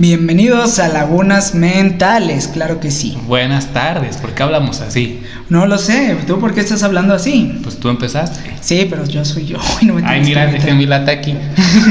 Bienvenidos 0.00 0.78
a 0.78 0.88
Lagunas 0.88 1.54
Mentales, 1.54 2.48
claro 2.48 2.80
que 2.80 2.90
sí. 2.90 3.18
Buenas 3.26 3.66
tardes, 3.74 4.16
¿por 4.16 4.30
qué 4.30 4.42
hablamos 4.42 4.80
así? 4.80 5.20
No 5.50 5.66
lo 5.66 5.76
sé, 5.76 6.16
¿tú 6.26 6.40
por 6.40 6.54
qué 6.54 6.60
estás 6.60 6.82
hablando 6.82 7.12
así? 7.12 7.60
Pues 7.62 7.78
tú 7.78 7.90
empezaste. 7.90 8.40
Sí, 8.62 8.86
pero 8.88 9.04
yo 9.04 9.26
soy 9.26 9.44
yo. 9.44 9.58
y 9.82 9.84
no 9.84 9.92
me 9.92 10.02
Ay, 10.06 10.22
mira, 10.22 10.46
dejé 10.46 10.72
mi 10.72 10.86
lata 10.86 11.12
aquí. 11.12 11.36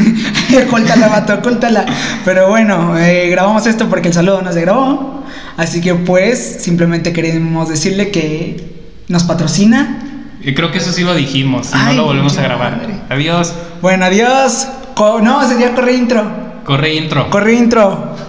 Cóltala, 0.72 1.08
vato, 1.08 1.40
cóltala. 1.44 1.86
Pero 2.26 2.50
bueno, 2.50 2.98
eh, 2.98 3.30
grabamos 3.30 3.68
esto 3.68 3.88
porque 3.88 4.08
el 4.08 4.16
saludo 4.16 4.42
no 4.42 4.52
se 4.54 4.62
grabó. 4.62 5.24
Así 5.56 5.80
que 5.80 5.94
pues 5.94 6.58
simplemente 6.62 7.14
queremos 7.14 7.70
decirle 7.70 8.10
que 8.10 8.74
nos 9.08 9.24
patrocina. 9.24 10.00
Y 10.42 10.56
creo 10.56 10.72
que 10.72 10.80
eso 10.80 10.92
sí 10.92 11.04
lo 11.04 11.14
dijimos, 11.14 11.70
Ay, 11.74 11.96
no 11.96 12.02
lo 12.02 12.08
volvemos 12.08 12.36
a 12.40 12.42
grabar. 12.42 12.78
madre. 12.78 12.96
Adiós. 13.08 13.54
Bueno, 13.84 14.06
adiós. 14.06 14.68
No, 14.98 15.48
sería 15.48 15.76
corre 15.76 15.94
intro. 15.94 16.49
Corre 16.64 16.94
intro. 16.94 17.30
Corre 17.30 17.54
intro. 17.54 18.29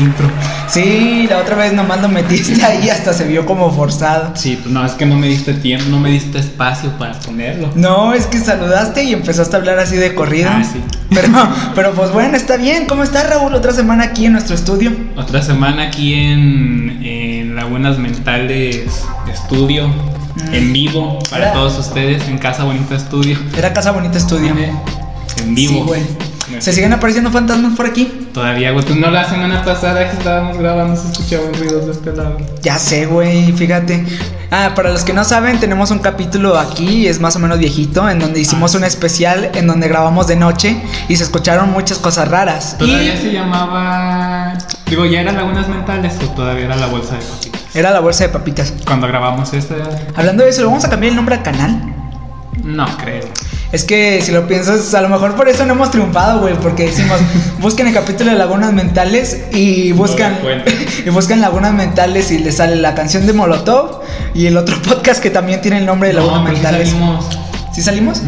Intro. 0.00 0.28
Sí, 0.68 1.26
la 1.28 1.38
otra 1.38 1.56
vez 1.56 1.72
nomás 1.72 2.00
lo 2.00 2.08
metiste 2.08 2.64
ahí 2.64 2.88
hasta 2.90 3.12
se 3.12 3.26
vio 3.26 3.46
como 3.46 3.70
forzado. 3.72 4.30
Sí, 4.34 4.58
pues 4.60 4.72
no, 4.72 4.84
es 4.84 4.92
que 4.92 5.06
no 5.06 5.16
me 5.16 5.26
diste 5.28 5.54
tiempo, 5.54 5.86
no 5.90 5.98
me 6.00 6.10
diste 6.10 6.38
espacio 6.38 6.90
para 6.98 7.18
ponerlo. 7.20 7.70
No, 7.74 8.14
es 8.14 8.26
que 8.26 8.38
saludaste 8.38 9.04
y 9.04 9.12
empezaste 9.12 9.56
a 9.56 9.58
hablar 9.58 9.78
así 9.78 9.96
de 9.96 10.14
corrido. 10.14 10.50
Ah, 10.52 10.62
sí. 10.64 10.80
Pero, 11.10 11.28
pero 11.74 11.90
pues 11.92 12.12
bueno, 12.12 12.36
está 12.36 12.56
bien. 12.56 12.86
¿Cómo 12.86 13.02
estás, 13.02 13.28
Raúl? 13.28 13.52
Otra 13.52 13.72
semana 13.72 14.04
aquí 14.04 14.26
en 14.26 14.32
nuestro 14.32 14.54
estudio. 14.54 14.92
Otra 15.16 15.42
semana 15.42 15.82
aquí 15.88 16.14
en, 16.14 17.00
en 17.04 17.56
Lagunas 17.56 17.98
Mentales 17.98 19.04
Estudio, 19.32 19.88
Mm. 19.88 20.54
en 20.54 20.72
vivo, 20.72 21.18
para 21.28 21.52
todos 21.52 21.76
ustedes, 21.76 22.28
en 22.28 22.38
Casa 22.38 22.62
Bonita 22.62 22.94
Estudio. 22.94 23.36
Era 23.58 23.72
Casa 23.72 23.90
Bonita 23.90 24.16
Estudio. 24.18 24.54
En 25.42 25.54
vivo. 25.56 25.72
Sí, 25.74 25.82
güey. 25.84 26.02
¿Se 26.60 26.72
siguen 26.72 26.92
apareciendo 26.92 27.32
fantasmas 27.32 27.74
por 27.76 27.86
aquí? 27.86 28.08
Todavía, 28.32 28.70
güey. 28.70 28.84
Pues 28.84 28.96
no 28.96 29.10
la 29.10 29.24
semana 29.28 29.64
pasada 29.64 30.08
que 30.08 30.16
estábamos 30.16 30.56
grabando 30.58 30.94
se 30.96 31.10
escuchaban 31.10 31.52
ruidos 31.54 31.86
de 31.86 31.92
este 31.92 32.12
lado. 32.12 32.36
Ya 32.62 32.78
sé, 32.78 33.06
güey, 33.06 33.50
fíjate. 33.52 34.04
Ah, 34.52 34.72
para 34.74 34.90
los 34.90 35.04
que 35.04 35.12
no 35.12 35.24
saben, 35.24 35.58
tenemos 35.60 35.90
un 35.90 35.98
capítulo 36.00 36.58
aquí, 36.58 37.06
es 37.06 37.20
más 37.20 37.36
o 37.36 37.38
menos 37.38 37.58
viejito, 37.58 38.08
en 38.08 38.18
donde 38.18 38.40
hicimos 38.40 38.74
Ah, 38.74 38.78
un 38.78 38.84
especial 38.84 39.50
en 39.54 39.66
donde 39.66 39.88
grabamos 39.88 40.26
de 40.26 40.36
noche 40.36 40.80
y 41.08 41.16
se 41.16 41.24
escucharon 41.24 41.70
muchas 41.70 41.98
cosas 41.98 42.28
raras. 42.28 42.76
Todavía 42.78 43.14
Y 43.14 43.18
se 43.18 43.32
llamaba. 43.32 44.56
Digo, 44.88 45.06
¿ya 45.06 45.20
era 45.20 45.32
Lagunas 45.32 45.68
Mentales 45.68 46.14
o 46.24 46.28
todavía 46.30 46.64
era 46.66 46.76
la 46.76 46.86
bolsa 46.86 47.16
de 47.16 47.22
papitas? 47.24 47.60
era 47.74 47.90
la 47.92 48.00
bolsa 48.00 48.24
de 48.24 48.30
papitas. 48.30 48.72
Cuando 48.84 49.06
grabamos 49.06 49.52
esta. 49.54 49.74
Hablando 50.16 50.42
de 50.44 50.50
eso, 50.50 50.60
¿le 50.62 50.66
vamos 50.66 50.84
a 50.84 50.90
cambiar 50.90 51.10
el 51.10 51.16
nombre 51.16 51.36
al 51.36 51.42
canal? 51.42 51.94
No 52.64 52.86
creo. 52.98 53.24
Es 53.72 53.84
que 53.84 54.20
si 54.20 54.32
lo 54.32 54.48
piensas, 54.48 54.94
a 54.94 55.00
lo 55.00 55.08
mejor 55.08 55.36
por 55.36 55.48
eso 55.48 55.64
no 55.64 55.74
hemos 55.74 55.92
triunfado, 55.92 56.40
güey, 56.40 56.54
porque 56.54 56.86
decimos, 56.86 57.18
busquen 57.60 57.86
el 57.86 57.94
capítulo 57.94 58.32
de 58.32 58.36
Lagunas 58.36 58.72
Mentales 58.72 59.42
y 59.52 59.92
buscan 59.92 60.38
No 60.42 60.48
y 61.06 61.10
buscan 61.10 61.40
Lagunas 61.40 61.72
Mentales 61.72 62.32
y 62.32 62.38
les 62.38 62.56
sale 62.56 62.74
la 62.76 62.96
canción 62.96 63.26
de 63.26 63.32
Molotov 63.32 64.00
y 64.34 64.46
el 64.46 64.56
otro 64.56 64.80
podcast 64.88 65.22
que 65.22 65.30
también 65.30 65.60
tiene 65.60 65.78
el 65.78 65.86
nombre 65.86 66.08
de 66.08 66.14
Lagunas 66.14 66.38
no, 66.40 66.44
pero 66.46 66.56
sí 66.56 66.62
Mentales. 66.62 66.88
salimos. 66.90 67.24
¿Sí 67.72 67.82
salimos? 67.82 68.22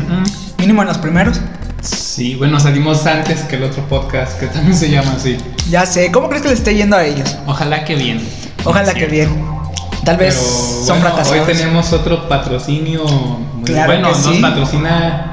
Mínimo 0.59 0.83
en 0.83 0.89
los 0.89 0.99
primeros. 0.99 1.41
Sí, 1.81 2.37
bueno, 2.37 2.61
salimos 2.61 3.05
antes 3.07 3.41
que 3.41 3.57
el 3.57 3.65
otro 3.65 3.83
podcast 3.89 4.39
que 4.39 4.47
también 4.47 4.77
se 4.77 4.89
llama 4.91 5.15
así. 5.17 5.37
Ya 5.69 5.85
sé, 5.87 6.13
¿cómo 6.13 6.29
crees 6.29 6.43
que 6.43 6.49
le 6.51 6.55
esté 6.55 6.77
yendo 6.77 6.95
a 6.97 7.05
ellos? 7.05 7.37
Ojalá 7.49 7.85
que 7.85 7.97
bien. 7.97 8.21
Ojalá 8.65 8.95
que 8.95 9.07
bien. 9.07 9.29
Tal 10.05 10.17
vez 10.17 10.35
Pero, 10.37 10.47
son 10.87 11.01
bueno, 11.01 11.01
fracasados. 11.17 11.49
Hoy 11.49 11.53
tenemos 11.55 11.93
otro 11.93 12.29
patrocinio 12.29 13.05
muy 13.05 13.65
Claro 13.65 13.93
bueno. 13.93 14.09
que 14.13 14.19
Nos 14.19 14.35
sí. 14.37 14.41
patrocina 14.41 15.31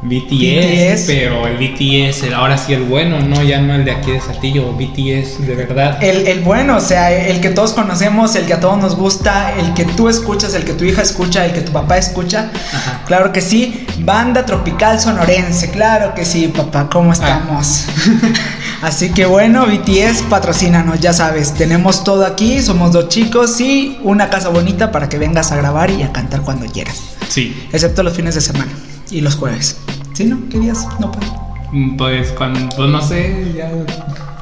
BTS, 0.00 0.28
BTS. 0.30 1.04
pero 1.06 1.46
el 1.46 1.56
BTS, 1.56 2.22
el- 2.28 2.34
ahora 2.34 2.56
sí 2.56 2.72
el 2.72 2.84
bueno, 2.84 3.18
no 3.20 3.42
ya 3.42 3.60
no 3.60 3.74
el 3.74 3.84
de 3.84 3.90
aquí 3.92 4.12
de 4.12 4.20
Saltillo, 4.20 4.72
BTS 4.72 5.46
de 5.46 5.54
verdad. 5.56 6.02
El, 6.02 6.26
el 6.28 6.40
bueno, 6.40 6.76
o 6.76 6.80
sea, 6.80 7.10
el 7.12 7.40
que 7.40 7.50
todos 7.50 7.72
conocemos, 7.72 8.34
el 8.36 8.46
que 8.46 8.54
a 8.54 8.60
todos 8.60 8.78
nos 8.78 8.94
gusta, 8.96 9.54
el 9.58 9.74
que 9.74 9.84
tú 9.84 10.08
escuchas, 10.08 10.54
el 10.54 10.64
que 10.64 10.72
tu 10.74 10.84
hija 10.84 11.02
escucha, 11.02 11.44
el 11.44 11.52
que 11.52 11.62
tu 11.62 11.72
papá 11.72 11.98
escucha. 11.98 12.50
Ajá. 12.72 13.02
Claro 13.06 13.32
que 13.32 13.40
sí, 13.40 13.86
banda 14.00 14.46
tropical 14.46 15.00
sonorense, 15.00 15.70
claro 15.70 16.14
que 16.14 16.24
sí, 16.24 16.48
papá, 16.48 16.80
Ah. 16.82 16.88
¿cómo 16.92 17.12
estamos? 17.12 17.86
Así 18.82 19.10
que 19.10 19.26
bueno, 19.26 19.66
BTS, 19.66 20.22
patrocínanos, 20.30 21.00
ya 21.00 21.12
sabes, 21.12 21.54
tenemos 21.54 22.04
todo 22.04 22.24
aquí, 22.24 22.62
somos 22.62 22.92
dos 22.92 23.08
chicos 23.08 23.60
y 23.60 23.98
una 24.04 24.30
casa 24.30 24.48
bonita 24.50 24.92
para 24.92 25.08
que 25.08 25.18
vengas 25.18 25.50
a 25.50 25.56
grabar 25.56 25.90
y 25.90 26.02
a 26.04 26.12
cantar 26.12 26.42
cuando 26.42 26.66
quieras, 26.66 26.96
Sí, 27.28 27.66
excepto 27.72 28.02
los 28.04 28.14
fines 28.14 28.36
de 28.36 28.40
semana 28.40 28.70
y 29.10 29.20
los 29.20 29.36
jueves. 29.36 29.78
¿Sí, 30.12 30.24
no? 30.24 30.38
¿Qué 30.50 30.58
días? 30.58 30.86
No 31.00 31.12
puedo. 31.12 31.32
Mm, 31.72 31.96
Pues 31.96 32.32
cuando, 32.32 32.68
pues 32.76 32.88
no 32.90 33.00
sé, 33.02 33.52
ya 33.56 33.70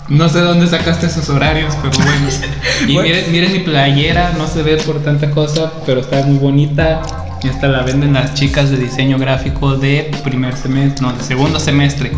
no 0.09 0.29
sé 0.29 0.39
dónde 0.41 0.67
sacaste 0.69 1.07
esos 1.07 1.29
horarios, 1.29 1.75
pero 1.83 1.97
bueno. 1.99 2.13
Y 2.89 2.93
Bueno. 2.95 3.09
miren, 3.09 3.33
miren 3.33 3.53
mi 3.53 3.59
playera, 3.61 4.33
no 4.39 4.47
se 4.47 4.63
ve 4.63 4.77
por 4.77 5.03
tanta 5.03 5.31
cosa, 5.31 5.73
pero 5.85 6.01
está 6.01 6.23
muy 6.25 6.39
bonita. 6.39 7.03
Y 7.43 7.49
esta 7.49 7.69
la 7.69 7.83
venden 7.83 8.13
las 8.15 8.35
chicas 8.35 8.71
de 8.71 8.77
diseño 8.79 9.19
gráfico 9.19 9.77
de 9.77 10.11
primer 10.25 10.57
semestre, 10.57 11.07
no, 11.07 11.13
de 11.13 11.23
segundo 11.23 11.59
semestre. 11.61 12.13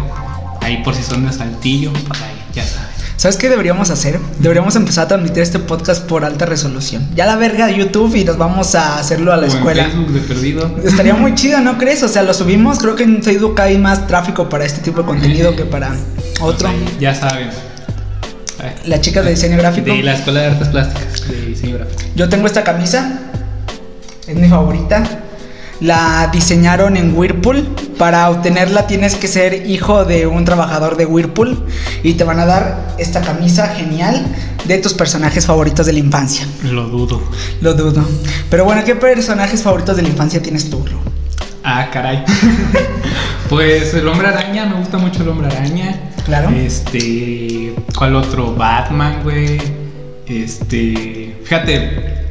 Ahí 0.60 0.82
por 0.84 0.94
si 0.94 1.03
son 1.03 1.25
de 1.26 1.32
Saltillo, 1.32 1.92
pues 2.06 2.20
ahí, 2.22 2.34
ya 2.54 2.65
saben. 2.65 2.88
¿Sabes 3.18 3.36
qué 3.36 3.48
deberíamos 3.48 3.90
hacer? 3.90 4.20
Deberíamos 4.38 4.76
empezar 4.76 5.06
a 5.06 5.08
transmitir 5.08 5.42
este 5.42 5.58
podcast 5.58 6.04
por 6.06 6.24
alta 6.24 6.46
resolución. 6.46 7.04
Ya 7.16 7.26
la 7.26 7.34
verga 7.34 7.66
de 7.66 7.76
YouTube 7.76 8.14
y 8.14 8.24
nos 8.24 8.38
vamos 8.38 8.76
a 8.76 8.96
hacerlo 9.00 9.32
a 9.32 9.36
la 9.36 9.42
O 9.42 9.50
en 9.50 9.56
escuela. 9.56 9.84
Facebook 9.86 10.12
de 10.12 10.20
perdido. 10.20 10.76
Estaría 10.84 11.14
muy 11.14 11.34
chido, 11.34 11.58
¿no 11.60 11.78
crees? 11.78 12.00
O 12.04 12.08
sea, 12.08 12.22
lo 12.22 12.32
subimos. 12.32 12.78
Creo 12.78 12.94
que 12.94 13.02
en 13.02 13.20
Facebook 13.20 13.60
hay 13.60 13.76
más 13.76 14.06
tráfico 14.06 14.48
para 14.48 14.64
este 14.64 14.82
tipo 14.82 15.00
de 15.00 15.06
contenido 15.08 15.56
que 15.56 15.64
para 15.64 15.96
otro. 16.40 16.70
Ya 17.00 17.12
saben. 17.12 17.50
Ay, 18.60 18.70
La 18.84 19.00
chica 19.00 19.20
de 19.22 19.30
diseño 19.30 19.56
gráfico. 19.58 19.86
De 19.88 20.00
la 20.04 20.14
Escuela 20.14 20.40
de 20.42 20.46
Artes 20.46 20.68
Plásticas 20.68 21.28
de 21.28 21.46
Diseño 21.46 21.74
Gráfico. 21.76 22.00
Yo 22.14 22.28
tengo 22.28 22.46
esta 22.46 22.62
camisa. 22.62 23.18
Es 24.28 24.36
mi 24.36 24.48
favorita. 24.48 25.02
La 25.80 26.28
diseñaron 26.32 26.96
en 26.96 27.16
Whirlpool. 27.16 27.66
Para 27.98 28.31
obtenerla 28.31 28.86
tienes 28.86 29.16
que 29.16 29.26
ser 29.26 29.66
hijo 29.69 30.04
de 30.04 30.28
un 30.28 30.44
trabajador 30.44 30.97
de 30.97 31.04
Whirlpool. 31.04 31.66
Y 32.04 32.14
te 32.14 32.25
van 32.25 32.38
a 32.38 32.47
dar 32.47 32.94
esta 32.98 33.20
camisa 33.20 33.69
genial 33.69 34.25
de 34.66 34.78
tus 34.78 34.94
personajes 34.94 35.47
favoritos 35.47 35.84
de 35.86 35.92
la 35.94 35.98
infancia. 35.98 36.47
Lo 36.62 36.84
dudo. 36.84 37.20
Lo 37.60 37.75
dudo. 37.75 38.04
Pero 38.50 38.64
bueno, 38.64 38.84
¿qué 38.84 38.94
personajes 38.94 39.62
favoritos 39.62 39.97
de 39.97 40.03
la 40.03 40.09
infancia 40.09 40.41
tienes 40.41 40.70
tú? 40.70 40.84
Ah, 41.64 41.88
caray. 41.92 42.25
pues 43.48 43.92
el 43.94 44.06
hombre 44.06 44.28
araña, 44.28 44.65
me 44.66 44.76
gusta 44.76 44.97
mucho 44.97 45.22
el 45.22 45.28
hombre 45.30 45.48
araña. 45.48 45.98
Claro. 46.25 46.50
Este. 46.50 47.75
¿Cuál 47.97 48.15
otro? 48.15 48.54
Batman, 48.54 49.22
güey. 49.25 49.59
Este. 50.26 51.36
Fíjate, 51.42 52.27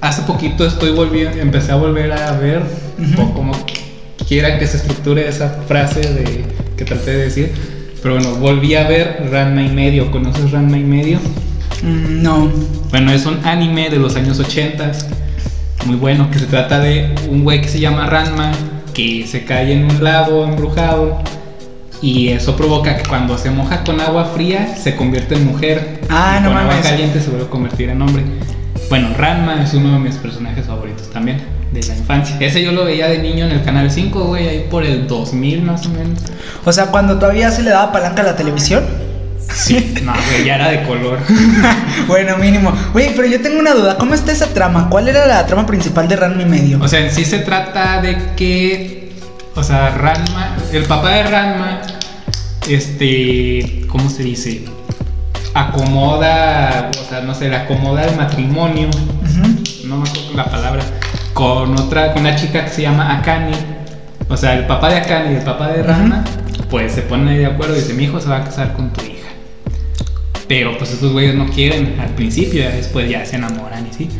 hace 0.00 0.22
poquito 0.22 0.64
estoy 0.66 0.92
volviendo. 0.92 1.38
Empecé 1.38 1.72
a 1.72 1.76
volver 1.76 2.12
a 2.12 2.32
ver. 2.32 2.62
Ujú. 2.98 3.22
O 3.22 3.34
como 3.34 3.52
quiera 4.28 4.58
que 4.58 4.66
se 4.66 4.76
estructure 4.78 5.26
esa 5.28 5.48
frase 5.66 6.00
de 6.00 6.44
que 6.76 6.84
traté 6.84 7.12
de 7.12 7.24
decir. 7.24 7.52
Pero 8.02 8.14
bueno, 8.14 8.34
volví 8.36 8.74
a 8.74 8.88
ver 8.88 9.28
Ranma 9.30 9.62
y 9.62 9.68
medio. 9.68 10.10
¿Conoces 10.10 10.50
Ranma 10.52 10.78
y 10.78 10.84
medio? 10.84 11.18
Mm, 11.82 12.22
no. 12.22 12.50
Bueno, 12.90 13.12
es 13.12 13.26
un 13.26 13.44
anime 13.44 13.90
de 13.90 13.98
los 13.98 14.16
años 14.16 14.38
80, 14.40 14.92
muy 15.86 15.96
bueno, 15.96 16.30
que 16.30 16.38
se 16.38 16.46
trata 16.46 16.80
de 16.80 17.14
un 17.28 17.44
güey 17.44 17.60
que 17.60 17.68
se 17.68 17.80
llama 17.80 18.06
Ranma, 18.06 18.52
que 18.94 19.26
se 19.26 19.44
cae 19.44 19.72
en 19.72 19.84
un 19.84 20.02
lago 20.02 20.44
embrujado 20.44 21.22
y 22.02 22.28
eso 22.28 22.56
provoca 22.56 22.96
que 22.96 23.06
cuando 23.08 23.36
se 23.36 23.50
moja 23.50 23.84
con 23.84 24.00
agua 24.00 24.24
fría 24.34 24.74
se 24.76 24.96
convierte 24.96 25.34
en 25.34 25.44
mujer 25.46 26.00
Ah, 26.08 26.38
y 26.38 26.42
no 26.42 26.48
con 26.48 26.58
agua 26.58 26.70
mames. 26.72 26.86
caliente 26.86 27.20
se 27.20 27.28
vuelve 27.30 27.46
a 27.46 27.50
convertir 27.50 27.90
en 27.90 28.00
hombre. 28.02 28.22
Bueno, 28.88 29.08
Ranma 29.16 29.62
es 29.62 29.74
uno 29.74 29.92
de 29.92 29.98
mis 29.98 30.16
personajes 30.16 30.64
favoritos 30.66 31.10
también 31.10 31.38
de 31.72 31.82
la 31.82 31.96
infancia. 31.96 32.36
Ese 32.40 32.62
yo 32.62 32.72
lo 32.72 32.84
veía 32.84 33.08
de 33.08 33.18
niño 33.18 33.46
en 33.46 33.52
el 33.52 33.62
canal 33.62 33.90
5, 33.90 34.24
güey, 34.24 34.48
ahí 34.48 34.66
por 34.70 34.84
el 34.84 35.06
2000 35.06 35.62
más 35.62 35.86
o 35.86 35.90
menos. 35.90 36.18
O 36.64 36.72
sea, 36.72 36.86
cuando 36.86 37.18
todavía 37.18 37.50
se 37.50 37.62
le 37.62 37.70
daba 37.70 37.92
palanca 37.92 38.22
a 38.22 38.26
la 38.26 38.36
televisión. 38.36 38.84
Sí, 39.52 39.94
no, 40.04 40.12
güey, 40.12 40.44
ya 40.44 40.56
era 40.56 40.68
de 40.68 40.82
color. 40.84 41.18
bueno, 42.06 42.36
mínimo. 42.36 42.72
Güey, 42.92 43.14
pero 43.14 43.26
yo 43.26 43.40
tengo 43.40 43.58
una 43.58 43.74
duda. 43.74 43.98
¿Cómo 43.98 44.14
está 44.14 44.32
esa 44.32 44.46
trama? 44.46 44.88
¿Cuál 44.88 45.08
era 45.08 45.26
la 45.26 45.44
trama 45.46 45.66
principal 45.66 46.08
de 46.08 46.16
Ranma 46.16 46.42
y 46.42 46.46
medio? 46.46 46.78
O 46.80 46.88
sea, 46.88 47.00
en 47.00 47.10
sí 47.10 47.24
se 47.24 47.40
trata 47.40 48.00
de 48.00 48.34
que. 48.36 49.12
O 49.56 49.62
sea, 49.62 49.90
Ranma. 49.90 50.56
El 50.72 50.84
papá 50.84 51.10
de 51.10 51.22
Ranma. 51.24 51.82
Este. 52.68 53.86
¿Cómo 53.88 54.08
se 54.08 54.22
dice? 54.22 54.64
Acomoda. 55.52 56.90
O 57.00 57.08
sea, 57.08 57.20
no 57.22 57.34
sé, 57.34 57.48
le 57.48 57.56
acomoda 57.56 58.04
el 58.04 58.16
matrimonio. 58.16 58.88
No 59.84 59.96
me 59.96 60.08
acuerdo 60.08 60.36
la 60.36 60.44
palabra. 60.44 60.82
Con 61.34 61.78
otra. 61.78 62.12
Con 62.12 62.22
una 62.22 62.36
chica 62.36 62.64
que 62.64 62.70
se 62.70 62.82
llama 62.82 63.18
Akane. 63.18 63.52
O 64.28 64.36
sea, 64.36 64.54
el 64.58 64.66
papá 64.66 64.90
de 64.90 64.96
Akane 64.98 65.32
y 65.32 65.36
el 65.36 65.42
papá 65.42 65.68
de 65.68 65.82
Ranma. 65.82 66.24
Pues 66.68 66.92
se 66.92 67.02
ponen 67.02 67.28
ahí 67.28 67.38
de 67.38 67.46
acuerdo 67.46 67.76
y 67.76 67.80
dice: 67.80 67.94
Mi 67.94 68.04
hijo 68.04 68.20
se 68.20 68.28
va 68.28 68.38
a 68.38 68.44
casar 68.44 68.74
con 68.74 68.92
tu 68.92 69.00
hija. 69.02 69.28
Pero 70.46 70.76
pues 70.78 70.92
estos 70.92 71.12
güeyes 71.12 71.34
no 71.34 71.46
quieren 71.46 71.98
al 72.00 72.10
principio, 72.10 72.64
después 72.70 73.08
ya 73.08 73.24
se 73.24 73.36
enamoran 73.36 73.86
y 73.86 73.92
sí. 73.92 74.10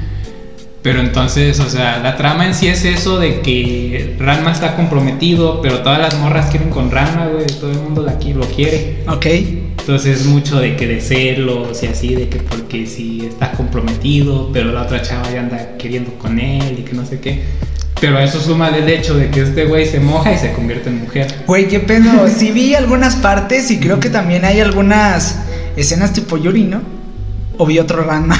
Pero 0.82 1.00
entonces, 1.00 1.60
o 1.60 1.68
sea, 1.68 1.98
la 1.98 2.16
trama 2.16 2.46
en 2.46 2.54
sí 2.54 2.66
es 2.68 2.86
eso 2.86 3.18
de 3.18 3.40
que 3.40 4.16
Ranma 4.18 4.50
está 4.50 4.76
comprometido, 4.76 5.60
pero 5.60 5.80
todas 5.80 5.98
las 5.98 6.18
morras 6.18 6.46
quieren 6.50 6.70
con 6.70 6.90
Ranma, 6.90 7.26
güey, 7.26 7.46
todo 7.46 7.70
el 7.70 7.80
mundo 7.80 8.02
la 8.02 8.12
lo 8.12 8.46
quiere. 8.46 9.02
Ok. 9.06 9.26
Entonces 9.78 10.20
es 10.20 10.26
mucho 10.26 10.58
de 10.58 10.76
que 10.76 10.86
de 10.86 11.00
celos 11.00 11.82
y 11.82 11.86
así, 11.86 12.14
de 12.14 12.28
que 12.28 12.38
porque 12.38 12.86
si 12.86 13.26
está 13.26 13.52
comprometido, 13.52 14.50
pero 14.52 14.72
la 14.72 14.82
otra 14.82 15.02
chava 15.02 15.30
ya 15.30 15.40
anda 15.40 15.76
queriendo 15.78 16.12
con 16.14 16.38
él 16.38 16.76
y 16.78 16.82
que 16.82 16.94
no 16.94 17.04
sé 17.04 17.20
qué. 17.20 17.42
Pero 18.00 18.16
a 18.16 18.24
eso 18.24 18.40
suma 18.40 18.68
el 18.68 18.88
hecho 18.88 19.14
de 19.14 19.28
que 19.30 19.42
este 19.42 19.66
güey 19.66 19.84
se 19.84 20.00
moja 20.00 20.32
y 20.32 20.38
se 20.38 20.52
convierte 20.52 20.88
en 20.88 21.00
mujer. 21.00 21.26
Güey, 21.46 21.68
qué 21.68 21.80
pedo. 21.80 22.26
Sí 22.34 22.52
vi 22.52 22.74
algunas 22.74 23.16
partes 23.16 23.70
y 23.70 23.78
creo 23.78 24.00
que 24.00 24.08
también 24.08 24.46
hay 24.46 24.60
algunas 24.60 25.40
escenas 25.76 26.14
tipo 26.14 26.38
Yuri, 26.38 26.64
¿no? 26.64 26.80
O 27.58 27.66
vi 27.66 27.78
otro 27.78 28.02
Ranma. 28.02 28.38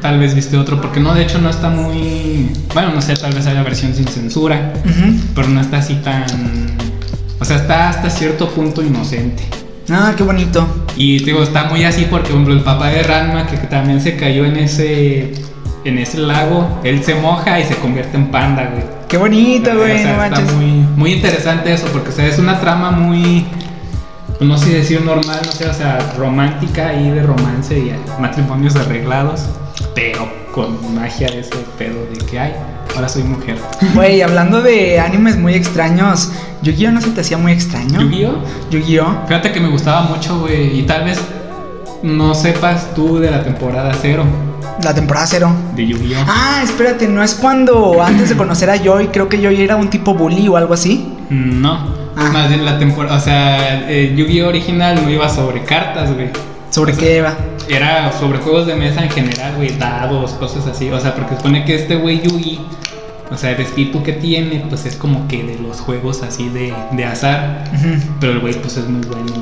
Tal 0.00 0.18
vez 0.18 0.34
viste 0.34 0.56
otro, 0.56 0.80
porque 0.80 0.98
no, 0.98 1.14
de 1.14 1.22
hecho 1.22 1.38
no 1.38 1.50
está 1.50 1.68
muy... 1.68 2.50
Bueno, 2.72 2.92
no 2.94 3.02
sé, 3.02 3.14
tal 3.14 3.32
vez 3.34 3.46
haya 3.46 3.62
versión 3.62 3.94
sin 3.94 4.06
censura, 4.06 4.72
pero 5.34 5.48
no 5.48 5.60
está 5.60 5.78
así 5.78 5.94
tan... 5.96 6.24
O 7.38 7.44
sea, 7.44 7.56
está 7.56 7.90
hasta 7.90 8.08
cierto 8.10 8.48
punto 8.50 8.82
inocente. 8.82 9.42
Ah, 9.90 10.14
qué 10.16 10.22
bonito. 10.22 10.66
Y 10.96 11.18
digo, 11.24 11.42
está 11.42 11.64
muy 11.64 11.84
así 11.84 12.06
porque, 12.10 12.28
por 12.28 12.32
ejemplo, 12.36 12.54
el 12.54 12.60
papá 12.60 12.88
de 12.88 13.02
Ranma, 13.02 13.46
que 13.46 13.56
también 13.58 14.00
se 14.00 14.16
cayó 14.16 14.44
en 14.44 14.56
ese... 14.56 15.32
En 15.82 15.96
ese 15.96 16.18
lago, 16.18 16.80
él 16.84 17.02
se 17.02 17.14
moja 17.14 17.58
y 17.58 17.64
se 17.64 17.74
convierte 17.76 18.16
en 18.18 18.26
panda, 18.30 18.68
güey. 18.70 18.84
Qué 19.08 19.16
bonito, 19.16 19.70
O 19.72 19.78
güey. 19.78 19.98
sea, 20.02 20.14
no 20.14 20.24
está 20.24 20.52
muy, 20.54 20.66
muy 20.94 21.12
interesante 21.14 21.72
eso, 21.72 21.86
porque 21.90 22.10
o 22.10 22.12
sea, 22.12 22.26
es 22.26 22.38
una 22.38 22.60
trama 22.60 22.90
muy, 22.90 23.46
no 24.40 24.56
sé 24.58 24.70
decir 24.70 25.02
normal, 25.02 25.40
no 25.44 25.52
sé, 25.52 25.68
o 25.68 25.74
sea, 25.74 25.98
romántica 26.16 26.88
ahí 26.88 27.10
de 27.10 27.22
romance 27.22 27.78
y 27.78 27.92
matrimonios 28.20 28.74
arreglados, 28.76 29.42
pero 29.94 30.28
con 30.54 30.94
magia 30.94 31.28
de 31.28 31.40
ese 31.40 31.54
pedo 31.78 31.96
de 32.12 32.18
que 32.26 32.38
hay. 32.40 32.54
Ahora 32.96 33.08
soy 33.08 33.22
mujer. 33.22 33.56
Güey, 33.94 34.20
hablando 34.22 34.62
de 34.62 34.98
animes 34.98 35.36
muy 35.36 35.54
extraños, 35.54 36.32
Yu-Gi-Oh 36.62 36.90
no 36.90 37.00
se 37.00 37.10
te 37.10 37.20
hacía 37.20 37.38
muy 37.38 37.52
extraño. 37.52 38.00
¿Yu-Gi-Oh? 38.00 38.42
Yu-Gi-Oh. 38.70 39.26
Fíjate 39.28 39.52
que 39.52 39.60
me 39.60 39.68
gustaba 39.68 40.02
mucho, 40.02 40.40
güey, 40.40 40.78
y 40.78 40.82
tal 40.82 41.04
vez 41.04 41.20
no 42.02 42.34
sepas 42.34 42.94
tú 42.94 43.18
de 43.18 43.30
la 43.30 43.42
temporada 43.44 43.92
cero 44.00 44.24
La 44.82 44.94
temporada 44.94 45.26
cero. 45.26 45.52
de 45.76 45.86
Yu-Gi-Oh. 45.86 46.24
Ah, 46.26 46.60
espérate, 46.64 47.06
¿no 47.06 47.22
es 47.22 47.34
cuando 47.34 48.02
antes 48.02 48.30
de 48.30 48.36
conocer 48.36 48.70
a 48.70 48.76
Joy, 48.78 49.08
creo 49.08 49.28
que 49.28 49.36
Joy 49.40 49.60
era 49.62 49.76
un 49.76 49.88
tipo 49.90 50.14
bully 50.14 50.48
o 50.48 50.56
algo 50.56 50.74
así? 50.74 51.12
No, 51.28 51.74
Ah. 51.74 51.86
Más 52.32 52.48
bien 52.48 52.64
la 52.64 52.78
temporada, 52.78 53.16
o 53.16 53.20
sea, 53.20 53.88
el 53.88 54.16
Yu-Gi-Oh 54.16 54.48
original 54.48 55.02
no 55.02 55.10
iba 55.10 55.28
sobre 55.28 55.62
cartas, 55.64 56.12
güey. 56.12 56.28
¿Sobre 56.70 56.92
O 56.92 56.94
sea, 56.94 57.04
qué 57.04 57.16
iba? 57.18 57.36
Era 57.68 58.12
sobre 58.12 58.38
juegos 58.38 58.66
de 58.66 58.76
mesa 58.76 59.02
en 59.02 59.10
general, 59.10 59.54
güey, 59.56 59.76
dados, 59.78 60.32
cosas 60.32 60.66
así. 60.66 60.90
O 60.90 61.00
sea, 61.00 61.14
porque 61.14 61.36
supone 61.36 61.64
que 61.64 61.74
este 61.74 61.96
güey 61.96 62.20
Yugi, 62.22 62.60
o 63.30 63.36
sea, 63.36 63.50
el 63.52 63.60
espíritu 63.60 64.02
que 64.02 64.12
tiene, 64.12 64.64
pues 64.68 64.86
es 64.86 64.96
como 64.96 65.26
que 65.28 65.42
de 65.42 65.58
los 65.58 65.80
juegos 65.80 66.22
así 66.22 66.48
de, 66.48 66.74
de 66.92 67.04
azar. 67.04 67.64
Pero 68.20 68.32
el 68.32 68.40
güey, 68.40 68.54
pues 68.54 68.76
es 68.76 68.88
muy 68.88 69.06
bueno 69.06 69.32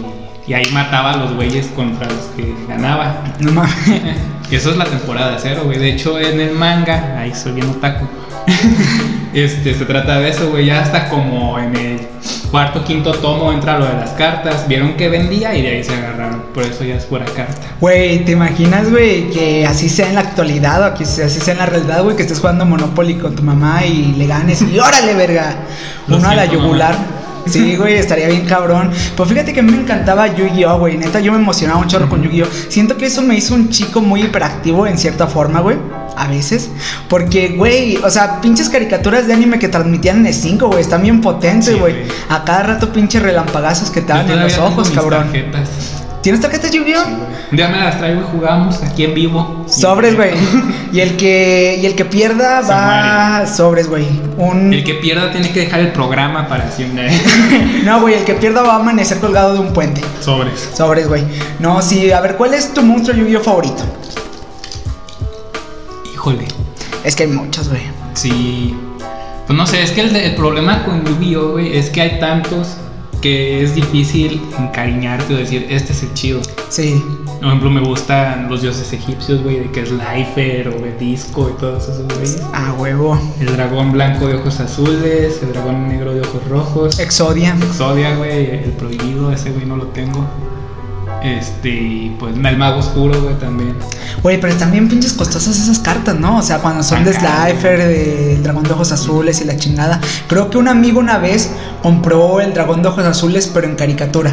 y, 0.46 0.50
y 0.50 0.54
ahí 0.54 0.64
mataba 0.72 1.12
a 1.12 1.16
los 1.16 1.34
güeyes 1.34 1.66
contra 1.68 2.06
los 2.06 2.24
que 2.36 2.54
ganaba. 2.66 3.22
No 3.40 3.52
mames. 3.52 3.72
Eso 4.50 4.70
es 4.70 4.78
la 4.78 4.86
temporada 4.86 5.36
cero, 5.38 5.62
güey. 5.64 5.78
De 5.78 5.90
hecho, 5.90 6.18
en 6.18 6.40
el 6.40 6.52
manga, 6.52 7.18
ahí 7.18 7.34
soy 7.34 7.52
bien 7.52 7.68
otaku. 7.68 8.06
este, 9.34 9.74
se 9.74 9.84
trata 9.84 10.18
de 10.20 10.30
eso, 10.30 10.50
güey. 10.50 10.64
Ya 10.66 10.80
hasta 10.80 11.10
como 11.10 11.58
en 11.58 11.76
el 11.76 12.07
cuarto, 12.50 12.84
quinto 12.84 13.12
tomo 13.12 13.52
entra 13.52 13.78
lo 13.78 13.86
de 13.86 13.94
las 13.94 14.10
cartas. 14.10 14.66
Vieron 14.68 14.94
que 14.94 15.08
vendía 15.08 15.54
y 15.54 15.62
de 15.62 15.68
ahí 15.68 15.84
se 15.84 15.94
agarraron. 15.94 16.42
Por 16.54 16.62
eso 16.62 16.84
ya 16.84 16.96
es 16.96 17.04
pura 17.04 17.24
carta. 17.24 17.54
Güey, 17.80 18.24
¿te 18.24 18.32
imaginas, 18.32 18.90
güey, 18.90 19.30
que 19.30 19.66
así 19.66 19.88
sea 19.88 20.08
en 20.08 20.14
la 20.14 20.22
actualidad 20.22 20.86
o 20.86 20.94
que 20.94 21.04
así 21.04 21.40
sea 21.40 21.52
en 21.52 21.58
la 21.58 21.66
realidad, 21.66 22.02
güey, 22.02 22.16
que 22.16 22.22
estés 22.22 22.40
jugando 22.40 22.64
Monopoly 22.64 23.14
con 23.14 23.34
tu 23.34 23.42
mamá 23.42 23.84
y 23.84 24.14
le 24.16 24.26
ganes 24.26 24.62
y 24.62 24.78
órale, 24.80 25.14
verga? 25.14 25.56
Uno 26.08 26.28
a 26.28 26.34
la 26.34 26.46
yugular. 26.46 26.92
mamá. 26.94 27.17
Sí, 27.48 27.76
güey, 27.76 27.94
estaría 27.94 28.28
bien 28.28 28.46
cabrón. 28.46 28.90
Pues 29.16 29.28
fíjate 29.28 29.52
que 29.52 29.60
a 29.60 29.62
mí 29.62 29.72
me 29.72 29.82
encantaba 29.82 30.26
Yu-Gi-Oh, 30.34 30.78
güey. 30.78 30.98
Neta, 30.98 31.20
yo 31.20 31.32
me 31.32 31.38
emocionaba 31.38 31.80
un 31.80 31.88
chorro 31.88 32.08
con 32.08 32.22
Yu-Gi-Oh. 32.22 32.46
Siento 32.68 32.96
que 32.96 33.06
eso 33.06 33.22
me 33.22 33.36
hizo 33.36 33.54
un 33.54 33.68
chico 33.70 34.00
muy 34.00 34.22
hiperactivo 34.22 34.86
en 34.86 34.98
cierta 34.98 35.26
forma, 35.26 35.60
güey. 35.60 35.76
A 36.16 36.26
veces. 36.26 36.70
Porque, 37.08 37.50
güey, 37.56 37.96
o 37.98 38.10
sea, 38.10 38.40
pinches 38.40 38.68
caricaturas 38.68 39.26
de 39.26 39.34
anime 39.34 39.58
que 39.58 39.68
transmitían 39.68 40.18
en 40.18 40.26
el 40.26 40.34
5, 40.34 40.66
güey. 40.68 40.80
Están 40.80 41.02
bien 41.02 41.20
potentes, 41.20 41.78
güey. 41.78 41.94
A 42.28 42.44
cada 42.44 42.64
rato 42.64 42.92
pinches 42.92 43.22
relampagazos 43.22 43.90
que 43.90 44.00
te 44.00 44.12
dan 44.12 44.28
en 44.30 44.40
los 44.40 44.58
ojos, 44.58 44.90
cabrón. 44.90 45.24
tarjetas. 45.24 45.97
¿Tienes 46.28 46.42
tarjetas 46.42 46.70
Yu-Gi-Oh? 46.72 47.04
Sí, 47.06 47.56
día 47.56 47.68
me 47.68 47.78
las 47.78 47.96
traigo 47.96 48.20
y 48.20 48.24
jugamos 48.24 48.82
aquí 48.82 49.04
en 49.04 49.14
vivo. 49.14 49.64
Sobres, 49.66 50.14
güey. 50.14 50.32
Y 50.92 51.00
el 51.00 51.16
que 51.16 51.78
y 51.82 51.86
el 51.86 51.94
que 51.94 52.04
pierda 52.04 52.62
Se 52.62 52.70
va 52.70 53.46
sobres, 53.46 53.88
güey. 53.88 54.04
Un 54.36 54.74
El 54.74 54.84
que 54.84 54.92
pierda 54.92 55.30
tiene 55.32 55.50
que 55.50 55.60
dejar 55.60 55.80
el 55.80 55.92
programa 55.92 56.46
para 56.46 56.70
siempre. 56.70 57.08
No, 57.84 58.02
güey, 58.02 58.12
el 58.12 58.24
que 58.24 58.34
pierda 58.34 58.60
va 58.60 58.74
a 58.74 58.76
amanecer 58.76 59.20
colgado 59.20 59.54
de 59.54 59.60
un 59.60 59.72
puente. 59.72 60.02
Sobres. 60.20 60.68
Sobres, 60.74 61.08
güey. 61.08 61.24
No, 61.60 61.80
sí, 61.80 62.12
a 62.12 62.20
ver, 62.20 62.36
¿cuál 62.36 62.52
es 62.52 62.74
tu 62.74 62.82
monstruo 62.82 63.16
Yu-Gi-Oh 63.16 63.40
favorito? 63.40 63.82
Híjole. 66.12 66.46
Es 67.04 67.16
que 67.16 67.22
hay 67.22 67.30
muchos, 67.30 67.70
güey. 67.70 67.84
Sí. 68.12 68.76
Pues 69.46 69.56
no 69.56 69.66
sé, 69.66 69.82
es 69.82 69.92
que 69.92 70.02
el, 70.02 70.14
el 70.14 70.34
problema 70.34 70.84
con 70.84 71.06
Yu-Gi-Oh, 71.06 71.52
güey, 71.52 71.78
es 71.78 71.88
que 71.88 72.02
hay 72.02 72.20
tantos 72.20 72.76
que 73.20 73.62
es 73.62 73.74
difícil 73.74 74.40
encariñarte 74.58 75.34
o 75.34 75.36
decir, 75.36 75.66
este 75.70 75.92
es 75.92 76.02
el 76.02 76.14
chido. 76.14 76.40
Sí. 76.68 77.02
Por 77.38 77.46
ejemplo, 77.46 77.70
me 77.70 77.80
gustan 77.80 78.48
los 78.48 78.62
dioses 78.62 78.92
egipcios, 78.92 79.42
güey, 79.42 79.60
de 79.60 79.70
que 79.70 79.82
es 79.82 79.90
Lifer 79.90 80.68
o 80.68 80.84
el 80.84 80.98
disco 80.98 81.50
y 81.54 81.60
todos 81.60 81.84
esos 81.84 82.06
güeyes. 82.08 82.42
A 82.52 82.72
huevo. 82.74 83.18
El 83.40 83.46
dragón 83.54 83.92
blanco 83.92 84.26
de 84.26 84.34
ojos 84.34 84.60
azules, 84.60 85.40
el 85.42 85.52
dragón 85.52 85.88
negro 85.88 86.14
de 86.14 86.20
ojos 86.20 86.48
rojos. 86.48 86.98
Exodia. 86.98 87.56
Exodia, 87.62 88.16
güey, 88.16 88.50
el 88.50 88.72
prohibido, 88.72 89.32
ese 89.32 89.52
güey 89.52 89.66
no 89.66 89.76
lo 89.76 89.86
tengo. 89.86 90.26
Este, 91.22 91.68
y 91.68 92.16
pues 92.18 92.34
el 92.36 92.56
mago 92.56 92.78
oscuro, 92.78 93.20
güey, 93.20 93.34
también. 93.38 93.74
Güey, 94.22 94.40
pero 94.40 94.54
bien 94.70 94.88
pinches 94.88 95.12
costosas 95.12 95.58
esas 95.58 95.78
cartas, 95.78 96.18
¿no? 96.18 96.38
O 96.38 96.42
sea, 96.42 96.58
cuando 96.58 96.82
son 96.82 97.04
de. 97.04 97.12
Slifer, 97.12 97.78
del 97.78 98.42
dragón 98.42 98.64
de 98.64 98.72
ojos 98.72 98.92
azules 98.92 99.40
y 99.40 99.44
la 99.44 99.56
chingada. 99.56 100.00
Creo 100.28 100.50
que 100.50 100.58
un 100.58 100.68
amigo 100.68 101.00
una 101.00 101.18
vez 101.18 101.52
compró 101.82 102.40
el 102.40 102.54
dragón 102.54 102.82
de 102.82 102.88
ojos 102.88 103.04
azules, 103.04 103.50
pero 103.52 103.66
en 103.66 103.74
caricatura. 103.74 104.32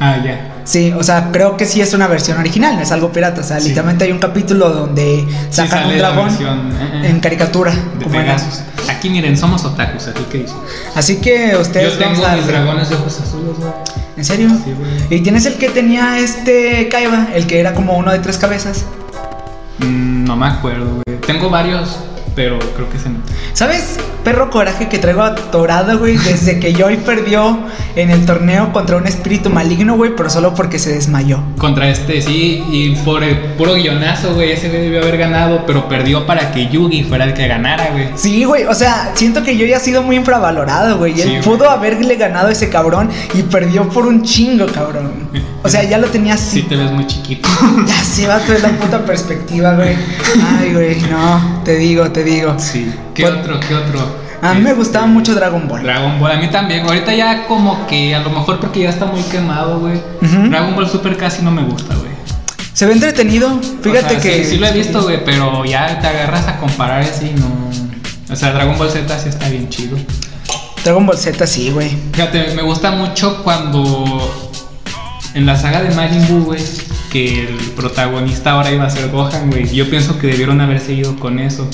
Ah, 0.00 0.18
ya. 0.24 0.53
Sí, 0.64 0.92
o 0.96 1.02
sea, 1.02 1.28
creo 1.30 1.56
que 1.58 1.66
sí 1.66 1.80
es 1.82 1.92
una 1.92 2.06
versión 2.06 2.38
original, 2.38 2.76
no 2.76 2.82
es 2.82 2.90
algo 2.90 3.12
pirata. 3.12 3.42
O 3.42 3.44
sea, 3.44 3.60
Sí. 3.60 3.68
literalmente 3.68 4.04
hay 4.04 4.12
un 4.12 4.18
capítulo 4.18 4.70
donde 4.70 5.26
sacan 5.50 5.88
un 5.88 5.98
dragón 5.98 6.26
versión, 6.28 6.72
eh, 6.72 7.00
eh, 7.04 7.08
en 7.10 7.20
caricatura. 7.20 7.70
de 7.72 8.04
como 8.04 8.18
en-. 8.20 8.30
Aquí 8.88 9.10
miren, 9.10 9.36
somos 9.36 9.64
otakus, 9.64 10.06
así 10.08 10.22
que 10.30 10.38
dice. 10.38 10.54
Así 10.94 11.16
que 11.16 11.56
ustedes 11.60 11.92
Yo 11.92 11.98
tengo 11.98 12.26
mis 12.36 12.46
dragones 12.46 12.88
de 12.88 12.94
ojos 12.96 13.20
azules, 13.20 13.56
güey. 13.58 13.72
¿En 14.16 14.24
serio? 14.24 14.48
Sí, 14.64 14.72
güey. 14.72 15.18
¿Y 15.18 15.22
tienes 15.22 15.44
el 15.46 15.54
que 15.54 15.68
tenía 15.68 16.18
este 16.18 16.88
Kaiba? 16.88 17.28
El 17.34 17.46
que 17.46 17.60
era 17.60 17.74
como 17.74 17.96
uno 17.98 18.10
de 18.12 18.20
tres 18.20 18.38
cabezas. 18.38 18.84
Mm, 19.78 20.24
no 20.24 20.36
me 20.36 20.46
acuerdo, 20.46 20.86
güey. 21.06 21.20
Tengo 21.26 21.50
varios, 21.50 21.98
pero 22.34 22.58
creo 22.58 22.90
que 22.90 22.98
se 22.98 23.08
no. 23.10 23.18
¿Sabes? 23.52 23.98
Perro 24.24 24.50
coraje 24.50 24.88
que 24.88 24.98
traigo 24.98 25.22
atorado, 25.22 25.98
güey, 25.98 26.16
desde 26.16 26.58
que 26.58 26.72
Joy 26.74 26.96
perdió 26.98 27.58
en 27.94 28.10
el 28.10 28.24
torneo 28.24 28.72
contra 28.72 28.96
un 28.96 29.06
espíritu 29.06 29.50
maligno, 29.50 29.96
güey, 29.96 30.12
pero 30.16 30.30
solo 30.30 30.54
porque 30.54 30.78
se 30.78 30.92
desmayó. 30.94 31.40
Contra 31.58 31.88
este, 31.88 32.22
sí, 32.22 32.64
y 32.70 32.96
por 33.04 33.22
el 33.22 33.36
puro 33.58 33.74
guionazo, 33.74 34.34
güey, 34.34 34.52
ese 34.52 34.68
güey 34.70 34.82
debió 34.82 35.02
haber 35.02 35.18
ganado, 35.18 35.64
pero 35.66 35.88
perdió 35.88 36.26
para 36.26 36.52
que 36.52 36.68
Yugi 36.68 37.04
fuera 37.04 37.24
el 37.24 37.34
que 37.34 37.46
ganara, 37.46 37.90
güey. 37.92 38.08
Sí, 38.16 38.44
güey, 38.44 38.64
o 38.64 38.74
sea, 38.74 39.12
siento 39.14 39.42
que 39.42 39.56
Joy 39.56 39.72
ha 39.74 39.80
sido 39.80 40.02
muy 40.02 40.16
infravalorado, 40.16 40.96
güey. 40.98 41.12
y 41.16 41.20
Él 41.20 41.28
Sí, 41.28 41.30
güey. 41.36 41.42
pudo 41.42 41.68
haberle 41.70 42.16
ganado 42.16 42.48
a 42.48 42.52
ese 42.52 42.70
cabrón 42.70 43.10
y 43.34 43.42
perdió 43.42 43.88
por 43.90 44.06
un 44.06 44.22
chingo, 44.22 44.66
cabrón. 44.66 45.28
O 45.64 45.68
sea, 45.68 45.82
ya 45.82 45.98
lo 45.98 46.06
tenía 46.08 46.36
Sí 46.36 46.60
así. 46.60 46.62
te 46.68 46.76
ves 46.76 46.92
muy 46.92 47.06
chiquito. 47.06 47.48
Ya 47.86 48.04
se 48.04 48.26
va 48.28 48.38
toda 48.38 48.58
la 48.58 48.68
puta 48.78 49.04
perspectiva, 49.04 49.72
güey. 49.74 49.96
Ay, 50.60 50.72
güey, 50.72 51.00
no, 51.10 51.62
te 51.64 51.76
digo, 51.76 52.10
te 52.10 52.22
digo. 52.22 52.54
Sí. 52.58 52.92
¿Qué 53.14 53.22
Pues- 53.22 53.34
otro? 53.36 53.58
¿Qué 53.60 53.74
otro? 53.74 54.24
A 54.42 54.52
mí 54.52 54.60
me 54.60 54.74
gustaba 54.74 55.06
Este, 55.06 55.14
mucho 55.14 55.34
Dragon 55.34 55.66
Ball. 55.66 55.82
Dragon 55.82 56.20
Ball, 56.20 56.32
a 56.32 56.36
mí 56.36 56.48
también. 56.48 56.84
Ahorita 56.86 57.14
ya 57.14 57.46
como 57.46 57.86
que 57.86 58.14
a 58.14 58.18
lo 58.20 58.28
mejor 58.28 58.60
porque 58.60 58.80
ya 58.80 58.90
está 58.90 59.06
muy 59.06 59.22
quemado, 59.22 59.80
güey. 59.80 59.98
Dragon 60.20 60.74
Ball 60.76 60.86
Super 60.86 61.16
casi 61.16 61.40
no 61.42 61.50
me 61.50 61.62
gusta, 61.62 61.94
güey. 61.94 62.10
Se 62.74 62.84
ve 62.84 62.92
entretenido. 62.92 63.58
Fíjate 63.82 64.06
O 64.06 64.10
sea, 64.10 64.20
que. 64.20 64.44
Sí, 64.44 64.50
sí 64.50 64.56
lo 64.58 64.66
he 64.66 64.72
visto, 64.72 65.02
güey, 65.02 65.24
pero 65.24 65.64
ya 65.64 65.98
te 65.98 66.06
agarras 66.08 66.46
a 66.46 66.58
comparar 66.58 67.00
así, 67.00 67.32
no. 67.38 67.46
O 68.30 68.36
sea, 68.36 68.52
Dragon 68.52 68.76
Ball 68.76 68.90
Z 68.90 69.18
sí 69.18 69.30
está 69.30 69.48
bien 69.48 69.70
chido. 69.70 69.96
Dragon 70.84 71.06
Ball 71.06 71.16
Z, 71.16 71.46
sí, 71.46 71.70
güey. 71.70 71.96
Fíjate, 72.12 72.52
me 72.54 72.60
gusta 72.62 72.90
mucho 72.90 73.42
cuando 73.42 74.43
en 75.34 75.46
la 75.46 75.56
saga 75.56 75.82
de 75.82 75.94
Majin 75.94 76.26
Buu, 76.28 76.44
güey, 76.44 76.62
que 77.10 77.44
el 77.44 77.56
protagonista 77.76 78.52
ahora 78.52 78.70
iba 78.70 78.84
a 78.84 78.90
ser 78.90 79.10
Gohan, 79.10 79.50
güey. 79.50 79.68
Yo 79.74 79.90
pienso 79.90 80.18
que 80.18 80.28
debieron 80.28 80.60
haber 80.60 80.80
seguido 80.80 81.16
con 81.16 81.38
eso. 81.38 81.68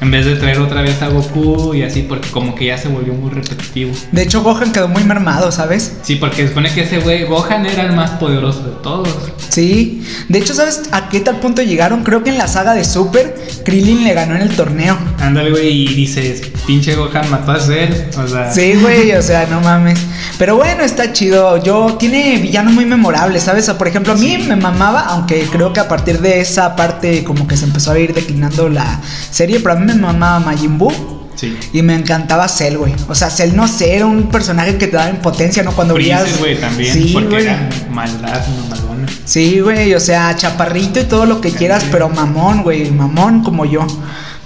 En 0.00 0.10
vez 0.10 0.26
de 0.26 0.36
traer 0.36 0.58
otra 0.60 0.82
vez 0.82 1.00
a 1.00 1.08
Goku 1.08 1.72
y 1.74 1.82
así, 1.82 2.02
porque 2.02 2.28
como 2.30 2.54
que 2.54 2.66
ya 2.66 2.76
se 2.76 2.88
volvió 2.88 3.14
muy 3.14 3.30
repetitivo. 3.30 3.92
De 4.12 4.22
hecho, 4.22 4.42
Gohan 4.42 4.70
quedó 4.70 4.88
muy 4.88 5.02
mermado, 5.04 5.50
¿sabes? 5.50 5.94
Sí, 6.02 6.16
porque 6.16 6.42
se 6.42 6.48
supone 6.48 6.70
que 6.72 6.82
ese 6.82 6.98
güey, 6.98 7.24
Gohan 7.24 7.64
era 7.64 7.82
el 7.84 7.92
más 7.92 8.10
poderoso 8.12 8.62
de 8.62 8.72
todos. 8.82 9.08
Sí. 9.48 10.02
De 10.28 10.38
hecho, 10.38 10.52
¿sabes 10.52 10.82
a 10.92 11.08
qué 11.08 11.20
tal 11.20 11.36
punto 11.40 11.62
llegaron? 11.62 12.04
Creo 12.04 12.22
que 12.22 12.28
en 12.30 12.36
la 12.36 12.46
saga 12.46 12.74
de 12.74 12.84
Super, 12.84 13.34
Krillin 13.64 14.04
le 14.04 14.12
ganó 14.12 14.36
en 14.36 14.42
el 14.42 14.54
torneo. 14.54 14.98
Ándale, 15.18 15.50
güey, 15.50 15.84
y 15.90 15.94
dices, 15.94 16.42
pinche 16.66 16.94
Gohan 16.94 17.30
mató 17.30 17.52
a 17.52 17.60
Cell. 17.60 17.90
O 18.22 18.28
sea, 18.28 18.52
Sí, 18.52 18.74
güey, 18.74 19.12
o 19.12 19.22
sea, 19.22 19.46
no 19.46 19.60
mames. 19.62 19.98
Pero 20.38 20.56
bueno, 20.56 20.82
está 20.84 21.12
chido. 21.14 21.62
Yo 21.64 21.96
tiene 21.98 22.36
villanos 22.36 22.74
muy 22.74 22.84
memorables, 22.84 23.44
¿sabes? 23.44 23.68
Por 23.70 23.88
ejemplo, 23.88 24.12
a 24.12 24.16
mí 24.16 24.36
Sí. 24.40 24.46
me 24.46 24.56
mamaba, 24.56 25.00
aunque 25.06 25.46
creo 25.50 25.72
que 25.72 25.80
a 25.80 25.88
partir 25.88 26.20
de 26.20 26.40
esa 26.40 26.76
parte 26.76 27.24
como 27.24 27.48
que 27.48 27.56
se 27.56 27.64
empezó 27.64 27.92
a 27.92 27.98
ir 27.98 28.12
declinando 28.12 28.68
la 28.68 29.00
serie, 29.30 29.60
pero 29.60 29.72
a 29.72 29.76
mí 29.76 29.85
me 29.94 30.00
mamaba 30.02 30.40
Majin 30.40 30.78
Buu. 30.78 30.92
sí. 31.34 31.56
Y 31.72 31.82
me 31.82 31.94
encantaba 31.94 32.48
Cell, 32.48 32.76
güey. 32.76 32.94
O 33.08 33.14
sea, 33.14 33.30
Cell 33.30 33.54
no 33.54 33.68
sé, 33.68 33.94
era 33.96 34.06
un 34.06 34.28
personaje 34.28 34.76
que 34.76 34.86
te 34.86 34.96
daba 34.96 35.10
impotencia, 35.10 35.62
¿no? 35.62 35.72
Cuando 35.72 35.94
veías. 35.94 36.38
güey, 36.38 36.58
también, 36.60 36.92
Sí, 36.94 37.10
porque 37.12 37.42
era 37.42 37.68
maldad, 37.90 38.42
no 38.46 38.66
malona. 38.68 39.06
Sí, 39.24 39.60
güey, 39.60 39.94
o 39.94 40.00
sea, 40.00 40.34
chaparrito 40.36 41.00
y 41.00 41.04
todo 41.04 41.26
lo 41.26 41.40
que 41.40 41.50
quieras, 41.50 41.82
Sí. 41.82 41.88
pero 41.92 42.08
mamón, 42.08 42.62
güey, 42.62 42.90
mamón 42.90 43.42
como 43.42 43.64
yo. 43.64 43.86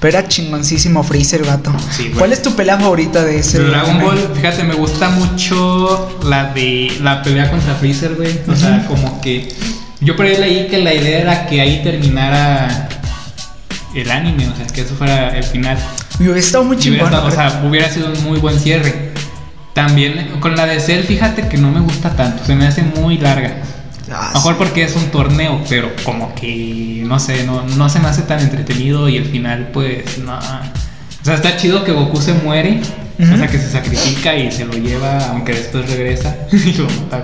Pero 0.00 0.18
era 0.18 0.26
chingoncísimo 0.28 1.02
Freezer, 1.02 1.44
gato. 1.44 1.70
Sí. 1.94 2.10
¿Cuál 2.16 2.32
es 2.32 2.40
tu 2.42 2.52
pelea 2.56 2.78
favorita 2.78 3.22
de 3.22 3.38
ese? 3.40 3.58
Dragon? 3.58 4.00
Ball, 4.00 4.18
fíjate, 4.34 4.64
me 4.64 4.74
gusta 4.74 5.10
mucho 5.10 6.18
la 6.24 6.54
de 6.54 6.90
la 7.02 7.22
pelea 7.22 7.50
contra 7.50 7.74
Freezer, 7.74 8.14
güey. 8.14 8.32
O 8.48 8.56
sea, 8.56 8.86
como 8.86 9.20
que 9.20 9.48
yo 10.00 10.16
por 10.16 10.24
ahí 10.24 10.38
leí 10.38 10.68
que 10.68 10.78
la 10.78 10.94
idea 10.94 11.20
era 11.20 11.46
que 11.46 11.60
ahí 11.60 11.82
terminara 11.84 12.88
el 13.94 14.10
anime, 14.10 14.48
o 14.48 14.56
sea, 14.56 14.66
que 14.66 14.82
eso 14.82 14.94
fuera 14.94 15.36
el 15.36 15.44
final. 15.44 15.78
Y 16.18 16.24
hubiera 16.24 16.38
estado 16.38 16.64
muy 16.64 16.76
hubiera, 16.76 16.92
chingón. 16.98 17.06
estado- 17.12 17.26
o 17.28 17.30
sea, 17.30 17.62
hubiera 17.68 17.88
sido 17.90 18.12
un 18.12 18.24
muy 18.24 18.38
buen 18.38 18.58
cierre. 18.58 19.10
También 19.74 20.32
con 20.40 20.56
la 20.56 20.66
de 20.66 20.80
Cell, 20.80 21.04
fíjate 21.04 21.48
que 21.48 21.56
no 21.56 21.70
me 21.70 21.80
gusta 21.80 22.10
tanto, 22.16 22.44
se 22.44 22.54
me 22.56 22.66
hace 22.66 22.82
muy 22.82 23.18
larga. 23.18 23.62
Ah, 24.12 24.32
mejor 24.34 24.56
porque 24.56 24.82
es 24.82 24.96
un 24.96 25.04
torneo, 25.10 25.62
pero 25.68 25.90
como 26.04 26.34
que 26.34 27.02
no 27.06 27.20
sé, 27.20 27.44
no, 27.44 27.62
no 27.62 27.88
se 27.88 28.00
me 28.00 28.08
hace 28.08 28.22
tan 28.22 28.40
entretenido 28.40 29.08
y 29.08 29.16
el 29.16 29.24
final, 29.26 29.68
pues, 29.72 30.18
no. 30.18 30.36
O 30.36 31.24
sea, 31.24 31.34
está 31.34 31.56
chido 31.56 31.84
que 31.84 31.92
Goku 31.92 32.20
se 32.20 32.32
muere, 32.34 32.80
Ujú. 33.20 33.34
o 33.34 33.36
sea, 33.36 33.46
que 33.46 33.58
se 33.58 33.70
sacrifica 33.70 34.34
y 34.34 34.50
se 34.50 34.64
lo 34.64 34.72
lleva, 34.72 35.28
aunque 35.28 35.52
después 35.54 35.88
regresa 35.88 36.34
y 36.52 36.72
lo 36.72 36.84
mata 36.86 37.18
a. 37.18 37.22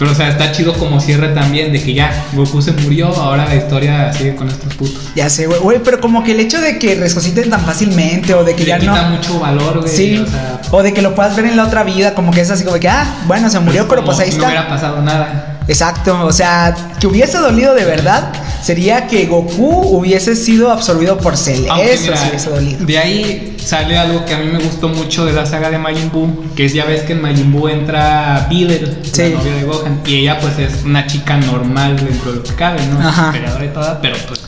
Pero, 0.00 0.12
o 0.12 0.14
sea, 0.14 0.30
está 0.30 0.50
chido 0.50 0.72
como 0.72 0.98
cierre 0.98 1.28
también 1.28 1.74
de 1.74 1.82
que 1.82 1.92
ya 1.92 2.24
Goku 2.32 2.62
se 2.62 2.72
murió, 2.72 3.08
ahora 3.08 3.44
la 3.46 3.54
historia 3.54 4.10
sigue 4.14 4.34
con 4.34 4.48
estos 4.48 4.72
putos. 4.72 5.10
Ya 5.14 5.28
sé, 5.28 5.46
güey, 5.46 5.60
güey, 5.60 5.78
pero 5.84 6.00
como 6.00 6.24
que 6.24 6.32
el 6.32 6.40
hecho 6.40 6.58
de 6.58 6.78
que 6.78 6.94
resuciten 6.94 7.50
tan 7.50 7.60
fácilmente 7.60 8.32
o 8.32 8.42
de 8.42 8.56
que 8.56 8.62
Le 8.62 8.68
ya 8.70 8.78
quita 8.78 9.02
no. 9.02 9.16
mucho 9.16 9.38
valor, 9.38 9.80
güey. 9.80 9.94
Sí, 9.94 10.16
O 10.16 10.26
sea, 10.26 10.58
o 10.70 10.82
de 10.82 10.94
que 10.94 11.02
lo 11.02 11.14
puedas 11.14 11.36
ver 11.36 11.44
en 11.44 11.56
la 11.58 11.64
otra 11.66 11.82
vida, 11.82 12.14
como 12.14 12.32
que 12.32 12.40
es 12.40 12.50
así 12.50 12.64
como 12.64 12.80
que, 12.80 12.88
ah, 12.88 13.06
bueno, 13.26 13.50
se 13.50 13.60
murió, 13.60 13.86
pero 13.88 14.00
como 14.00 14.16
pues 14.16 14.20
ahí 14.20 14.30
si 14.32 14.38
está. 14.38 14.44
No 14.46 14.48
hubiera 14.48 14.68
pasado 14.70 15.02
nada. 15.02 15.59
Exacto, 15.70 16.26
o 16.26 16.32
sea, 16.32 16.74
que 16.98 17.06
hubiese 17.06 17.38
dolido 17.38 17.74
de 17.74 17.84
verdad 17.84 18.32
sería 18.60 19.06
que 19.06 19.26
Goku 19.26 19.96
hubiese 19.96 20.34
sido 20.34 20.70
absorbido 20.72 21.16
por 21.18 21.36
Cell. 21.36 21.64
Aunque, 21.70 21.94
Eso 21.94 22.10
mira, 22.10 22.26
hubiese 22.28 22.50
dolido. 22.50 22.84
De 22.84 22.98
ahí 22.98 23.56
sale 23.64 23.96
algo 23.96 24.24
que 24.24 24.34
a 24.34 24.38
mí 24.38 24.46
me 24.50 24.58
gustó 24.58 24.88
mucho 24.88 25.24
de 25.24 25.32
la 25.32 25.46
saga 25.46 25.70
de 25.70 25.78
Majin 25.78 26.10
Buu, 26.10 26.44
que 26.56 26.64
es 26.66 26.74
ya 26.74 26.84
ves 26.86 27.02
que 27.02 27.12
en 27.12 27.22
Majin 27.22 27.52
Buu 27.52 27.68
entra 27.68 28.46
Videl, 28.50 28.98
Sí. 29.12 29.22
la 29.22 29.28
novia 29.38 29.54
de 29.54 29.62
Gohan, 29.62 30.00
y 30.06 30.16
ella 30.16 30.40
pues 30.40 30.58
es 30.58 30.82
una 30.84 31.06
chica 31.06 31.36
normal 31.36 31.96
dentro 31.96 32.32
de 32.32 32.38
lo 32.38 32.42
que 32.42 32.54
cabe, 32.54 32.84
¿no? 32.86 32.98
Ajá. 33.08 33.30
Peleadora 33.32 33.64
y 33.64 33.68
toda, 33.68 34.00
pero 34.00 34.16
pues 34.26 34.40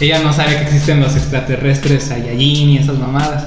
ella 0.00 0.18
no 0.18 0.32
sabe 0.32 0.56
que 0.56 0.62
existen 0.62 1.00
los 1.00 1.14
extraterrestres 1.14 2.04
Saiyajin 2.04 2.70
y 2.70 2.78
esas 2.78 2.98
mamadas. 2.98 3.44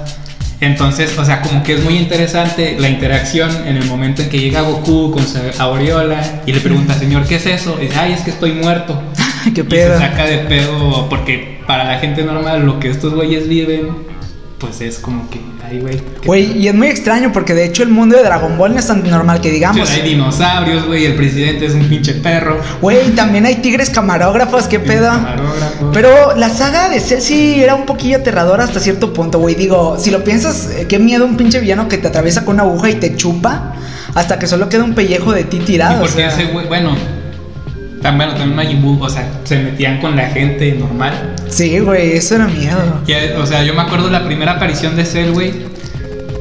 Entonces, 0.62 1.18
o 1.18 1.24
sea, 1.24 1.42
como 1.42 1.64
que 1.64 1.76
es 1.76 1.84
muy 1.84 1.96
interesante 1.98 2.76
la 2.80 2.90
interacción 2.90 3.50
en 3.66 3.78
el 3.78 3.86
momento 3.86 4.22
en 4.22 4.30
que 4.30 4.40
llega 4.40 4.62
Goku 4.62 5.12
con 5.12 5.26
su 5.26 5.38
aureola 5.58 6.42
y 6.46 6.52
le 6.52 6.60
pregunta, 6.60 6.94
señor, 6.96 7.26
¿qué 7.26 7.36
es 7.36 7.46
eso? 7.46 7.78
Y 7.80 7.86
dice, 7.86 7.98
ay, 7.98 8.12
es 8.14 8.22
que 8.22 8.32
estoy 8.32 8.52
muerto. 8.54 9.02
Qué 9.56 9.62
Y 9.62 9.64
pedo. 9.64 9.94
se 9.98 10.06
saca 10.06 10.26
de 10.26 10.40
pedo 10.40 11.08
porque 11.10 11.60
para 11.66 11.86
la 11.86 12.00
gente 12.00 12.24
normal 12.24 12.66
lo 12.66 12.78
que 12.80 12.90
estos 12.90 13.14
güeyes 13.14 13.48
viven, 13.48 13.88
pues 14.60 14.82
es 14.82 15.00
como 15.00 15.30
que, 15.30 15.40
ay, 15.66 15.80
güey. 15.80 16.02
Güey, 16.26 16.58
y 16.58 16.68
es 16.68 16.76
muy 16.76 16.88
extraño 16.88 17.32
porque 17.32 17.54
de 17.54 17.64
hecho 17.66 17.82
el 17.84 17.90
mundo 17.90 18.18
de 18.18 18.24
Dragon 18.24 18.58
Ball 18.58 18.74
no 18.74 18.80
es 18.80 18.88
tan 18.88 19.02
normal 19.10 19.40
que 19.40 19.50
digamos. 19.52 19.90
Hay 19.90 20.02
dinosaurios, 20.02 20.86
güey, 20.86 21.06
el 21.06 21.16
presidente 21.16 21.66
es 21.66 21.74
un 21.74 21.86
pinche 21.88 22.14
perro. 22.16 22.60
Güey, 22.82 23.12
también 23.12 23.46
hay 23.46 23.56
tigres 23.56 23.90
camarógrafos, 23.90 24.68
qué 24.68 24.80
pedo. 24.80 25.08
Camarógrafo. 25.08 25.92
Pero 25.94 26.10
la 26.36 26.50
saga 26.50 26.90
de 26.90 27.00
sí 27.00 27.62
era 27.62 27.76
un 27.76 27.86
poquillo 27.86 28.18
aterradora 28.18 28.66
hasta 28.66 28.80
cierto 28.80 29.14
punto, 29.14 29.40
güey. 29.40 29.56
Digo, 29.56 29.98
si 29.98 30.12
lo 30.12 30.24
piensas, 30.24 30.70
eh, 30.76 30.86
qué 30.88 31.00
miedo 31.00 31.26
un 31.26 31.38
pinche 31.38 31.60
villano 31.60 31.88
que 31.88 31.98
te 31.98 32.08
atraviesa 32.10 32.44
con 32.44 32.56
una 32.56 32.64
aguja 32.64 32.90
y 32.90 32.96
te 32.96 33.16
chupa 33.16 33.74
hasta 34.16 34.40
que 34.40 34.48
solo 34.48 34.68
queda 34.70 34.84
un 34.84 34.94
pellejo 34.96 35.32
de 35.32 35.44
ti 35.46 35.58
Y 35.58 35.62
tirado. 35.62 35.98
o 35.98 36.00
porque 36.02 36.16
sea. 36.16 36.28
ese 36.30 36.46
güey, 36.46 36.68
bueno, 36.68 36.96
bueno, 38.02 38.32
también 38.34 38.56
Majin 38.56 38.82
Buu, 38.82 39.02
o 39.04 39.10
sea, 39.10 39.28
se 39.44 39.58
metían 39.60 40.00
con 40.00 40.16
la 40.16 40.28
gente 40.28 40.72
normal. 40.74 41.36
Sí, 41.50 41.80
güey, 41.80 42.14
eso 42.14 42.36
era 42.36 42.48
miedo. 42.48 43.02
Y, 43.08 43.14
o 43.40 43.46
sea, 43.46 43.64
yo 43.64 43.74
me 43.74 43.82
acuerdo 43.82 44.10
la 44.10 44.24
primera 44.26 44.54
aparición 44.54 44.96
de 44.96 45.06
Cell, 45.06 45.32
güey, 45.32 45.54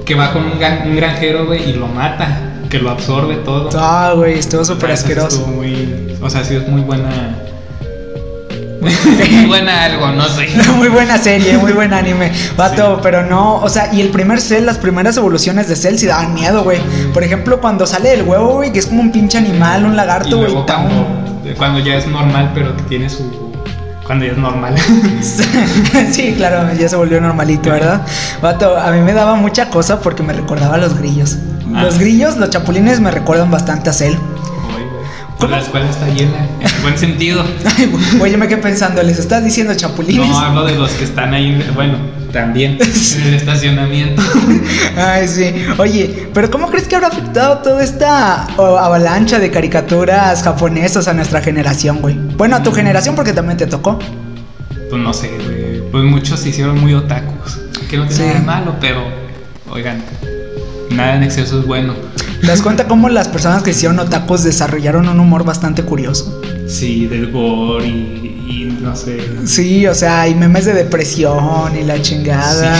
que 0.06 0.14
va 0.14 0.32
con 0.32 0.44
un, 0.44 0.58
gran- 0.58 0.88
un 0.88 0.96
granjero, 0.96 1.46
güey, 1.46 1.68
y 1.70 1.72
lo 1.74 1.86
mata, 1.88 2.38
que 2.70 2.78
lo 2.78 2.90
absorbe 2.90 3.36
todo. 3.36 3.70
Ah, 3.74 4.12
güey, 4.14 4.38
estuvo 4.38 4.64
súper 4.64 4.90
sí 4.90 4.94
asqueroso. 4.94 5.38
estuvo 5.38 5.46
muy, 5.56 6.16
o 6.22 6.30
sea, 6.30 6.44
sí 6.44 6.54
es 6.54 6.66
muy 6.68 6.80
buena. 6.82 7.08
muy 9.30 9.46
buena 9.46 9.84
algo, 9.84 10.06
no 10.12 10.28
sé. 10.28 10.46
muy 10.76 10.88
buena 10.88 11.18
serie, 11.18 11.58
muy 11.58 11.72
buen 11.72 11.92
anime. 11.92 12.30
Vato, 12.56 13.00
pero 13.02 13.26
no, 13.26 13.56
o 13.56 13.68
sea, 13.68 13.92
y 13.92 14.00
el 14.00 14.08
primer 14.10 14.40
Cell, 14.40 14.64
las 14.64 14.78
primeras 14.78 15.16
evoluciones 15.16 15.68
de 15.68 15.74
Cell 15.74 15.96
sí 15.96 16.06
daban 16.06 16.32
miedo, 16.34 16.62
güey. 16.62 16.78
Por 17.12 17.24
ejemplo, 17.24 17.60
cuando 17.60 17.86
sale 17.86 18.10
del 18.10 18.22
huevo, 18.22 18.54
güey, 18.54 18.72
que 18.72 18.78
es 18.78 18.86
como 18.86 19.00
un 19.02 19.10
pinche 19.10 19.36
animal, 19.38 19.84
un 19.84 19.96
lagarto, 19.96 20.38
güey. 20.38 20.52
cuando, 20.52 20.88
cuando 21.56 21.80
ya 21.80 21.96
es 21.96 22.06
normal, 22.06 22.52
pero 22.54 22.76
que 22.76 22.82
tiene 22.84 23.08
su. 23.08 23.52
Cuando 24.04 24.24
ya 24.24 24.32
es 24.32 24.38
normal. 24.38 24.74
sí, 26.12 26.34
claro, 26.36 26.72
ya 26.74 26.88
se 26.88 26.96
volvió 26.96 27.20
normalito, 27.20 27.70
¿verdad? 27.70 28.06
Vato, 28.40 28.76
a 28.76 28.90
mí 28.90 29.00
me 29.00 29.12
daba 29.12 29.34
mucha 29.34 29.68
cosa 29.68 30.00
porque 30.00 30.22
me 30.22 30.32
recordaba 30.32 30.76
a 30.76 30.78
los 30.78 30.96
grillos. 30.96 31.36
Ah. 31.74 31.82
Los 31.82 31.98
grillos, 31.98 32.36
los 32.36 32.48
chapulines 32.50 33.00
me 33.00 33.10
recuerdan 33.10 33.50
bastante 33.50 33.90
a 33.90 33.92
güey. 33.92 34.16
Pues 35.38 35.50
la 35.50 35.58
escuela 35.58 35.90
está 35.90 36.06
llena, 36.08 36.46
en 36.60 36.82
buen 36.82 36.96
sentido. 36.96 37.44
Güey, 38.18 38.32
yo 38.32 38.38
me 38.38 38.48
quedé 38.48 38.58
pensando, 38.58 39.02
¿les 39.02 39.18
estás 39.18 39.44
diciendo 39.44 39.74
chapulines? 39.74 40.26
No 40.26 40.38
hablo 40.38 40.64
de 40.64 40.74
los 40.76 40.90
que 40.92 41.04
están 41.04 41.34
ahí, 41.34 41.62
bueno, 41.74 41.98
también 42.32 42.78
en 43.16 43.22
el 43.26 43.34
estacionamiento. 43.34 44.22
Ay, 44.96 45.26
sí. 45.28 45.54
Oye, 45.78 46.28
pero 46.34 46.50
¿cómo 46.50 46.68
crees 46.70 46.86
que 46.88 46.96
habrá 46.96 47.08
afectado 47.08 47.58
toda 47.58 47.82
esta 47.82 48.44
avalancha 48.44 49.38
de 49.38 49.50
caricaturas 49.50 50.42
japonesas 50.42 51.08
a 51.08 51.14
nuestra 51.14 51.40
generación, 51.40 51.98
güey? 52.00 52.16
Bueno, 52.36 52.56
a 52.56 52.62
tu 52.62 52.72
generación 52.72 53.14
porque 53.14 53.32
también 53.32 53.56
te 53.56 53.66
tocó. 53.66 53.98
Pues 54.90 55.02
no 55.02 55.12
sé, 55.12 55.28
güey. 55.44 55.90
Pues 55.90 56.04
muchos 56.04 56.40
se 56.40 56.50
hicieron 56.50 56.78
muy 56.80 56.94
otakus. 56.94 57.58
Que 57.88 57.96
no 57.96 58.06
tiene 58.06 58.14
Sí. 58.24 58.28
nada 58.28 58.40
malo, 58.60 58.76
pero. 58.80 59.02
Oigan, 59.70 60.02
nada 60.90 61.16
en 61.16 61.22
exceso 61.22 61.60
es 61.60 61.66
bueno. 61.66 61.94
¿Te 62.40 62.46
das 62.46 62.62
cuenta 62.62 62.86
cómo 62.86 63.08
las 63.08 63.28
personas 63.28 63.62
que 63.62 63.70
hicieron 63.70 63.98
otakus 63.98 64.44
desarrollaron 64.44 65.08
un 65.08 65.18
humor 65.20 65.44
bastante 65.44 65.82
curioso? 65.82 66.40
Sí, 66.68 67.06
del 67.06 67.32
gore 67.32 67.86
y, 67.86 68.44
y 68.46 68.78
no 68.82 68.94
sé. 68.94 69.18
Sí, 69.46 69.86
o 69.86 69.94
sea, 69.94 70.20
hay 70.22 70.34
memes 70.34 70.66
de 70.66 70.74
depresión 70.74 71.74
y 71.76 71.82
la 71.82 72.00
chingada. 72.02 72.78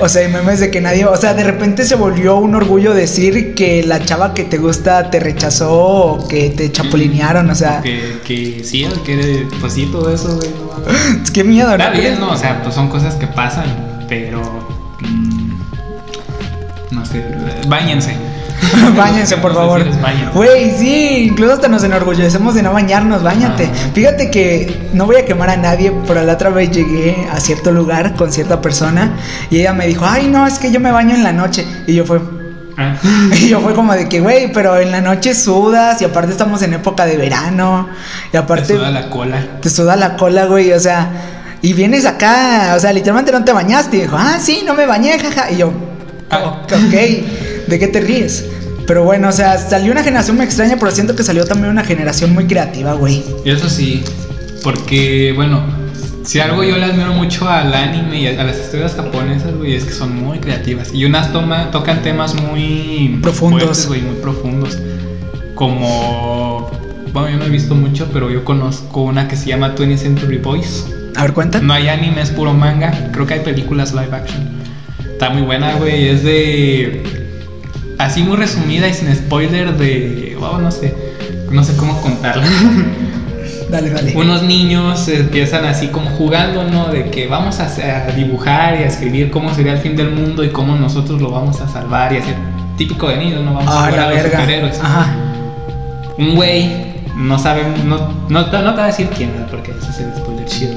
O 0.00 0.08
sea, 0.08 0.22
hay 0.26 0.32
memes 0.32 0.58
de 0.58 0.70
que 0.72 0.80
nadie, 0.80 1.04
o 1.04 1.16
sea, 1.16 1.32
de 1.32 1.44
repente 1.44 1.84
se 1.84 1.94
volvió 1.94 2.36
un 2.36 2.54
orgullo 2.56 2.92
decir 2.92 3.54
que 3.54 3.84
la 3.84 4.04
chava 4.04 4.34
que 4.34 4.42
te 4.44 4.58
gusta 4.58 5.08
te 5.10 5.20
rechazó 5.20 5.72
o 5.72 6.28
que 6.28 6.50
te 6.50 6.72
chapulinearon, 6.72 7.48
o 7.48 7.54
sea, 7.54 7.80
Que, 7.80 8.18
que 8.24 8.64
sí, 8.64 8.86
que 9.06 9.46
pues 9.60 9.74
sí, 9.74 9.86
todo 9.92 10.12
eso, 10.12 10.34
güey. 10.36 10.50
no 10.50 11.22
qué 11.32 11.44
miedo, 11.44 11.68
¿no? 11.68 11.84
Está 11.84 11.90
bien? 11.90 12.18
¿no? 12.18 12.32
O 12.32 12.36
sea, 12.36 12.60
pues 12.62 12.74
son 12.74 12.88
cosas 12.88 13.14
que 13.14 13.28
pasan, 13.28 14.04
pero. 14.08 14.42
mm, 15.00 15.52
no 16.90 17.06
sé, 17.06 17.24
bañense. 17.68 18.16
Báñense, 18.96 19.36
por 19.38 19.54
favor. 19.54 19.82
Güey, 20.34 20.70
sí, 20.78 21.28
incluso 21.30 21.54
hasta 21.54 21.68
nos 21.68 21.84
enorgullecemos 21.84 22.54
de 22.54 22.62
no 22.62 22.72
bañarnos, 22.72 23.22
bañate. 23.22 23.68
Ah. 23.72 23.90
Fíjate 23.94 24.30
que 24.30 24.88
no 24.92 25.06
voy 25.06 25.16
a 25.16 25.24
quemar 25.24 25.50
a 25.50 25.56
nadie, 25.56 25.92
pero 26.06 26.22
la 26.22 26.34
otra 26.34 26.50
vez 26.50 26.70
llegué 26.70 27.26
a 27.30 27.40
cierto 27.40 27.70
lugar 27.72 28.14
con 28.14 28.32
cierta 28.32 28.60
persona 28.60 29.16
y 29.50 29.60
ella 29.60 29.72
me 29.72 29.86
dijo, 29.86 30.04
ay, 30.06 30.28
no, 30.28 30.46
es 30.46 30.58
que 30.58 30.70
yo 30.70 30.80
me 30.80 30.90
baño 30.92 31.14
en 31.14 31.22
la 31.22 31.32
noche. 31.32 31.66
Y 31.86 31.94
yo 31.94 32.04
fue, 32.04 32.20
Ah. 32.78 32.96
y 33.38 33.48
yo 33.48 33.60
fue 33.60 33.74
como 33.74 33.92
de 33.92 34.08
que, 34.08 34.20
güey, 34.20 34.50
pero 34.50 34.78
en 34.78 34.90
la 34.90 35.02
noche 35.02 35.34
sudas 35.34 36.00
y 36.00 36.06
aparte 36.06 36.32
estamos 36.32 36.62
en 36.62 36.72
época 36.72 37.04
de 37.04 37.18
verano 37.18 37.88
y 38.32 38.36
aparte 38.38 38.68
Te 38.68 38.74
suda 38.78 38.90
la 38.90 39.10
cola. 39.10 39.46
te 39.60 39.68
suda 39.68 39.94
la 39.94 40.16
cola, 40.16 40.46
güey, 40.46 40.72
o 40.72 40.80
sea, 40.80 41.10
y 41.60 41.74
vienes 41.74 42.06
acá, 42.06 42.72
o 42.74 42.80
sea, 42.80 42.90
literalmente 42.94 43.30
no 43.30 43.44
te 43.44 43.52
bañaste 43.52 43.98
y 43.98 44.00
dijo, 44.00 44.16
ah, 44.18 44.38
sí, 44.40 44.62
no 44.64 44.72
me 44.72 44.86
bañé, 44.86 45.18
jaja, 45.18 45.50
y 45.50 45.58
yo, 45.58 45.70
Ah. 46.30 46.62
ok, 46.64 47.68
¿de 47.68 47.78
qué 47.78 47.88
te 47.88 48.00
ríes? 48.00 48.46
Pero 48.86 49.04
bueno, 49.04 49.28
o 49.28 49.32
sea, 49.32 49.58
salió 49.58 49.92
una 49.92 50.02
generación 50.02 50.36
muy 50.36 50.44
extraña, 50.44 50.76
pero 50.78 50.90
siento 50.90 51.14
que 51.14 51.22
salió 51.22 51.44
también 51.44 51.70
una 51.70 51.84
generación 51.84 52.32
muy 52.34 52.46
creativa, 52.46 52.94
güey. 52.94 53.22
Eso 53.44 53.68
sí, 53.68 54.02
porque, 54.62 55.32
bueno, 55.34 55.62
si 56.24 56.40
algo 56.40 56.62
yo 56.64 56.76
le 56.76 56.84
admiro 56.84 57.12
mucho 57.12 57.48
al 57.48 57.72
anime 57.74 58.20
y 58.20 58.26
a, 58.26 58.40
a 58.40 58.44
las 58.44 58.58
historias 58.58 58.94
japonesas, 58.94 59.54
güey, 59.56 59.74
es 59.74 59.84
que 59.84 59.92
son 59.92 60.16
muy 60.16 60.38
creativas. 60.40 60.92
Y 60.92 61.04
unas 61.04 61.32
toma, 61.32 61.70
tocan 61.70 62.02
temas 62.02 62.34
muy 62.34 63.18
Profundos. 63.22 63.62
fuertes, 63.62 63.86
güey, 63.88 64.02
muy 64.02 64.16
profundos. 64.16 64.78
Como, 65.54 66.70
bueno, 67.12 67.28
yo 67.30 67.36
no 67.38 67.44
he 67.44 67.50
visto 67.50 67.74
mucho, 67.74 68.08
pero 68.12 68.30
yo 68.30 68.44
conozco 68.44 69.02
una 69.02 69.28
que 69.28 69.36
se 69.36 69.46
llama 69.46 69.74
20th 69.76 69.96
Century 69.98 70.38
Boys. 70.38 70.86
A 71.14 71.22
ver, 71.22 71.32
cuenta. 71.34 71.60
No 71.60 71.72
hay 71.72 71.88
anime, 71.88 72.22
es 72.22 72.30
puro 72.30 72.52
manga. 72.52 73.10
Creo 73.12 73.26
que 73.26 73.34
hay 73.34 73.40
películas 73.40 73.92
live 73.92 74.08
action. 74.12 74.48
Está 75.12 75.30
muy 75.30 75.42
buena, 75.42 75.74
güey. 75.74 76.08
Es 76.08 76.24
de. 76.24 77.21
Así 78.04 78.22
muy 78.22 78.36
resumida 78.36 78.88
y 78.88 78.94
sin 78.94 79.14
spoiler 79.14 79.76
de. 79.76 80.36
Wow, 80.38 80.58
no 80.60 80.70
sé. 80.70 80.94
No 81.50 81.62
sé 81.62 81.76
cómo 81.76 82.00
contarla. 82.00 82.44
Dale, 83.70 83.88
dale. 83.88 84.14
Unos 84.14 84.42
niños 84.42 85.08
empiezan 85.08 85.64
así 85.64 85.88
como 85.88 86.10
jugando, 86.10 86.62
¿no? 86.64 86.88
De 86.88 87.08
que 87.10 87.26
vamos 87.26 87.58
a, 87.58 87.64
a 87.66 88.12
dibujar 88.12 88.74
y 88.78 88.82
a 88.82 88.86
escribir 88.86 89.30
cómo 89.30 89.54
sería 89.54 89.72
el 89.72 89.78
fin 89.78 89.96
del 89.96 90.10
mundo 90.10 90.44
y 90.44 90.50
cómo 90.50 90.76
nosotros 90.76 91.22
lo 91.22 91.30
vamos 91.30 91.58
a 91.62 91.68
salvar 91.68 92.12
y 92.12 92.18
así. 92.18 92.34
Típico 92.76 93.08
de 93.08 93.16
niños, 93.16 93.42
¿no? 93.42 93.54
Vamos 93.54 93.74
a 93.74 93.78
Ah, 93.78 93.86
jugar 93.86 93.94
la 93.96 94.02
a 94.02 94.06
los 94.10 94.14
verga. 94.22 94.40
superhéroes. 94.40 94.78
Ajá. 94.80 95.14
Un 96.18 96.34
güey, 96.34 96.70
no 97.16 97.38
sabe, 97.38 97.62
no, 97.86 97.96
no, 98.28 98.40
no 98.42 98.46
te 98.50 98.56
va 98.58 98.84
a 98.84 98.86
decir 98.88 99.08
quién, 99.16 99.32
¿verdad? 99.32 99.48
porque 99.50 99.70
ese 99.70 99.90
es 99.90 99.98
el 100.00 100.16
spoiler 100.16 100.44
chido. 100.44 100.74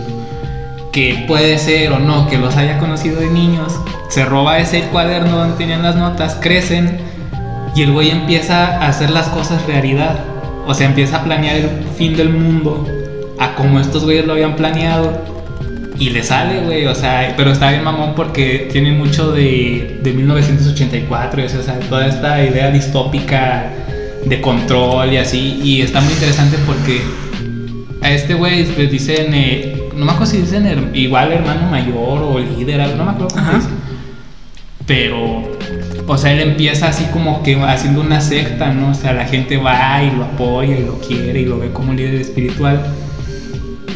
Que 0.93 1.25
puede 1.27 1.57
ser 1.57 1.91
o 1.91 1.99
no, 1.99 2.27
que 2.29 2.37
los 2.37 2.55
haya 2.55 2.77
conocido 2.79 3.19
de 3.19 3.27
niños, 3.29 3.73
se 4.07 4.23
roba 4.23 4.59
ese 4.59 4.83
cuaderno 4.83 5.35
donde 5.37 5.57
tenían 5.57 5.83
las 5.83 5.97
notas, 5.97 6.37
crecen 6.39 6.97
y 7.75 7.81
el 7.81 7.91
güey 7.91 8.09
empieza 8.09 8.77
a 8.77 8.87
hacer 8.87 9.09
las 9.09 9.27
cosas 9.29 9.65
realidad. 9.65 10.17
O 10.67 10.73
sea, 10.73 10.87
empieza 10.87 11.17
a 11.17 11.23
planear 11.23 11.55
el 11.57 11.69
fin 11.97 12.15
del 12.15 12.29
mundo 12.29 12.87
a 13.37 13.53
como 13.55 13.79
estos 13.79 14.03
güeyes 14.03 14.25
lo 14.25 14.33
habían 14.33 14.55
planeado. 14.55 15.21
Y 15.97 16.09
le 16.09 16.23
sale, 16.23 16.59
güey, 16.61 16.85
o 16.87 16.95
sea, 16.95 17.33
pero 17.37 17.51
está 17.51 17.69
bien 17.69 17.83
mamón 17.83 18.15
porque 18.15 18.67
tiene 18.71 18.91
mucho 18.91 19.31
de, 19.31 19.99
de 20.03 20.11
1984, 20.11 21.41
y 21.41 21.45
así, 21.45 21.55
o 21.57 21.63
sea, 21.63 21.79
toda 21.79 22.07
esta 22.07 22.43
idea 22.43 22.69
distópica 22.69 23.71
de 24.25 24.41
control 24.41 25.13
y 25.13 25.17
así. 25.17 25.59
Y 25.63 25.81
está 25.81 26.01
muy 26.01 26.11
interesante 26.11 26.57
porque 26.65 26.99
a 28.01 28.11
este 28.11 28.33
güey 28.33 28.65
le 28.77 28.87
dicen, 28.87 29.33
eh, 29.33 29.83
no 29.95 30.03
me 30.03 30.11
acuerdo 30.11 30.33
si 30.33 30.41
dicen 30.41 30.65
her- 30.65 30.89
igual 30.93 31.31
hermano 31.31 31.69
mayor 31.69 32.21
o 32.23 32.39
líder, 32.39 32.95
no 32.97 33.05
me 33.05 33.11
acuerdo 33.11 33.27
cómo. 33.33 33.59
Pero, 34.85 35.54
o 36.07 36.17
sea, 36.17 36.33
él 36.33 36.39
empieza 36.39 36.87
así 36.87 37.05
como 37.05 37.41
que 37.41 37.55
haciendo 37.55 38.01
una 38.01 38.21
secta, 38.21 38.71
¿no? 38.71 38.91
O 38.91 38.93
sea, 38.93 39.13
la 39.13 39.25
gente 39.25 39.57
va 39.57 40.03
y 40.03 40.15
lo 40.15 40.25
apoya 40.25 40.77
y 40.77 40.85
lo 40.85 40.99
quiere 40.99 41.41
y 41.41 41.45
lo 41.45 41.59
ve 41.59 41.71
como 41.71 41.93
líder 41.93 42.15
espiritual. 42.15 42.85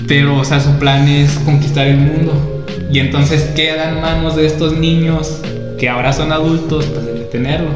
Pero, 0.07 0.37
o 0.37 0.43
sea, 0.43 0.59
su 0.59 0.71
plan 0.79 1.07
es 1.07 1.33
conquistar 1.39 1.87
el 1.87 1.97
mundo. 1.97 2.65
Y 2.91 2.99
entonces 2.99 3.43
queda 3.55 3.89
en 3.89 4.01
manos 4.01 4.35
de 4.35 4.47
estos 4.47 4.77
niños 4.77 5.41
que 5.77 5.87
ahora 5.87 6.11
son 6.11 6.31
adultos, 6.31 6.85
pues 6.85 7.05
de 7.05 7.13
detenerlo. 7.13 7.69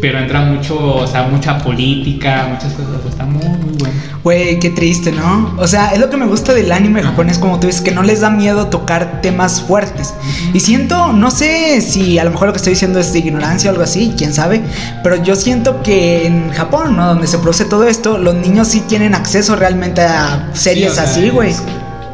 Pero 0.00 0.18
entra 0.18 0.40
mucho, 0.42 0.78
o 0.96 1.06
sea, 1.06 1.24
mucha 1.24 1.58
política, 1.58 2.46
muchas 2.50 2.72
cosas. 2.74 2.92
Está 3.08 3.24
muy, 3.26 3.44
muy 3.44 3.76
bueno. 3.78 3.94
Güey, 4.22 4.58
qué 4.60 4.70
triste, 4.70 5.12
¿no? 5.12 5.54
O 5.58 5.66
sea, 5.66 5.88
es 5.92 5.98
lo 5.98 6.10
que 6.10 6.16
me 6.16 6.26
gusta 6.26 6.52
del 6.52 6.70
anime 6.72 7.02
japonés, 7.02 7.38
como 7.38 7.58
tú 7.58 7.66
dices, 7.66 7.80
que 7.82 7.90
no 7.90 8.02
les 8.02 8.20
da 8.20 8.30
miedo 8.30 8.66
tocar 8.68 9.20
temas 9.22 9.62
fuertes. 9.62 10.12
Y 10.52 10.60
siento, 10.60 11.12
no 11.12 11.30
sé 11.30 11.80
si 11.80 12.18
a 12.18 12.24
lo 12.24 12.30
mejor 12.30 12.48
lo 12.48 12.52
que 12.52 12.58
estoy 12.58 12.74
diciendo 12.74 12.98
es 13.00 13.12
de 13.12 13.18
ignorancia 13.20 13.70
o 13.70 13.72
algo 13.72 13.82
así, 13.82 14.14
quién 14.16 14.32
sabe, 14.34 14.60
pero 15.02 15.16
yo 15.22 15.34
siento 15.36 15.82
que 15.82 16.26
en 16.26 16.50
Japón, 16.50 16.96
¿no? 16.96 17.06
Donde 17.08 17.26
se 17.26 17.38
produce 17.38 17.64
todo 17.64 17.88
esto, 17.88 18.18
los 18.18 18.34
niños 18.34 18.68
sí 18.68 18.80
tienen 18.86 19.14
acceso 19.14 19.56
realmente 19.56 20.02
a 20.02 20.50
series 20.52 20.92
Sí, 20.94 20.98
o 21.00 21.02
sea, 21.02 21.10
así, 21.10 21.28
güey. 21.30 21.50
es- 21.50 21.62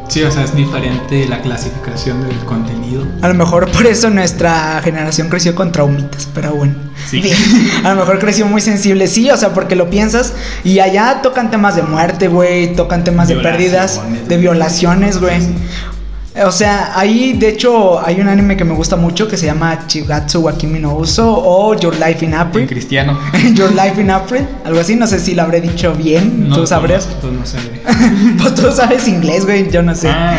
Sí, 0.07 0.23
o 0.23 0.31
sea, 0.31 0.43
es 0.43 0.55
diferente 0.55 1.27
la 1.27 1.41
clasificación 1.41 2.27
del 2.27 2.37
contenido. 2.39 3.05
A 3.21 3.27
lo 3.27 3.33
mejor 3.33 3.69
por 3.71 3.85
eso 3.85 4.09
nuestra 4.09 4.81
generación 4.81 5.29
creció 5.29 5.53
con 5.53 5.71
traumitas, 5.71 6.27
pero 6.33 6.53
bueno. 6.53 6.75
Sí. 7.09 7.21
Bien, 7.21 7.37
A 7.83 7.93
lo 7.93 7.97
mejor 7.97 8.19
creció 8.19 8.45
muy 8.45 8.61
sensible, 8.61 9.07
sí, 9.07 9.29
o 9.29 9.37
sea, 9.37 9.53
porque 9.53 9.75
lo 9.75 9.89
piensas 9.89 10.33
y 10.63 10.79
allá 10.79 11.21
tocan 11.21 11.51
temas 11.51 11.75
de 11.75 11.83
muerte, 11.83 12.27
güey, 12.27 12.73
tocan 12.75 13.03
temas 13.03 13.27
de 13.27 13.35
pérdidas, 13.35 14.01
de 14.27 14.37
violaciones, 14.37 15.19
güey. 15.19 15.41
O 16.45 16.51
sea, 16.51 16.91
ahí 16.97 17.33
de 17.33 17.49
hecho 17.49 17.99
hay 18.05 18.21
un 18.21 18.27
anime 18.27 18.55
que 18.55 18.63
me 18.63 18.73
gusta 18.73 18.95
mucho 18.95 19.27
que 19.27 19.37
se 19.37 19.45
llama 19.47 19.87
Chigatsu 19.87 20.41
wa 20.41 20.57
Kimi 20.57 20.79
no 20.79 20.95
Uso 20.95 21.25
o 21.27 21.75
Your 21.75 21.95
Life 21.95 22.23
in 22.23 22.33
En 22.33 22.39
April. 22.39 22.67
cristiano. 22.67 23.17
Your 23.55 23.71
Life 23.71 23.99
in 23.99 24.11
April, 24.11 24.47
algo 24.63 24.79
así, 24.79 24.95
no 24.95 25.07
sé 25.07 25.19
si 25.19 25.33
lo 25.33 25.43
habré 25.43 25.61
dicho 25.61 25.93
bien, 25.93 26.49
tú 26.53 26.67
sabrás. 26.67 27.07
Pues 27.21 27.33
no 27.33 27.41
pues 28.37 28.55
tú 28.55 28.71
sabes 28.71 29.07
inglés, 29.07 29.45
güey, 29.45 29.69
yo 29.71 29.81
no 29.81 29.95
sé. 29.95 30.09
Ah, 30.09 30.37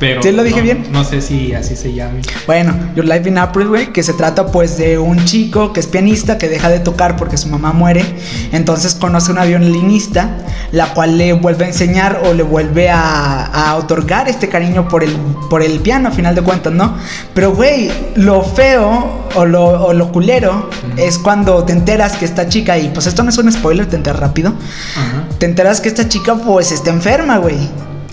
pero. 0.00 0.20
¿Sí 0.22 0.32
lo 0.32 0.42
dije 0.42 0.56
no- 0.56 0.62
bien? 0.64 0.86
No 0.90 1.04
sé 1.04 1.20
si 1.20 1.54
así 1.54 1.76
se 1.76 1.92
llame. 1.92 2.22
Bueno, 2.46 2.74
Your 2.96 3.04
Life 3.04 3.28
in 3.28 3.38
April, 3.38 3.68
güey, 3.68 3.92
que 3.92 4.02
se 4.02 4.12
trata 4.14 4.46
pues 4.46 4.76
de 4.78 4.98
un 4.98 5.24
chico 5.24 5.72
que 5.72 5.78
es 5.78 5.86
pianista 5.86 6.38
que 6.38 6.48
deja 6.48 6.68
de 6.68 6.80
tocar 6.80 7.16
porque 7.16 7.36
su 7.36 7.48
mamá 7.48 7.72
muere, 7.72 8.04
entonces 8.50 8.96
conoce 8.96 9.30
una 9.30 9.44
violinista, 9.44 10.38
la 10.72 10.92
cual 10.94 11.16
le 11.18 11.34
vuelve 11.34 11.66
a 11.66 11.68
enseñar 11.68 12.22
o 12.24 12.32
le 12.34 12.42
vuelve 12.42 12.88
a, 12.90 13.44
a 13.44 13.76
otorgar 13.76 14.28
este 14.28 14.48
cariño 14.48 14.88
por 14.88 15.04
el, 15.04 15.12
por 15.48 15.62
el 15.62 15.78
piano, 15.80 16.08
a 16.08 16.12
final 16.12 16.34
de 16.34 16.42
cuentas, 16.42 16.72
¿no? 16.72 16.96
Pero, 17.34 17.52
güey, 17.54 17.90
lo 18.16 18.42
feo 18.42 19.26
o 19.34 19.44
lo, 19.44 19.64
o 19.84 19.92
lo 19.92 20.10
culero 20.10 20.68
es 20.96 21.18
cuando 21.18 21.62
te 21.64 21.72
enteras 21.72 22.14
que 22.14 22.24
esta 22.24 22.48
chica, 22.48 22.78
y 22.78 22.88
pues 22.88 23.06
esto 23.06 23.22
no 23.22 23.28
es 23.30 23.38
un 23.38 23.52
spoiler, 23.52 23.86
te 23.86 23.96
enteras 23.96 24.18
rápido, 24.20 24.54
te 25.38 25.46
enteras 25.46 25.80
que 25.80 25.88
esta 25.88 26.08
chica 26.08 26.34
pues 26.36 26.72
está 26.72 26.90
enferma, 26.90 27.36
güey. 27.38 27.56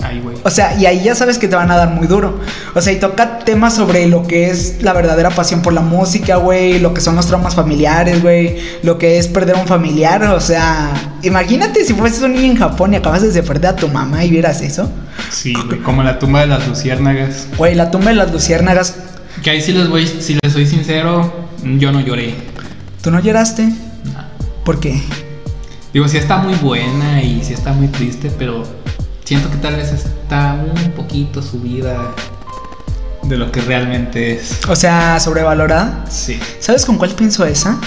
Ay, 0.04 0.20
güey. 0.20 0.38
O 0.44 0.50
sea, 0.50 0.78
y 0.78 0.86
ahí 0.86 1.04
ya 1.04 1.16
sabes 1.16 1.38
que 1.38 1.48
te 1.48 1.56
van 1.56 1.72
a 1.72 1.76
dar 1.76 1.90
muy 1.90 2.08
duro. 2.08 2.40
O 2.76 2.82
sea, 2.82 2.94
y 2.94 2.98
toca 2.98 3.40
temas 3.40 3.76
sobre 3.76 4.08
lo 4.08 4.28
que 4.28 4.50
es 4.50 4.82
la 4.82 4.94
verdadera 4.94 5.32
pasión 5.32 5.62
por 5.62 5.74
la 5.74 5.82
música, 5.82 6.38
güey, 6.38 6.80
lo 6.80 6.94
que 6.94 7.02
son 7.02 7.16
los 7.16 7.28
traumas 7.28 7.56
familiares, 7.56 8.22
güey, 8.22 8.58
lo 8.84 8.98
que 8.98 9.18
es 9.18 9.28
perder 9.28 9.56
a 9.56 9.60
un 9.60 9.68
familiar. 9.68 10.24
O 10.26 10.40
sea, 10.40 10.94
imagínate 11.24 11.84
si 11.84 11.94
fueses 11.94 12.22
un 12.22 12.34
niño 12.34 12.52
en 12.52 12.58
Japón 12.58 12.94
y 12.94 12.98
acabas 12.98 13.34
de 13.34 13.44
perder 13.44 13.72
a 13.72 13.76
tu 13.76 13.88
mamá 13.88 14.24
y 14.24 14.30
vieras 14.30 14.62
eso. 14.62 14.90
Sí, 15.32 15.54
güey. 15.66 15.80
Como 15.80 16.04
la 16.04 16.20
tumba 16.20 16.42
de 16.42 16.48
las 16.48 16.68
luciérnagas. 16.68 17.48
Güey, 17.58 17.76
la 17.76 17.90
tumba 17.90 18.10
de 18.10 18.16
las 18.16 18.32
luciérnagas, 18.32 18.96
Que 19.44 19.52
ahí 19.52 19.62
sí 19.62 19.72
les 19.72 19.90
voy, 19.90 20.08
si 20.08 20.38
les 20.42 20.54
soy 20.54 20.66
sincero, 20.68 21.32
yo 21.64 21.92
no 21.92 22.02
lloré. 22.02 22.36
¿tú 23.02 23.12
no 23.12 23.20
lloraste? 23.20 23.64
No. 23.64 23.74
¿Por 24.66 24.80
qué? 24.80 25.02
Digo, 25.94 26.08
sí 26.08 26.18
está 26.18 26.38
muy 26.38 26.56
buena 26.56 27.24
y 27.24 27.44
sí 27.44 27.54
está 27.54 27.72
muy 27.72 27.88
triste, 27.88 28.32
pero 28.38 28.64
siento 29.28 29.52
que 29.52 29.58
tal 29.58 29.76
vez 29.76 29.92
está 29.92 30.54
un 30.54 30.92
poquito 30.94 31.42
subida 31.42 32.16
de 33.24 33.36
lo 33.36 33.52
que 33.52 33.60
realmente 33.60 34.36
es. 34.36 34.62
O 34.70 34.76
sea, 34.76 35.20
sobrevalorada. 35.20 36.06
Sí. 36.10 36.40
¿Sabes 36.62 36.86
con 36.86 36.98
cuál 36.98 37.12
pienso 37.12 37.44
esa? 37.46 37.78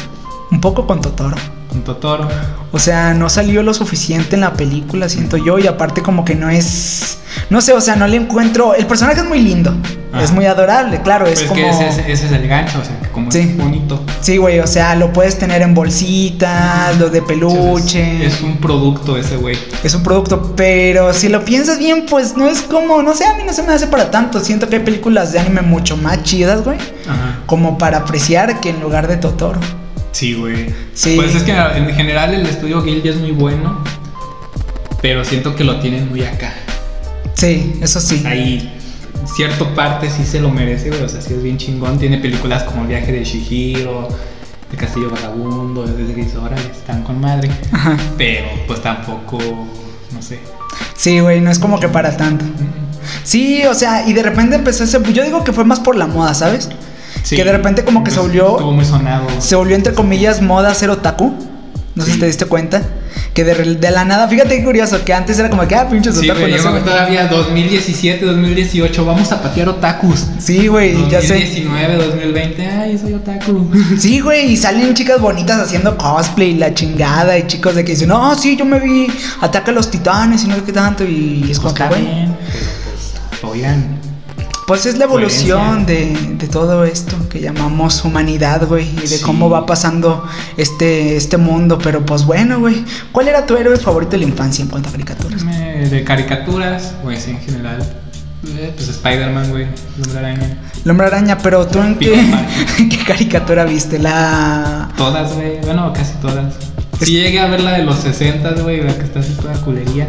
Un 0.51 0.61
poco 0.61 0.87
con 0.87 1.01
Totoro. 1.01 1.39
Un 1.73 1.83
Totoro. 1.83 2.29
O 2.73 2.79
sea, 2.79 3.15
no 3.15 3.29
salió 3.29 3.63
lo 3.63 3.75
suficiente 3.75 4.35
en 4.35 4.41
la 4.43 4.55
película, 4.55 5.09
siento 5.09 5.37
yo, 5.37 5.59
y 5.59 5.67
aparte 5.67 6.03
como 6.03 6.25
que 6.25 6.35
no 6.35 6.51
es... 6.51 7.19
No 7.49 7.61
sé, 7.61 7.73
o 7.73 7.81
sea, 7.81 7.95
no 7.97 8.07
le 8.09 8.17
encuentro... 8.17 8.75
El 8.75 8.87
personaje 8.87 9.21
es 9.21 9.27
muy 9.27 9.41
lindo, 9.41 9.73
Ah. 10.13 10.21
es 10.25 10.33
muy 10.33 10.45
adorable, 10.47 11.01
claro, 11.03 11.27
es 11.27 11.39
Pues 11.39 11.49
como... 11.51 11.61
que 11.61 11.69
ese, 11.71 11.89
es- 11.89 11.99
ese 12.09 12.27
es 12.27 12.33
el 12.33 12.49
gancho, 12.49 12.81
o 12.81 12.85
sea, 12.85 12.99
que 12.99 13.09
como 13.11 13.31
Sí. 13.31 13.39
es 13.41 13.57
bonito. 13.57 14.03
Sí, 14.21 14.37
güey, 14.39 14.59
o 14.59 14.67
sea, 14.67 14.97
lo 14.97 15.13
puedes 15.13 15.39
tener 15.39 15.63
en 15.63 15.73
bolsitas, 15.75 16.99
lo 16.99 17.11
de 17.11 17.23
peluche. 17.23 18.27
Es, 18.27 18.35
es 18.35 18.41
un 18.43 18.57
producto 18.59 19.17
ese 19.17 19.37
güey. 19.37 19.57
Es 19.85 19.95
un 19.95 20.03
producto, 20.03 20.53
pero 20.57 21.15
si 21.15 21.29
lo 21.29 21.45
piensas 21.45 21.79
bien, 21.79 22.07
pues 22.11 22.37
no 22.37 22.49
es 22.49 22.63
como, 22.63 23.03
no 23.03 23.15
sé, 23.15 23.25
a 23.27 23.35
mí 23.35 23.45
no 23.47 23.53
se 23.53 23.63
me 23.63 23.73
hace 23.73 23.87
para 23.87 24.11
tanto. 24.11 24.41
Siento 24.41 24.69
que 24.69 24.77
hay 24.77 24.83
películas 24.83 25.31
de 25.33 25.39
anime 25.39 25.63
mucho 25.63 25.97
más 25.97 26.23
chidas, 26.25 26.65
güey, 26.65 26.79
Ajá. 27.09 27.39
como 27.47 27.79
para 27.79 27.99
apreciar 27.99 28.61
que 28.61 28.71
en 28.71 28.81
lugar 28.81 29.07
de 29.07 29.17
Totoro. 29.17 29.61
Sí, 30.13 30.35
güey. 30.35 30.75
Sí. 30.95 31.15
Pues 31.17 31.35
es 31.35 31.43
que 31.43 31.53
en 31.53 31.95
general 31.95 32.35
el 32.35 32.47
estudio 32.47 32.83
Guild 32.83 33.07
es 33.07 33.17
muy 33.17 33.33
bueno, 33.33 33.83
pero 35.03 35.25
siento 35.25 35.55
que 35.55 35.65
lo 35.65 35.81
tienen 35.81 36.09
muy 36.09 36.23
acá. 36.25 36.53
Sí, 37.35 37.75
eso 37.81 38.01
sí. 38.01 38.23
Ahí, 38.27 38.73
cierto 39.35 39.75
parte 39.75 40.11
sí 40.11 40.25
se 40.25 40.41
lo 40.41 40.51
merece, 40.51 40.91
güey. 40.91 41.03
O 41.03 41.09
sea, 41.09 41.21
sí 41.21 41.35
es 41.35 41.43
bien 41.43 41.57
chingón. 41.57 41.99
Tiene 41.99 42.19
películas 42.19 42.65
como 42.65 42.83
El 42.83 42.89
viaje 42.89 43.13
de 43.13 43.25
Shihiro 43.25 44.09
de 44.71 44.77
Castillo 44.77 45.11
Vagabundo, 45.11 45.85
de 45.85 46.13
Grisora, 46.13 46.57
están 46.57 47.03
con 47.03 47.21
madre. 47.21 47.51
Ajá. 47.73 47.97
Pero 48.17 48.47
pues 48.67 48.81
tampoco, 48.83 49.39
no 50.13 50.23
sé. 50.23 50.39
Sí, 50.97 51.19
güey, 51.21 51.41
no 51.41 51.51
es 51.51 51.59
como 51.59 51.81
que 51.81 51.89
para 51.89 52.17
tanto. 52.17 52.45
Sí, 53.25 53.63
o 53.67 53.75
sea, 53.75 54.09
y 54.09 54.13
de 54.13 54.23
repente 54.23 54.57
empezó 54.57 54.85
ese. 54.85 55.01
Yo 55.13 55.25
digo 55.25 55.43
que 55.45 55.53
fue 55.53 55.65
más 55.65 55.81
por 55.81 55.97
la 55.97 56.07
moda, 56.07 56.35
¿sabes? 56.35 56.69
Sí, 57.23 57.37
Que 57.37 57.45
de 57.45 57.53
repente 57.53 57.85
como 57.85 58.03
que 58.05 58.11
se 58.11 58.19
volvió- 58.21 58.53
Estuvo 58.53 58.73
muy 58.73 58.85
sonado. 58.85 59.27
Se 59.39 59.55
volvió 59.57 59.77
entre 59.77 59.93
comillas 59.95 60.41
moda 60.43 60.75
ser 60.75 60.91
otaku. 60.91 61.35
No 61.95 62.05
sé 62.05 62.13
si 62.13 62.19
te 62.21 62.27
diste 62.27 62.47
cuenta. 62.47 62.83
Que 63.35 63.45
de, 63.45 63.55
de 63.77 63.91
la 63.91 64.05
nada, 64.05 64.27
fíjate 64.27 64.57
qué 64.59 64.65
curioso, 64.65 65.05
que 65.05 65.13
antes 65.13 65.39
era 65.39 65.51
como 65.51 65.67
que, 65.69 65.75
ah, 65.77 65.89
pinches 65.89 66.17
Sí, 66.17 66.29
otaku. 66.31 66.47
no 66.49 66.57
yo 66.57 66.73
me 66.73 66.81
todavía 66.81 67.27
2017, 67.29 68.25
2018, 68.25 69.05
vamos 69.05 69.31
a 69.33 69.41
patear 69.43 69.69
otakus. 69.69 70.27
Sí, 70.39 70.67
güey, 70.69 70.95
ya 71.11 71.21
sé. 71.21 71.35
2019, 71.35 71.97
2020, 71.97 72.67
ay, 72.67 72.99
soy 72.99 73.15
otaku. 73.15 73.71
Sí, 73.99 74.21
güey, 74.21 74.53
y 74.53 74.57
salen 74.57 74.95
chicas 74.95 75.21
bonitas 75.21 75.59
haciendo 75.61 75.97
cosplay 75.99 76.51
y 76.51 76.55
la 76.55 76.73
chingada. 76.75 77.37
Y 77.39 77.47
chicos 77.47 77.75
de 77.75 77.85
que 77.85 77.93
dicen, 77.93 78.09
no, 78.09 78.35
sí, 78.37 78.57
yo 78.57 78.65
me 78.65 78.81
vi, 78.81 79.07
ataca 79.41 79.71
a 79.71 79.75
los 79.75 79.91
titanes 79.91 80.43
y 80.45 80.49
no 80.49 80.57
sé 80.57 80.63
qué 80.63 80.73
tanto. 80.73 81.05
Y 81.05 81.47
es 81.51 81.59
como 81.61 81.75
Pues 81.75 81.89
que, 81.89 81.95
está 81.97 82.03
güey. 82.03 82.27
pues, 82.27 83.43
oigan, 83.53 83.99
Pues 84.71 84.87
es 84.87 84.99
la 84.99 85.07
evolución 85.07 85.85
de, 85.85 86.17
de 86.39 86.47
todo 86.47 86.85
esto 86.85 87.17
que 87.29 87.41
llamamos 87.41 88.05
humanidad, 88.05 88.69
güey, 88.69 88.89
y 88.89 89.01
de 89.01 89.09
Sí. 89.19 89.21
cómo 89.21 89.51
va 89.51 89.67
pasando 89.67 90.25
este, 90.57 91.17
este 91.17 91.37
mundo. 91.39 91.77
Pero 91.83 92.07
pues 92.07 92.25
bueno, 92.25 92.61
güey, 92.61 92.85
¿cuál 93.11 93.27
era 93.27 93.45
tu 93.47 93.57
héroe 93.57 93.77
favorito 93.79 94.13
de 94.13 94.19
la 94.19 94.25
infancia 94.27 94.63
en 94.63 94.69
cuanto 94.69 94.89
a 94.89 94.93
caricaturas? 94.93 95.43
me- 95.43 95.89
de 95.89 96.05
caricaturas, 96.05 96.95
pues 97.03 97.27
en 97.27 97.41
general, 97.41 97.83
eh, 98.47 98.73
pues 98.77 98.89
Spider-Man, 98.91 99.51
güey, 99.51 99.65
el 99.65 100.05
hombre 100.05 100.19
araña. 100.21 100.59
El 100.85 100.91
hombre 100.93 101.07
araña, 101.09 101.39
pero 101.39 101.67
tú 101.67 101.81
en 101.81 101.97
qué, 101.99 102.11
Peter 102.11 102.31
Parker. 102.31 102.67
¿en 102.79 102.89
qué 102.91 102.99
caricatura 103.05 103.65
viste? 103.65 103.99
La. 103.99 104.89
Todas, 104.97 105.35
güey, 105.35 105.61
bueno, 105.63 105.93
casi 105.93 106.13
todas. 106.23 106.55
Sí 107.07 107.13
llegué 107.13 107.41
a 107.41 107.47
ver 107.47 107.61
la 107.61 107.73
de 107.79 107.85
los 107.85 107.99
60, 108.01 108.51
güey, 108.63 108.83
la 108.83 108.95
que 108.97 109.05
está 109.05 109.21
así 109.21 109.33
toda 109.35 109.55
culería. 109.63 110.07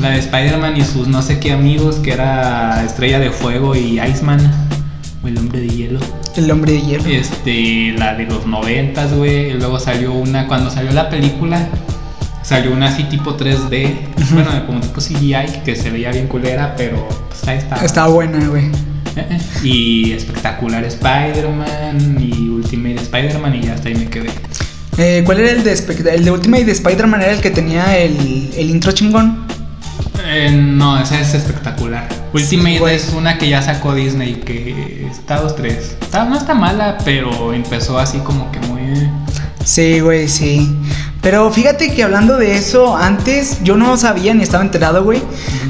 La 0.00 0.10
de 0.10 0.18
Spider-Man 0.20 0.76
y 0.76 0.84
sus 0.84 1.08
no 1.08 1.22
sé 1.22 1.38
qué 1.40 1.52
amigos, 1.52 1.96
que 1.96 2.12
era 2.12 2.82
Estrella 2.84 3.18
de 3.18 3.30
Fuego 3.30 3.74
y 3.74 4.00
Iceman, 4.00 4.40
o 5.24 5.28
el 5.28 5.36
hombre 5.38 5.60
de 5.60 5.68
hielo. 5.68 5.98
El 6.36 6.50
hombre 6.50 6.72
de 6.74 6.82
hierro. 6.82 7.04
Este, 7.06 7.92
la 7.98 8.14
de 8.14 8.24
los 8.26 8.46
90, 8.46 9.06
güey. 9.16 9.50
y 9.50 9.52
Luego 9.54 9.78
salió 9.80 10.12
una, 10.12 10.46
cuando 10.46 10.70
salió 10.70 10.92
la 10.92 11.08
película, 11.10 11.68
salió 12.42 12.72
una 12.72 12.88
así 12.88 13.04
tipo 13.04 13.36
3D, 13.36 13.92
Ujú. 14.16 14.34
bueno, 14.34 14.66
como 14.66 14.80
tipo 14.80 15.00
CGI, 15.00 15.60
que 15.64 15.74
se 15.74 15.90
veía 15.90 16.10
bien 16.12 16.28
culera, 16.28 16.74
pero 16.76 17.08
pues 17.28 17.46
ahí 17.48 17.58
estaba. 17.58 17.84
Estaba 17.84 18.08
buena, 18.08 18.38
güey. 18.48 18.66
Eh, 19.16 19.26
eh. 19.28 19.40
Y 19.66 20.12
espectacular 20.12 20.84
Spider-Man 20.84 22.16
y 22.20 22.48
Ultimate 22.48 22.94
Spider-Man 23.02 23.56
y 23.56 23.62
ya 23.62 23.74
hasta 23.74 23.88
ahí 23.88 23.96
me 23.96 24.06
quedé. 24.08 24.30
Eh, 25.02 25.22
¿Cuál 25.24 25.40
era 25.40 25.52
el 25.52 25.64
de, 25.64 25.72
el 26.12 26.24
de 26.26 26.30
Ultimate 26.30 26.66
de 26.66 26.72
Spider-Man? 26.72 27.22
Era 27.22 27.32
el 27.32 27.40
que 27.40 27.50
tenía 27.50 27.96
el, 27.96 28.52
el 28.54 28.68
intro 28.68 28.92
chingón. 28.92 29.46
Eh, 30.26 30.50
no, 30.50 31.00
esa 31.00 31.18
es 31.18 31.32
espectacular. 31.32 32.06
Ultimate 32.34 32.94
es 32.94 33.10
una 33.16 33.38
que 33.38 33.48
ya 33.48 33.62
sacó 33.62 33.94
Disney, 33.94 34.34
que 34.34 35.08
está 35.10 35.40
dos, 35.40 35.56
tres. 35.56 35.96
Está, 36.02 36.26
no 36.26 36.36
está 36.36 36.52
mala, 36.52 36.98
pero 37.02 37.54
empezó 37.54 37.98
así 37.98 38.18
como 38.18 38.52
que 38.52 38.60
muy... 38.60 39.08
Sí, 39.64 40.00
güey, 40.00 40.28
sí. 40.28 40.70
Pero 41.22 41.50
fíjate 41.50 41.92
que 41.92 42.02
hablando 42.02 42.38
de 42.38 42.56
eso, 42.56 42.96
antes 42.96 43.58
yo 43.62 43.76
no 43.76 43.96
sabía 43.98 44.32
ni 44.32 44.42
estaba 44.42 44.64
enterado, 44.64 45.04
güey, 45.04 45.20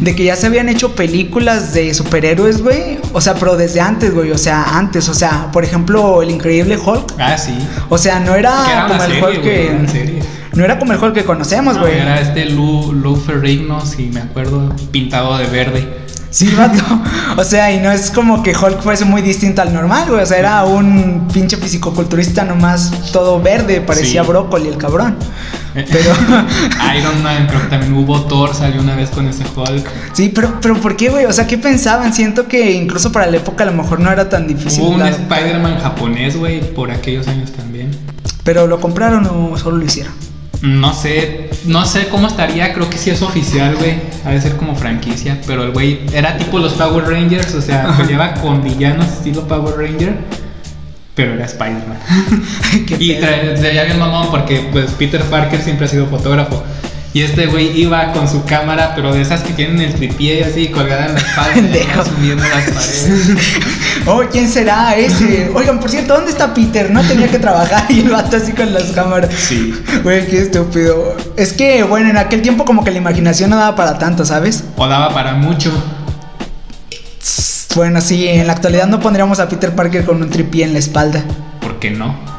de 0.01 0.15
que 0.15 0.23
ya 0.25 0.37
se 0.37 0.47
habían 0.47 0.69
hecho 0.69 0.95
películas 0.95 1.75
de 1.75 1.93
superhéroes, 1.93 2.63
güey. 2.63 2.99
O 3.13 3.21
sea, 3.21 3.35
pero 3.35 3.57
desde 3.57 3.81
antes, 3.81 4.15
güey. 4.15 4.31
O 4.31 4.39
sea, 4.39 4.79
antes. 4.79 5.09
O 5.09 5.15
sea, 5.15 5.51
por 5.53 5.65
ejemplo, 5.65 6.23
el 6.23 6.31
increíble 6.31 6.79
Hulk. 6.79 7.15
Ah, 7.19 7.37
sí. 7.37 7.55
O 7.89 7.99
sea, 7.99 8.21
no 8.21 8.35
era, 8.37 8.87
como 8.89 9.03
el 9.03 9.11
serie, 9.11 9.25
Hulk 9.25 9.43
que. 9.43 10.23
No 10.53 10.65
era 10.65 10.79
como 10.79 10.93
el 10.93 11.03
Hulk 11.03 11.15
que 11.15 11.25
conocemos, 11.25 11.75
No, 11.77 11.83
güey. 11.83 11.99
era 11.99 12.21
este 12.21 12.45
Lou, 12.47 12.93
Lou 12.93 13.17
Ferrigno, 13.17 13.85
si 13.87 14.07
me 14.07 14.21
acuerdo, 14.21 14.75
pintado 14.91 15.37
de 15.39 15.47
verde. 15.47 15.89
Sí, 16.31 16.49
vato. 16.57 16.83
O 17.37 17.45
sea, 17.45 17.73
y 17.73 17.79
no 17.81 17.91
es 17.91 18.11
como 18.11 18.43
que 18.43 18.53
Hulk 18.57 18.83
fuese 18.83 19.05
muy 19.05 19.23
distinto 19.23 19.63
al 19.63 19.73
normal, 19.73 20.09
güey. 20.09 20.23
O 20.23 20.27
sea, 20.27 20.39
era 20.39 20.65
un 20.65 21.29
pinche 21.33 21.57
fisicoculturista 21.57 22.45
nomás 22.45 22.91
todo 23.13 23.41
verde, 23.41 23.81
parecía 23.81 24.23
Sí. 24.23 24.29
brócoli 24.29 24.69
el 24.69 24.77
cabrón. 24.77 25.17
Pero- 25.75 26.13
Iron 26.99 27.23
Man, 27.23 27.47
creo 27.49 27.63
que 27.63 27.69
también 27.69 27.95
hubo 27.95 28.21
Thor, 28.23 28.55
salió 28.55 28.81
una 28.81 28.97
vez 28.97 29.11
con 29.11 29.27
ese 29.29 29.45
Hulk. 29.55 29.87
Sí, 30.13 30.31
pero, 30.35 30.59
pero 30.61 30.75
¿por 30.81 30.97
qué, 30.97 31.09
güey? 31.09 31.25
O 31.27 31.33
sea, 31.33 31.47
¿qué 31.47 31.57
pensaban? 31.59 32.13
Siento 32.13 32.47
que 32.49 32.73
incluso 32.73 33.13
para 33.13 33.27
la 33.27 33.37
época 33.37 33.63
a 33.65 33.67
lo 33.67 33.73
mejor 33.73 34.01
no 34.01 34.11
era 34.11 34.29
tan 34.29 34.47
difícil. 34.49 34.83
Hubo 34.83 34.91
un 34.91 35.03
Spider-Man 35.03 35.79
japonés, 35.81 36.37
güey, 36.37 36.61
por 36.75 36.91
aquellos 36.91 37.29
años 37.29 37.53
también. 37.53 37.91
Pero 38.45 38.67
lo 38.67 38.81
compraron 38.81 39.27
o 39.27 39.57
solo 39.57 39.77
lo 39.79 39.85
hicieron. 39.85 40.13
No 40.63 40.93
sé, 40.93 41.50
no 41.67 41.85
sé 41.85 42.09
cómo 42.09 42.27
estaría, 42.27 42.73
creo 42.73 42.89
que 42.89 42.99
sí 42.99 43.11
es 43.11 43.23
oficial, 43.23 43.77
güey. 43.77 43.95
Ha 44.25 44.31
de 44.31 44.41
ser 44.41 44.57
como 44.57 44.75
franquicia, 44.75 45.39
pero 45.47 45.65
el 45.65 45.73
güey 45.73 46.01
era 46.13 46.37
tipo 46.37 46.59
los 46.59 46.75
Power 46.75 47.05
Rangers, 47.05 47.55
o 47.55 47.63
sea, 47.63 47.97
peleaba 47.97 48.35
con 48.35 48.63
villanos 48.63 49.07
estilo 49.07 49.47
Power 49.47 49.77
Ranger, 49.77 50.17
pero 51.15 51.35
era 51.35 51.45
Spider-Man. 51.45 51.99
Y 52.99 53.15
se 53.15 53.71
bien 53.85 53.99
mamón 53.99 54.31
porque 54.31 54.69
pues 54.73 54.91
Peter 54.93 55.23
Parker 55.25 55.61
siempre 55.61 55.87
ha 55.87 55.89
sido 55.89 56.07
fotógrafo. 56.07 56.63
Y 57.13 57.23
este 57.23 57.47
güey 57.47 57.81
iba 57.81 58.13
con 58.13 58.29
su 58.29 58.45
cámara, 58.45 58.93
pero 58.95 59.13
de 59.13 59.21
esas 59.21 59.41
que 59.43 59.53
tienen 59.53 59.81
el 59.81 59.95
tripié 59.95 60.45
así 60.45 60.69
colgada 60.69 61.07
en 61.07 61.15
la 61.15 61.21
espalda, 61.21 62.05
subiendo 62.05 62.45
las 62.45 62.65
paredes. 62.71 63.31
Oh, 64.07 64.23
¿quién 64.31 64.49
será 64.49 64.97
ese? 64.97 65.51
Oigan, 65.55 65.79
por 65.79 65.91
cierto, 65.91 66.15
¿dónde 66.15 66.31
está 66.31 66.55
Peter? 66.55 66.91
No 66.91 67.03
tenía 67.03 67.29
que 67.29 67.39
trabajar 67.39 67.85
y 67.91 68.01
el 68.01 68.11
vato 68.11 68.37
así 68.37 68.53
con 68.53 68.73
las 68.73 68.85
cámaras. 68.93 69.35
Sí. 69.35 69.75
Güey, 70.03 70.27
qué 70.27 70.43
estúpido. 70.43 71.17
Es 71.37 71.53
que, 71.53 71.83
bueno, 71.83 72.09
en 72.09 72.17
aquel 72.17 72.41
tiempo 72.41 72.65
como 72.65 72.85
que 72.85 72.93
la 72.93 72.99
imaginación 72.99 73.51
no 73.51 73.57
daba 73.57 73.77
para 73.77 73.99
tanto, 73.99 74.25
¿sabes? 74.25 74.65
O 74.77 74.87
daba 74.87 75.13
para 75.13 75.35
mucho. 75.35 75.71
Bueno, 77.75 78.01
sí, 78.01 78.27
en 78.27 78.47
la 78.47 78.55
actualidad 78.55 78.87
no 78.87 79.01
pondríamos 79.01 79.39
a 79.41 79.49
Peter 79.49 79.75
Parker 79.75 80.05
con 80.05 80.23
un 80.23 80.31
tripié 80.31 80.65
en 80.65 80.73
la 80.73 80.79
espalda. 80.79 81.25
¿Por 81.61 81.79
qué 81.79 81.91
no? 81.91 82.30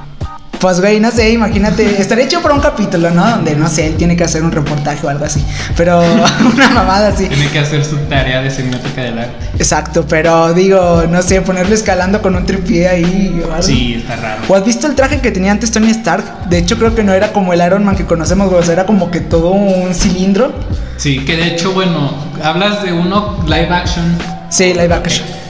Pues, 0.61 0.79
güey, 0.79 0.99
no 0.99 1.09
sé, 1.09 1.31
imagínate, 1.31 1.99
estaría 1.99 2.25
hecho 2.25 2.39
para 2.39 2.53
un 2.53 2.61
capítulo, 2.61 3.09
¿no? 3.09 3.27
Donde, 3.27 3.55
no 3.55 3.67
sé, 3.67 3.87
él 3.87 3.95
tiene 3.95 4.15
que 4.15 4.23
hacer 4.23 4.43
un 4.43 4.51
reportaje 4.51 5.03
o 5.07 5.09
algo 5.09 5.25
así. 5.25 5.43
Pero 5.75 5.99
una 6.53 6.69
mamada 6.69 7.07
así. 7.07 7.25
Tiene 7.25 7.49
que 7.49 7.57
hacer 7.57 7.83
su 7.83 7.97
tarea 8.01 8.43
de 8.43 8.51
semiótica 8.51 9.01
del 9.01 9.17
arte. 9.17 9.47
Exacto, 9.57 10.05
pero 10.07 10.53
digo, 10.53 11.05
no 11.09 11.23
sé, 11.23 11.41
ponerlo 11.41 11.73
escalando 11.73 12.21
con 12.21 12.35
un 12.35 12.45
tripié 12.45 12.87
ahí 12.87 13.41
o 13.43 13.51
algo. 13.51 13.63
Sí, 13.63 13.95
está 13.95 14.17
raro. 14.17 14.43
¿O 14.47 14.55
has 14.55 14.63
visto 14.63 14.85
el 14.85 14.93
traje 14.93 15.19
que 15.19 15.31
tenía 15.31 15.51
antes 15.51 15.71
Tony 15.71 15.89
Stark? 15.89 16.47
De 16.47 16.59
hecho, 16.59 16.77
creo 16.77 16.93
que 16.93 17.03
no 17.03 17.11
era 17.13 17.33
como 17.33 17.53
el 17.53 17.65
Iron 17.65 17.83
Man 17.83 17.95
que 17.95 18.05
conocemos, 18.05 18.47
güey. 18.47 18.61
O 18.61 18.63
sea, 18.63 18.73
era 18.73 18.85
como 18.85 19.09
que 19.09 19.19
todo 19.19 19.49
un 19.49 19.95
cilindro. 19.95 20.53
Sí, 20.97 21.25
que 21.25 21.37
de 21.37 21.47
hecho, 21.47 21.71
bueno, 21.71 22.13
hablas 22.43 22.83
de 22.83 22.93
uno 22.93 23.43
live 23.47 23.69
action. 23.71 24.15
Sí, 24.49 24.75
live 24.75 24.93
action. 24.93 25.40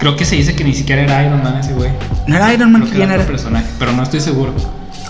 Creo 0.00 0.16
que 0.16 0.24
se 0.24 0.34
dice 0.34 0.54
que 0.56 0.64
ni 0.64 0.74
siquiera 0.74 1.02
era 1.02 1.22
Iron 1.24 1.42
Man 1.42 1.58
ese 1.60 1.72
güey. 1.74 1.90
No 2.26 2.34
era 2.36 2.52
Iron 2.52 2.72
Man, 2.72 2.80
Creo 2.82 2.90
que 2.92 2.96
¿quién 2.98 3.08
era 3.10 3.14
era? 3.14 3.22
otro 3.24 3.34
personaje, 3.36 3.66
pero 3.78 3.92
no 3.92 4.02
estoy 4.02 4.20
seguro. 4.20 4.52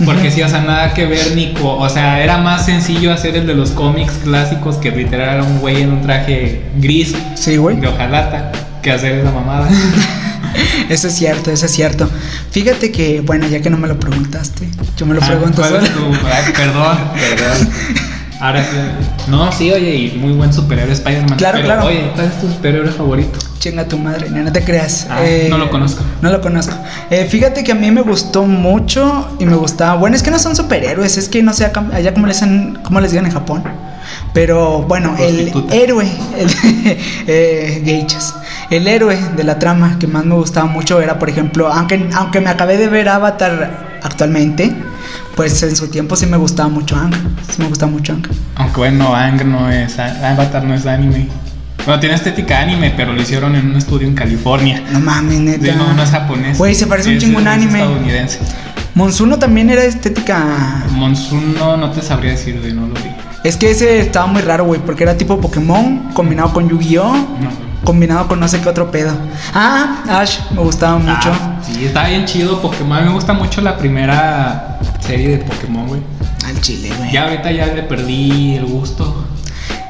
Porque 0.04 0.30
sí, 0.30 0.42
o 0.42 0.48
sea, 0.48 0.62
nada 0.62 0.94
que 0.94 1.04
ver 1.06 1.34
ni 1.36 1.52
co- 1.52 1.76
O 1.76 1.88
sea, 1.88 2.22
era 2.24 2.38
más 2.38 2.64
sencillo 2.66 3.12
hacer 3.12 3.36
el 3.36 3.46
de 3.46 3.54
los 3.54 3.70
cómics 3.70 4.12
clásicos 4.24 4.76
que 4.76 4.90
literal 4.90 5.34
era 5.36 5.44
un 5.44 5.58
güey 5.60 5.82
en 5.82 5.92
un 5.92 6.02
traje 6.02 6.62
gris 6.78 7.14
Sí, 7.36 7.56
güey. 7.58 7.76
de 7.78 7.86
hojalata 7.88 8.50
que 8.82 8.90
hacer 8.92 9.18
esa 9.18 9.30
mamada. 9.30 9.68
Eso 10.88 11.06
es 11.06 11.14
cierto, 11.14 11.52
eso 11.52 11.66
es 11.66 11.72
cierto. 11.72 12.10
Fíjate 12.50 12.90
que, 12.90 13.20
bueno, 13.20 13.46
ya 13.46 13.60
que 13.60 13.70
no 13.70 13.76
me 13.76 13.86
lo 13.86 14.00
preguntaste, 14.00 14.68
yo 14.96 15.06
me 15.06 15.14
lo 15.14 15.22
Ah, 15.22 15.26
pregunto 15.28 15.58
¿cuál 15.62 15.70
solo. 15.74 15.84
es 15.84 15.92
tu- 15.92 16.52
perdón, 16.56 16.98
perdón. 17.14 17.68
Ahora 18.40 18.64
sí. 18.64 18.76
No, 19.28 19.52
sí, 19.52 19.70
oye, 19.70 19.94
y 19.94 20.18
muy 20.18 20.32
buen 20.32 20.52
superhéroe 20.52 20.92
Spider-Man. 20.92 21.36
Claro, 21.38 21.56
Pero, 21.58 21.66
claro. 21.66 21.86
Oye, 21.86 22.10
¿cuál 22.14 22.26
es 22.26 22.40
tu 22.40 22.48
superhéroe 22.48 22.90
favorito? 22.90 23.38
Chinga 23.58 23.84
tu 23.86 23.98
madre, 23.98 24.30
no, 24.30 24.42
no 24.42 24.50
te 24.50 24.64
creas. 24.64 25.06
Ah, 25.10 25.20
no 25.50 25.58
lo 25.58 25.70
conozco. 25.70 26.02
No 26.22 26.30
lo 26.30 26.40
conozco. 26.40 26.74
Eh, 27.10 27.26
fíjate 27.30 27.62
que 27.62 27.72
a 27.72 27.74
mí 27.74 27.90
me 27.90 28.00
gustó 28.00 28.44
mucho 28.44 29.36
y 29.38 29.44
me 29.44 29.56
gustaba. 29.56 29.96
Bueno, 29.96 30.16
es 30.16 30.22
que 30.22 30.30
no 30.30 30.38
son 30.38 30.56
superhéroes, 30.56 31.18
es 31.18 31.28
que 31.28 31.42
no 31.42 31.52
sé 31.52 31.70
allá 31.92 32.14
como 32.14 32.26
les, 32.26 32.42
han- 32.42 32.78
cómo 32.82 33.00
les 33.00 33.10
digan 33.10 33.26
en 33.26 33.32
Japón. 33.32 33.62
Pero 34.32 34.82
bueno, 34.82 35.14
el 35.18 35.52
héroe, 35.70 36.06
el, 36.38 36.50
eh, 37.26 38.06
el 38.70 38.88
héroe 38.88 39.18
de 39.36 39.44
la 39.44 39.58
trama 39.58 39.98
que 39.98 40.06
más 40.06 40.24
me 40.24 40.34
gustaba 40.34 40.66
mucho 40.66 41.00
era, 41.00 41.18
por 41.18 41.28
ejemplo, 41.28 41.70
aunque, 41.72 42.08
aunque 42.14 42.40
me 42.40 42.48
acabé 42.50 42.78
de 42.78 42.88
ver 42.88 43.08
Avatar 43.08 43.98
actualmente, 44.02 44.72
pues 45.40 45.62
en 45.62 45.74
su 45.74 45.88
tiempo 45.88 46.16
sí 46.16 46.26
me 46.26 46.36
gustaba 46.36 46.68
mucho 46.68 46.94
Ang. 46.96 47.14
Sí 47.48 47.62
me 47.62 47.68
gustaba 47.68 47.90
mucho 47.90 48.12
Ang. 48.12 48.26
Aunque 48.56 48.76
bueno, 48.76 49.14
Ang 49.14 49.42
no 49.46 49.70
es. 49.70 49.98
Avatar 49.98 50.64
no 50.64 50.74
es 50.74 50.84
anime. 50.84 51.28
Bueno, 51.86 51.98
tiene 51.98 52.14
estética 52.14 52.58
anime, 52.60 52.92
pero 52.94 53.14
lo 53.14 53.22
hicieron 53.22 53.56
en 53.56 53.70
un 53.70 53.76
estudio 53.76 54.06
en 54.06 54.14
California. 54.14 54.82
No 54.92 55.00
mames, 55.00 55.40
neta. 55.40 55.64
Sí, 55.64 55.72
no, 55.78 55.94
no 55.94 56.02
es 56.02 56.10
japonés. 56.10 56.58
Güey, 56.58 56.74
se 56.74 56.86
parece 56.86 57.08
un 57.08 57.16
Es- 57.16 57.24
un 57.24 57.36
es 57.40 57.46
anime. 57.46 57.78
estadounidense. 57.80 58.38
Monsuno 58.94 59.38
también 59.38 59.70
era 59.70 59.82
estética. 59.84 60.84
Monsoon 60.90 61.54
no, 61.54 61.90
te 61.90 62.02
sabría 62.02 62.32
decir 62.32 62.60
de 62.60 62.74
no 62.74 62.82
lo 62.86 62.92
vi. 62.96 63.10
Es 63.44 63.56
que 63.56 63.70
ese 63.70 63.98
estaba 64.00 64.26
muy 64.26 64.42
raro, 64.42 64.64
güey, 64.66 64.78
porque 64.84 65.04
era 65.04 65.16
tipo 65.16 65.40
Pokémon 65.40 66.10
combinado 66.12 66.52
con 66.52 66.68
Yu-Gi-Oh! 66.68 67.14
No. 67.14 67.70
Combinado 67.82 68.28
con 68.28 68.38
no 68.40 68.46
sé 68.46 68.60
qué 68.60 68.68
otro 68.68 68.90
pedo. 68.90 69.16
Ah, 69.54 70.02
Ash, 70.20 70.38
me 70.50 70.60
gustaba 70.60 70.98
mucho. 70.98 71.32
Ah, 71.32 71.58
sí, 71.62 71.86
está 71.86 72.06
bien 72.08 72.26
chido 72.26 72.60
Pokémon. 72.60 72.98
A 72.98 73.00
mí 73.00 73.06
me 73.06 73.14
gusta 73.14 73.32
mucho 73.32 73.62
la 73.62 73.78
primera 73.78 74.69
serie 75.10 75.28
de 75.30 75.38
Pokémon, 75.38 75.86
güey. 75.88 76.00
Al 76.46 76.60
chile, 76.60 76.90
güey. 76.96 77.12
Ya 77.12 77.24
ahorita 77.24 77.50
ya 77.52 77.66
le 77.66 77.82
perdí 77.82 78.54
el 78.56 78.64
gusto. 78.66 79.26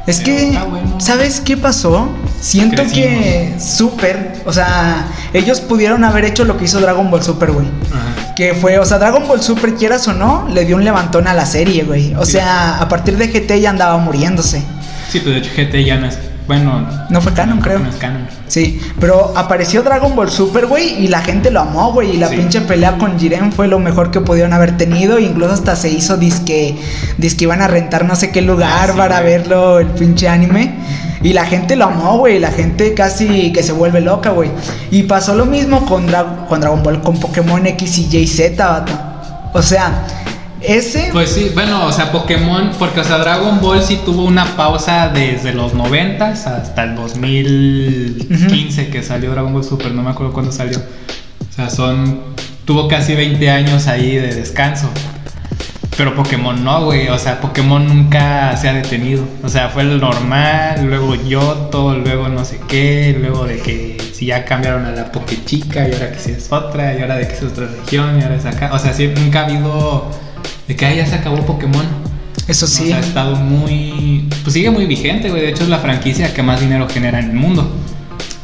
Es 0.06 0.20
Pero 0.24 0.36
que, 0.36 0.58
bueno. 0.70 0.96
¿sabes 0.98 1.40
qué 1.40 1.56
pasó? 1.56 2.08
Siento 2.40 2.82
que 2.92 3.54
Super, 3.60 4.42
o 4.46 4.52
sea, 4.52 5.06
ellos 5.34 5.60
pudieron 5.60 6.02
haber 6.04 6.24
hecho 6.24 6.44
lo 6.44 6.56
que 6.56 6.64
hizo 6.64 6.80
Dragon 6.80 7.10
Ball 7.10 7.22
Super, 7.22 7.52
güey. 7.52 7.66
Ajá. 7.92 8.34
Que 8.34 8.54
fue, 8.54 8.78
o 8.78 8.84
sea, 8.86 8.98
Dragon 8.98 9.28
Ball 9.28 9.42
Super, 9.42 9.74
quieras 9.74 10.08
o 10.08 10.14
no, 10.14 10.48
le 10.48 10.64
dio 10.64 10.76
un 10.76 10.84
levantón 10.84 11.28
a 11.28 11.34
la 11.34 11.44
serie, 11.44 11.84
güey. 11.84 12.14
O 12.14 12.24
Sí. 12.24 12.32
sea, 12.32 12.78
a 12.80 12.88
partir 12.88 13.18
de 13.18 13.28
GT 13.28 13.60
ya 13.60 13.70
andaba 13.70 13.98
muriéndose. 13.98 14.62
Sí, 15.10 15.20
pues 15.20 15.34
de 15.34 15.38
hecho 15.40 15.50
GT 15.54 15.84
ya 15.84 15.96
no 15.98 16.06
es. 16.06 16.18
Bueno. 16.50 16.84
No 17.10 17.20
fue 17.20 17.32
canon, 17.32 17.60
creo. 17.60 17.78
No 17.78 17.88
es 17.90 17.94
canon. 17.94 18.26
Sí, 18.48 18.80
pero 18.98 19.32
apareció 19.36 19.84
Dragon 19.84 20.16
Ball 20.16 20.28
Super, 20.28 20.66
güey, 20.66 21.00
y 21.00 21.06
la 21.06 21.20
gente 21.20 21.52
lo 21.52 21.60
amó, 21.60 21.92
güey. 21.92 22.16
Y 22.16 22.16
la 22.16 22.26
Sí. 22.28 22.34
pinche 22.38 22.60
pelea 22.62 22.98
con 22.98 23.20
Jiren 23.20 23.52
fue 23.52 23.68
lo 23.68 23.78
mejor 23.78 24.10
que 24.10 24.20
pudieron 24.20 24.52
haber 24.52 24.76
tenido. 24.76 25.20
Incluso 25.20 25.52
hasta 25.52 25.76
se 25.76 25.90
hizo 25.90 26.16
disque, 26.16 26.76
disque 27.18 27.44
iban 27.44 27.62
a 27.62 27.68
rentar 27.68 28.04
no 28.04 28.16
sé 28.16 28.32
qué 28.32 28.42
lugar 28.42 28.88
Ah, 28.90 28.92
sí, 28.92 28.98
para 28.98 29.20
verlo, 29.20 29.78
el 29.78 29.86
pinche 29.86 30.28
anime. 30.28 30.74
Y 31.22 31.34
la 31.34 31.44
gente 31.44 31.76
lo 31.76 31.84
amó, 31.84 32.18
güey. 32.18 32.40
La 32.40 32.50
gente 32.50 32.94
casi 32.94 33.52
que 33.52 33.62
se 33.62 33.70
vuelve 33.70 34.00
loca, 34.00 34.30
güey. 34.30 34.50
Y 34.90 35.04
pasó 35.04 35.36
lo 35.36 35.46
mismo 35.46 35.86
con, 35.86 36.08
Dra- 36.08 36.46
con 36.48 36.60
Dragon 36.60 36.82
Ball, 36.82 37.00
con 37.00 37.16
Pokémon 37.20 37.64
X 37.64 37.96
y 37.98 38.16
Y 38.16 38.26
Z, 38.26 38.66
vato. 38.68 38.92
O 39.52 39.62
sea, 39.62 40.04
ese. 40.62 41.10
Pues 41.12 41.30
sí, 41.30 41.50
bueno, 41.54 41.86
o 41.86 41.92
sea, 41.92 42.12
Pokémon, 42.12 42.70
porque 42.78 43.00
o 43.00 43.04
sea, 43.04 43.18
Dragon 43.18 43.60
Ball 43.60 43.82
sí 43.82 43.98
tuvo 44.04 44.24
una 44.24 44.44
pausa 44.56 45.08
desde 45.08 45.52
los 45.52 45.74
90 45.74 46.26
hasta 46.26 46.84
el 46.84 46.94
2015 46.96 48.88
que 48.88 49.02
salió 49.02 49.30
Dragon 49.32 49.52
Ball 49.52 49.64
Super, 49.64 49.92
no 49.92 50.02
me 50.02 50.10
acuerdo 50.10 50.32
cuándo 50.32 50.52
salió. 50.52 50.78
O 50.78 51.52
sea, 51.52 51.70
son 51.70 52.20
tuvo 52.64 52.86
casi 52.86 53.14
20 53.14 53.50
años 53.50 53.86
ahí 53.88 54.14
de 54.14 54.34
descanso. 54.34 54.88
Pero 55.96 56.14
Pokémon 56.14 56.64
no, 56.64 56.84
güey, 56.84 57.08
o 57.08 57.18
sea, 57.18 57.40
Pokémon 57.40 57.86
nunca 57.86 58.56
se 58.56 58.68
ha 58.68 58.72
detenido. 58.72 59.24
O 59.42 59.48
sea, 59.48 59.68
fue 59.68 59.82
el 59.82 60.00
normal, 60.00 60.86
luego 60.86 61.14
Yoto, 61.14 61.96
luego 61.96 62.28
no 62.28 62.44
sé 62.44 62.60
qué, 62.68 63.16
luego 63.20 63.44
de 63.44 63.58
que 63.58 63.98
si 64.12 64.26
ya 64.26 64.44
cambiaron 64.44 64.86
a 64.86 64.92
la 64.92 65.10
Pokéchica 65.12 65.88
y 65.88 65.92
ahora 65.92 66.12
que 66.12 66.18
si 66.18 66.30
es 66.32 66.50
otra, 66.52 66.96
y 66.96 67.02
ahora 67.02 67.16
de 67.16 67.26
que 67.26 67.34
es 67.34 67.42
otra 67.42 67.66
región 67.66 68.18
y 68.18 68.22
ahora 68.22 68.36
es 68.36 68.46
acá. 68.46 68.70
O 68.72 68.78
sea, 68.78 68.92
sí, 68.94 69.08
nunca 69.08 69.40
ha 69.40 69.46
habido 69.46 70.10
de 70.70 70.76
que 70.76 70.86
"Ay, 70.86 70.98
ya 70.98 71.06
se 71.06 71.16
acabó 71.16 71.36
Pokémon. 71.44 71.84
Eso 72.46 72.66
O 72.66 72.68
sí. 72.68 72.86
sea, 72.86 72.98
ha 72.98 73.00
estado 73.00 73.34
muy. 73.34 74.28
Pues 74.44 74.54
sigue 74.54 74.70
muy 74.70 74.86
vigente, 74.86 75.28
güey. 75.30 75.42
De 75.42 75.48
hecho, 75.48 75.64
es 75.64 75.68
la 75.68 75.78
franquicia 75.80 76.32
que 76.32 76.42
más 76.44 76.60
dinero 76.60 76.88
genera 76.88 77.18
en 77.18 77.30
el 77.30 77.36
mundo. 77.36 77.68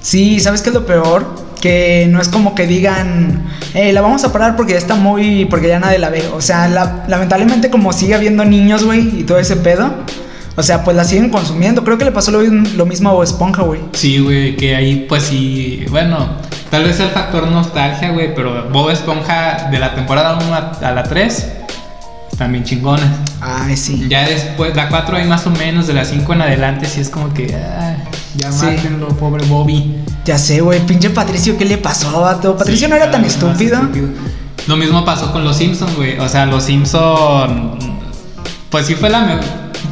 Sí, 0.00 0.40
¿sabes 0.40 0.60
qué 0.62 0.70
es 0.70 0.74
lo 0.74 0.86
peor? 0.86 1.46
Que 1.60 2.06
no 2.10 2.20
es 2.20 2.28
como 2.28 2.54
que 2.56 2.66
digan, 2.66 3.44
eh, 3.74 3.92
la 3.92 4.00
vamos 4.00 4.24
a 4.24 4.32
parar 4.32 4.56
porque 4.56 4.72
ya 4.72 4.78
está 4.78 4.96
muy. 4.96 5.44
porque 5.46 5.68
ya 5.68 5.78
nadie 5.78 5.98
la 6.00 6.10
ve. 6.10 6.24
O 6.34 6.40
sea, 6.40 6.66
la- 6.68 7.04
lamentablemente, 7.06 7.70
como 7.70 7.92
sigue 7.92 8.14
habiendo 8.16 8.44
niños, 8.44 8.84
güey, 8.84 9.20
y 9.20 9.22
todo 9.24 9.38
ese 9.38 9.56
pedo, 9.56 9.92
o 10.56 10.62
sea, 10.64 10.82
pues 10.84 10.96
la 10.96 11.04
siguen 11.04 11.30
consumiendo. 11.30 11.84
Creo 11.84 11.96
que 11.96 12.04
le 12.04 12.12
pasó 12.12 12.30
lo, 12.32 12.42
lo 12.42 12.86
mismo 12.86 13.08
a 13.08 13.12
Bob 13.12 13.22
Esponja, 13.22 13.62
güey. 13.62 13.80
Sí, 13.92 14.18
güey, 14.18 14.56
que 14.56 14.74
ahí, 14.76 15.06
pues 15.08 15.22
sí. 15.24 15.84
Bueno, 15.90 16.28
tal 16.70 16.84
vez 16.84 16.98
el 17.00 17.08
factor 17.08 17.46
nostalgia, 17.48 18.10
güey. 18.10 18.34
Pero 18.34 18.68
Bob 18.70 18.90
Esponja 18.90 19.68
de 19.70 19.78
la 19.78 19.94
temporada 19.94 20.38
1 20.40 20.54
a, 20.54 20.58
a 20.88 20.92
la 20.92 21.02
3 21.02 21.52
bien 22.52 22.64
chingonas. 22.64 23.06
Ay, 23.40 23.76
sí. 23.76 24.06
Ya 24.08 24.26
después, 24.28 24.74
la 24.76 24.88
4 24.88 25.16
hay 25.16 25.26
más 25.26 25.46
o 25.46 25.50
menos, 25.50 25.86
de 25.86 25.94
la 25.94 26.04
5 26.04 26.32
en 26.34 26.42
adelante, 26.42 26.86
sí 26.86 27.00
es 27.00 27.08
como 27.10 27.32
que. 27.32 27.54
ah, 27.54 27.96
ya 28.36 28.52
Sí. 28.52 28.66
mátenlo, 28.66 29.08
pobre 29.08 29.44
Bobby. 29.46 29.96
Ya 30.24 30.38
sé, 30.38 30.60
güey. 30.60 30.80
Pinche 30.86 31.10
Patricio, 31.10 31.56
¿qué 31.56 31.64
le 31.64 31.78
pasó, 31.78 32.20
vato? 32.20 32.56
Patricio 32.56 32.86
Sí, 32.86 32.90
no 32.90 32.96
era 32.96 33.10
tan 33.10 33.22
más 33.22 33.32
estúpido. 33.34 33.80
Lo 34.66 34.76
mismo 34.76 35.04
pasó 35.04 35.32
con 35.32 35.44
los 35.44 35.56
Simpsons, 35.56 35.94
güey. 35.96 36.18
O 36.18 36.28
sea, 36.28 36.44
los 36.46 36.64
Simpsons. 36.64 37.84
Pues 38.70 38.86
sí 38.86 38.94
fue 38.94 39.08
la 39.10 39.20
mejor. 39.20 39.44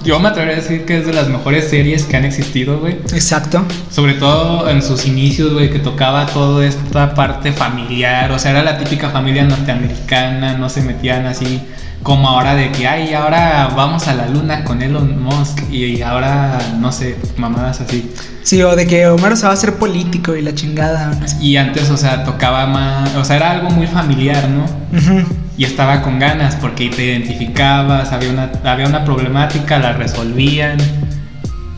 Yo 0.02 0.18
me 0.20 0.28
atrevería 0.28 0.58
a 0.58 0.60
decir 0.60 0.84
que 0.84 0.98
es 0.98 1.06
de 1.06 1.12
las 1.12 1.28
mejores 1.28 1.68
series 1.68 2.04
que 2.04 2.16
han 2.16 2.24
existido, 2.24 2.78
güey. 2.78 2.94
Exacto. 3.12 3.64
Sobre 3.90 4.14
todo 4.14 4.68
en 4.68 4.82
sus 4.82 5.06
inicios, 5.06 5.52
güey, 5.52 5.70
que 5.70 5.78
tocaba 5.78 6.26
toda 6.26 6.66
esta 6.66 7.14
parte 7.14 7.52
familiar. 7.52 8.32
O 8.32 8.38
sea, 8.38 8.50
era 8.52 8.62
la 8.62 8.78
típica 8.78 9.10
familia 9.10 9.44
norteamericana, 9.44 10.56
no 10.56 10.68
se 10.68 10.82
metían 10.82 11.26
así 11.26 11.60
como 12.04 12.28
ahora 12.28 12.54
de 12.54 12.70
que, 12.70 12.86
ay, 12.86 13.14
ahora 13.14 13.70
vamos 13.74 14.06
a 14.08 14.14
la 14.14 14.28
luna 14.28 14.62
con 14.62 14.82
Elon 14.82 15.22
Musk 15.22 15.70
y 15.70 16.02
ahora, 16.02 16.58
no 16.78 16.92
sé, 16.92 17.16
mamadas 17.38 17.80
así. 17.80 18.12
Sí, 18.42 18.62
o 18.62 18.76
de 18.76 18.86
que 18.86 19.06
Homero 19.06 19.36
se 19.36 19.44
va 19.44 19.52
a 19.52 19.54
hacer 19.54 19.76
político 19.76 20.36
y 20.36 20.42
la 20.42 20.54
chingada. 20.54 21.06
no. 21.06 21.42
Y 21.42 21.56
antes, 21.56 21.88
o 21.90 21.96
sea, 21.96 22.22
tocaba 22.24 22.66
más, 22.66 23.14
o 23.16 23.24
sea, 23.24 23.36
era 23.36 23.52
algo 23.52 23.70
muy 23.70 23.86
familiar, 23.86 24.46
¿no? 24.50 24.64
Ujú. 24.96 25.26
Y 25.56 25.64
estaba 25.64 26.02
con 26.02 26.18
ganas 26.18 26.56
porque 26.56 26.88
te 26.90 27.04
identificabas, 27.04 28.12
había 28.12 28.30
una, 28.30 28.50
había 28.64 28.86
una 28.86 29.04
problemática, 29.04 29.78
la 29.78 29.92
resolvían 29.92 30.78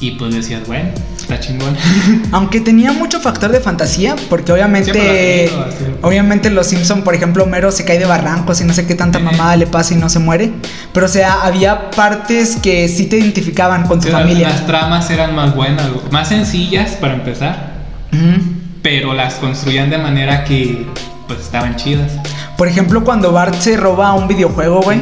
y 0.00 0.12
pues 0.12 0.34
decías, 0.34 0.66
bueno, 0.66 0.88
está 1.18 1.40
chingón. 1.40 1.74
Aunque 2.32 2.60
tenía 2.60 2.92
mucho 2.92 3.20
factor 3.20 3.50
de 3.50 3.60
fantasía, 3.60 4.14
porque 4.30 4.48
lo 4.48 4.54
obviamente, 4.54 4.92
tenido, 4.92 5.98
obviamente 6.02 6.50
los 6.50 6.66
Simpson, 6.68 7.02
por 7.02 7.14
ejemplo, 7.14 7.44
Homero 7.44 7.70
se 7.72 7.84
cae 7.84 7.98
de 7.98 8.04
barrancos 8.06 8.60
y 8.60 8.64
no 8.64 8.72
sé 8.74 8.86
qué 8.86 8.94
tanta 8.94 9.18
Sí. 9.18 9.24
mamada 9.24 9.56
le 9.56 9.66
pasa 9.66 9.94
y 9.94 9.96
no 9.98 10.08
se 10.08 10.18
muere. 10.20 10.52
Pero 10.92 11.06
o 11.06 11.08
sea, 11.08 11.42
había 11.42 11.90
partes 11.90 12.56
que 12.56 12.88
sí 12.88 13.06
te 13.06 13.18
identificaban 13.18 13.86
con 13.86 14.00
tu 14.00 14.08
familia. 14.08 14.48
Las 14.50 14.66
tramas 14.66 15.10
eran 15.10 15.34
más 15.34 15.54
buenas, 15.54 15.86
más 16.10 16.28
sencillas 16.28 16.92
para 16.92 17.14
empezar, 17.14 17.72
Ujú. 18.12 18.42
pero 18.82 19.12
las 19.14 19.34
construían 19.34 19.88
de 19.90 19.98
manera 19.98 20.44
que 20.44 20.86
pues 21.26 21.40
estaban 21.40 21.76
chidas. 21.76 22.12
Por 22.56 22.68
ejemplo, 22.68 23.04
cuando 23.04 23.32
Bart 23.32 23.54
se 23.54 23.76
roba 23.76 24.14
un 24.14 24.28
videojuego, 24.28 24.80
güey, 24.82 25.00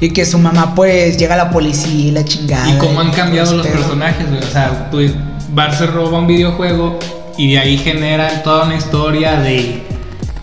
y 0.00 0.10
que 0.10 0.24
su 0.26 0.38
mamá 0.38 0.74
pues 0.74 1.16
llega 1.16 1.34
a 1.34 1.38
la 1.38 1.50
policía 1.50 2.08
y 2.08 2.10
la 2.10 2.24
chingada. 2.24 2.68
y 2.68 2.78
cómo 2.78 3.00
han 3.00 3.10
cambiado 3.10 3.54
los 3.54 3.66
pedo. 3.66 3.76
personajes, 3.76 4.28
güey. 4.28 4.42
O 4.42 4.46
sea, 4.46 4.88
pues 4.90 5.12
Bart 5.52 5.74
se 5.74 5.86
roba 5.86 6.18
un 6.18 6.26
videojuego 6.26 6.98
y 7.36 7.52
de 7.52 7.58
ahí 7.58 7.78
generan 7.78 8.42
toda 8.42 8.64
una 8.66 8.76
historia 8.76 9.40
de, 9.40 9.82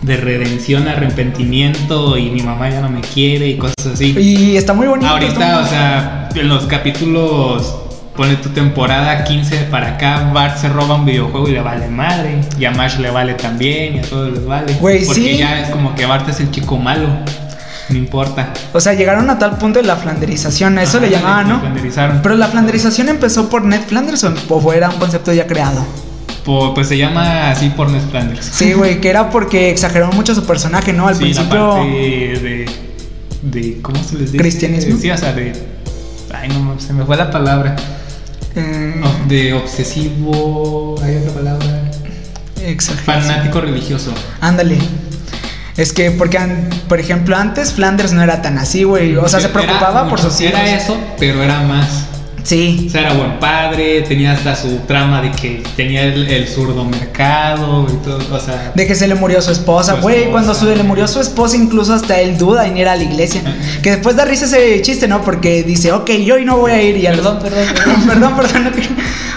de 0.02 0.16
redención, 0.16 0.88
arrepentimiento 0.88 2.16
y 2.16 2.30
mi 2.30 2.42
mamá 2.42 2.70
ya 2.70 2.80
no 2.80 2.88
me 2.88 3.00
quiere 3.00 3.48
y 3.48 3.56
cosas 3.58 3.86
así. 3.94 4.16
Y 4.18 4.56
está 4.56 4.72
muy 4.72 4.86
bonito. 4.86 5.08
Ahorita, 5.08 5.60
o 5.60 5.66
sea, 5.66 6.28
en 6.34 6.48
los 6.48 6.66
capítulos, 6.66 7.74
pone 8.18 8.34
tu 8.36 8.48
temporada 8.48 9.22
15 9.22 9.68
para 9.70 9.90
acá, 9.94 10.30
Bart 10.34 10.58
se 10.58 10.68
roba 10.68 10.96
un 10.96 11.04
videojuego 11.04 11.48
y 11.48 11.52
le 11.52 11.60
vale 11.60 11.86
madre. 11.88 12.40
Y 12.58 12.64
a 12.64 12.72
Marsh 12.72 12.98
le 12.98 13.10
vale 13.10 13.34
también, 13.34 13.94
y 13.94 13.98
a 14.00 14.02
todos 14.02 14.32
les 14.32 14.44
vale. 14.44 14.74
Güey, 14.74 15.04
Porque 15.06 15.20
sí. 15.20 15.36
ya 15.38 15.60
es 15.60 15.70
como 15.70 15.94
que 15.94 16.04
Bart 16.04 16.28
es 16.28 16.40
el 16.40 16.50
chico 16.50 16.76
malo. 16.76 17.08
No 17.90 17.96
importa. 17.96 18.52
O 18.72 18.80
sea, 18.80 18.92
llegaron 18.94 19.30
a 19.30 19.38
tal 19.38 19.56
punto 19.56 19.80
de 19.80 19.86
la 19.86 19.94
flanderización, 19.94 20.76
a 20.78 20.82
eso 20.82 20.98
Ajá, 20.98 21.06
le 21.06 21.12
llamaban, 21.12 21.48
¿no? 21.48 21.60
flanderizaron. 21.60 22.20
Pero 22.20 22.34
la 22.36 22.48
flanderización 22.48 23.08
empezó 23.08 23.48
por 23.48 23.64
Ned 23.64 23.82
Flanders 23.86 24.24
o 24.24 24.34
o 24.50 24.72
era 24.72 24.90
un 24.90 24.96
concepto 24.98 25.32
ya 25.32 25.46
creado. 25.46 25.86
Pues 26.74 26.88
se 26.88 26.98
llama 26.98 27.50
así 27.52 27.68
por 27.70 27.88
Ned 27.88 28.02
Flanders. 28.10 28.44
Sí, 28.44 28.72
güey, 28.72 29.00
que 29.00 29.10
era 29.10 29.30
porque 29.30 29.70
exageraron 29.70 30.16
mucho 30.16 30.34
su 30.34 30.44
personaje, 30.44 30.92
¿no? 30.92 31.06
Al 31.06 31.14
Sí, 31.14 31.20
la 31.20 31.42
principio. 31.42 31.70
parte 31.70 31.88
de, 31.88 32.66
de. 33.42 33.80
¿Cómo 33.80 34.02
se 34.02 34.14
les 34.16 34.32
dice? 34.32 34.38
¿Cristianismo? 34.38 34.98
Sí, 35.00 35.08
o 35.10 35.16
sea, 35.16 35.32
de. 35.32 35.52
Ay, 36.34 36.48
no, 36.48 36.78
se 36.80 36.92
me 36.92 37.04
fue 37.04 37.16
la 37.16 37.30
palabra. 37.30 37.76
Eh, 38.58 39.00
Oh, 39.04 39.28
de 39.28 39.54
obsesivo. 39.54 40.94
Hay 41.02 41.16
otra 41.16 41.32
palabra. 41.32 41.90
exageración. 42.62 43.22
Fanático 43.34 43.60
religioso. 43.60 44.12
Ándale. 44.40 44.78
Es 45.76 45.92
que, 45.92 46.10
porque, 46.10 46.38
por 46.88 46.98
ejemplo, 46.98 47.36
antes 47.36 47.72
Flanders 47.72 48.12
no 48.12 48.20
era 48.22 48.42
tan 48.42 48.58
así, 48.58 48.82
güey. 48.82 49.14
O 49.16 49.28
sea, 49.28 49.38
se 49.40 49.46
Era 49.46 49.54
preocupaba 49.60 50.08
por 50.08 50.20
sus 50.20 50.40
hijos. 50.40 50.54
Era 50.54 50.76
eso, 50.76 50.96
pero 51.20 51.40
era 51.42 51.60
más. 51.60 52.07
O 52.42 52.46
Sí. 52.46 52.88
sea, 52.90 53.02
era 53.02 53.12
buen 53.14 53.38
padre, 53.40 54.02
tenía 54.02 54.32
hasta 54.32 54.54
su 54.56 54.78
trama 54.86 55.20
de 55.20 55.30
que 55.32 55.62
tenía 55.76 56.04
el, 56.04 56.28
el 56.28 56.48
zurdo 56.48 56.84
mercado 56.84 57.86
y 57.90 57.96
todo. 58.04 58.18
O 58.34 58.40
sea, 58.40 58.72
De 58.74 58.86
que 58.86 58.94
se 58.94 59.06
le 59.08 59.14
murió 59.14 59.42
su 59.42 59.50
esposa, 59.50 59.94
güey. 59.94 60.30
Cuando 60.30 60.54
se 60.54 60.64
le 60.76 60.82
murió 60.82 61.06
su 61.08 61.20
esposa, 61.20 61.56
incluso 61.56 61.92
hasta 61.94 62.20
él 62.20 62.38
duda 62.38 62.66
en 62.66 62.76
ir 62.76 62.88
a 62.88 62.96
la 62.96 63.02
iglesia. 63.02 63.42
Que 63.82 63.90
después 63.92 64.16
da 64.16 64.24
risa 64.24 64.44
ese 64.46 64.80
chiste, 64.82 65.08
¿no? 65.08 65.22
Porque 65.22 65.62
dice, 65.62 65.92
ok, 65.92 66.10
yo 66.24 66.36
hoy 66.36 66.44
no 66.44 66.56
voy 66.58 66.72
a 66.72 66.82
ir. 66.82 66.96
Y 66.96 67.02
Perdón, 67.02 67.38
perdón, 67.40 67.66
perdón, 68.06 68.36
perdón. 68.36 68.66
ok. 68.68 68.76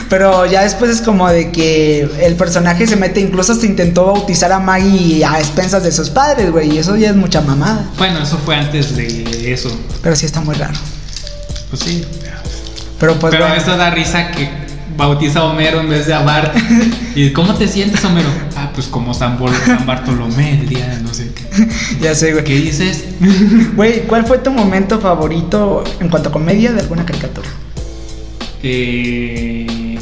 Pero 0.10 0.46
ya 0.46 0.64
después 0.64 0.92
es 0.92 1.02
como 1.02 1.30
de 1.30 1.52
que 1.52 2.02
el 2.22 2.36
personaje 2.36 2.86
se 2.86 2.98
mete, 2.98 3.22
incluso 3.22 3.54
hasta 3.54 3.66
intentó 3.66 4.06
bautizar 4.08 4.52
a 4.52 4.60
Maggie 4.60 5.24
a 5.24 5.40
expensas 5.40 5.84
de 5.84 5.92
sus 5.92 6.10
padres, 6.10 6.52
güey. 6.52 6.76
Y 6.76 6.78
eso 6.80 6.96
ya 6.98 7.10
es 7.12 7.16
mucha 7.16 7.42
mamada. 7.42 7.90
bueno, 7.98 8.22
eso 8.22 8.38
fue 8.44 8.56
antes 8.56 8.96
de 8.96 9.52
eso. 9.54 9.70
Pero 10.04 10.16
sí 10.16 10.26
está 10.26 10.42
muy 10.42 10.56
raro. 10.56 10.74
Pues 11.70 11.82
sí. 11.84 12.04
Pero 13.02 13.16
pues 13.16 13.32
pero 13.32 13.44
bueno. 13.46 13.60
esto 13.60 13.76
da 13.76 13.90
risa 13.90 14.32
que 14.32 14.48
bautiza 14.96 15.40
a 15.40 15.44
Homero 15.46 15.82
en 15.82 15.90
vez 15.90 16.06
de 16.08 16.14
a 16.14 16.22
Bart. 16.22 16.56
¿Y 17.16 17.32
cómo 17.32 17.54
te 17.56 17.68
sientes, 17.68 18.06
Homero? 18.06 18.30
Ah, 18.56 18.70
pues 18.74 18.88
como 18.88 19.14
San, 19.14 19.38
Bol- 19.38 19.54
San 19.66 19.86
Bartolomé 19.86 20.60
el 20.62 20.70
día, 20.70 21.00
no 21.04 21.14
sé 21.14 21.32
qué. 21.34 21.68
Ya 22.02 22.16
sé, 22.16 22.32
güey. 22.32 22.44
¿Qué 22.46 22.56
dices? 22.56 23.04
Güey, 23.76 24.04
¿cuál 24.04 24.26
fue 24.26 24.38
tu 24.38 24.52
momento 24.52 25.00
favorito 25.02 25.84
en 26.00 26.08
cuanto 26.10 26.30
a 26.30 26.32
comedia 26.32 26.72
de 26.72 26.80
alguna 26.82 27.06
caricatura? 27.06 27.48
Eh, 28.64 29.98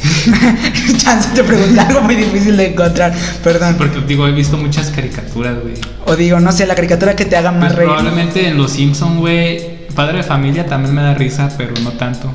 Chance 0.97 1.29
te 1.33 1.43
pregunté 1.43 1.79
algo 1.79 2.01
muy 2.01 2.15
difícil 2.15 2.57
de 2.57 2.67
encontrar. 2.67 3.13
Perdón. 3.43 3.75
Porque 3.77 4.01
digo, 4.01 4.27
he 4.27 4.31
visto 4.31 4.57
muchas 4.57 4.89
caricaturas, 4.89 5.55
güey. 5.61 5.75
O 6.05 6.15
digo, 6.15 6.39
no 6.39 6.51
sé, 6.51 6.65
la 6.67 6.75
caricatura 6.75 7.15
que 7.15 7.25
te 7.25 7.37
haga 7.37 7.51
más 7.51 7.67
Pues 7.73 7.75
reír. 7.75 7.87
probablemente 7.89 8.47
en 8.47 8.57
Los 8.57 8.71
Simpson, 8.73 9.19
güey. 9.19 9.87
Padre 9.95 10.17
de 10.17 10.23
familia 10.23 10.65
también 10.65 10.93
me 10.95 11.01
da 11.01 11.13
risa, 11.13 11.49
pero 11.57 11.73
no 11.83 11.91
tanto. 11.91 12.31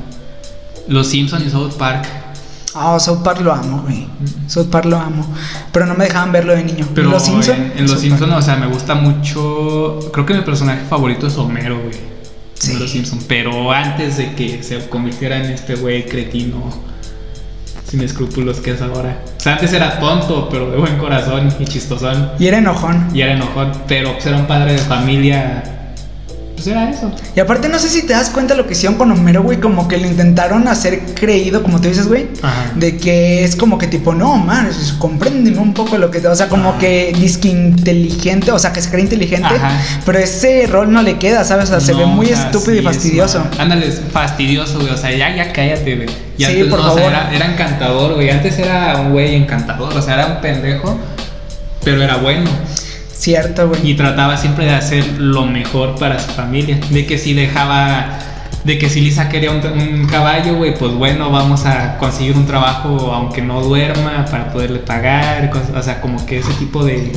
Los 0.87 1.07
Simpson 1.07 1.45
y 1.45 1.49
South 1.49 1.73
Park. 1.77 2.05
Ah, 2.75 2.99
South 2.99 3.23
Park 3.23 3.39
lo 3.41 3.53
amo, 3.53 3.83
güey. 3.83 4.05
South 4.47 4.67
Park 4.69 4.85
lo 4.85 4.97
amo. 4.99 5.25
Pero 5.71 5.85
no 5.85 5.95
me 5.95 6.05
dejaban 6.05 6.31
verlo 6.31 6.53
de 6.53 6.63
niño. 6.63 6.85
Pero 6.93 7.09
Los 7.09 7.23
Simpson. 7.23 7.55
en, 7.55 7.73
en 7.77 7.81
Los 7.83 7.91
South 7.91 7.99
Simpson, 8.01 8.29
Park. 8.29 8.41
o 8.41 8.45
sea, 8.45 8.55
me 8.57 8.67
gusta 8.67 8.95
mucho. 8.95 9.99
Creo 10.11 10.25
que 10.25 10.33
mi 10.33 10.41
personaje 10.41 10.81
favorito 10.89 11.27
es 11.27 11.37
Homero, 11.37 11.79
güey. 11.79 11.95
Sí. 12.55 12.73
De 12.73 12.79
Los 12.79 12.91
Simpson. 12.91 13.19
Pero 13.27 13.71
antes 13.71 14.17
de 14.17 14.33
que 14.35 14.61
se 14.61 14.87
convirtiera 14.89 15.37
en 15.37 15.51
este 15.51 15.75
güey 15.75 16.05
cretino, 16.05 16.69
sin 17.87 18.01
escrúpulos 18.01 18.59
que 18.59 18.71
es 18.71 18.81
ahora. 18.81 19.21
O 19.37 19.39
sea, 19.39 19.53
antes 19.53 19.71
era 19.71 19.99
tonto, 19.99 20.49
pero 20.49 20.69
de 20.69 20.77
buen 20.77 20.97
corazón 20.97 21.53
y 21.59 21.65
chistosón. 21.65 22.31
Y 22.39 22.47
era 22.47 22.57
enojón. 22.57 23.07
Y 23.13 23.21
era 23.21 23.33
enojón, 23.33 23.71
pero 23.87 24.13
pues 24.13 24.25
era 24.25 24.37
un 24.37 24.47
padre 24.47 24.73
de 24.73 24.79
familia. 24.79 25.74
Pues 26.55 26.67
era 26.67 26.89
eso. 26.89 27.11
Y 27.35 27.39
aparte, 27.41 27.67
no 27.67 27.77
sé 27.79 27.89
si 27.89 28.03
te 28.03 28.13
das 28.13 28.29
cuenta 28.29 28.55
lo 28.55 28.65
que 28.65 28.71
hicieron 28.73 28.97
con 28.97 29.11
Homero, 29.11 29.43
güey. 29.43 29.59
Como 29.59 29.89
que 29.89 29.97
lo 29.97 30.07
intentaron 30.07 30.67
hacer 30.69 31.01
creído, 31.13 31.61
como 31.61 31.81
tú 31.81 31.89
dices, 31.89 32.07
güey. 32.07 32.27
Ajá. 32.41 32.71
De 32.75 32.95
que 32.97 33.43
es 33.43 33.57
como 33.57 33.77
que 33.77 33.87
tipo, 33.87 34.13
no, 34.13 34.37
man, 34.37 34.69
compréndeme 34.97 35.57
un 35.59 35.73
poco 35.73 35.97
lo 35.97 36.09
que 36.09 36.21
te. 36.21 36.27
O 36.29 36.35
sea, 36.35 36.47
como 36.47 36.69
Ajá. 36.69 36.79
que 36.79 37.13
disque 37.17 37.49
inteligente, 37.49 38.51
o 38.53 38.59
sea, 38.59 38.71
que 38.71 38.81
se 38.81 38.89
cree 38.89 39.01
inteligente. 39.03 39.47
Ajá. 39.53 39.71
Pero 40.05 40.17
ese 40.19 40.65
rol 40.67 40.91
no 40.93 41.01
le 41.01 41.17
queda, 41.19 41.43
¿sabes? 41.43 41.65
O 41.65 41.67
sea, 41.73 41.81
se 41.81 41.93
ve 41.93 42.05
muy 42.05 42.27
o 42.27 42.29
sea, 42.29 42.45
estúpido 42.45 42.73
sí 42.75 42.79
y 42.79 42.83
fastidioso. 42.83 43.43
Ándale, 43.59 43.87
es 43.87 44.01
fastidioso, 44.11 44.79
güey. 44.79 44.91
O 44.93 44.97
sea, 44.97 45.11
ya, 45.11 45.35
ya 45.35 45.51
cállate, 45.51 45.95
güey. 45.95 46.09
Y 46.37 46.45
Sí, 46.45 46.51
antes, 46.51 46.67
por 46.67 46.79
no, 46.79 46.91
o 46.91 46.95
sea, 46.95 47.03
favor. 47.03 47.11
era, 47.11 47.35
era 47.35 47.51
encantador, 47.53 48.13
güey. 48.15 48.29
Antes 48.29 48.57
era 48.59 48.97
un 49.01 49.11
güey 49.11 49.35
encantador, 49.35 49.93
o 49.95 50.01
sea, 50.01 50.13
era 50.15 50.27
un 50.27 50.41
pendejo, 50.41 50.97
pero 51.83 52.01
era 52.01 52.15
bueno. 52.17 52.49
Cierto, 53.17 53.69
güey. 53.69 53.91
Y 53.91 53.95
trataba 53.95 54.37
siempre 54.37 54.65
de 54.65 54.73
hacer 54.75 55.05
lo 55.17 55.45
mejor 55.45 55.95
para 55.97 56.19
su 56.19 56.31
familia. 56.31 56.77
De 56.89 57.05
que 57.05 57.17
si 57.17 57.33
dejaba. 57.33 58.19
De 58.65 58.77
que 58.79 58.89
si 58.89 58.99
Lisa 58.99 59.29
quería 59.29 59.51
un, 59.51 59.61
un 59.65 60.07
caballo, 60.07 60.55
güey, 60.55 60.75
pues 60.77 60.91
bueno, 60.93 61.29
vamos 61.31 61.65
a 61.65 61.97
conseguir 61.97 62.35
un 62.35 62.47
trabajo 62.47 63.11
aunque 63.13 63.41
no 63.41 63.61
duerma 63.61 64.25
para 64.29 64.51
poderle 64.51 64.79
pagar. 64.79 65.49
cosas- 65.49 65.69
o 65.75 65.81
sea, 65.83 66.01
como 66.01 66.25
que 66.25 66.39
ese 66.39 66.51
tipo 66.53 66.83
de. 66.83 67.11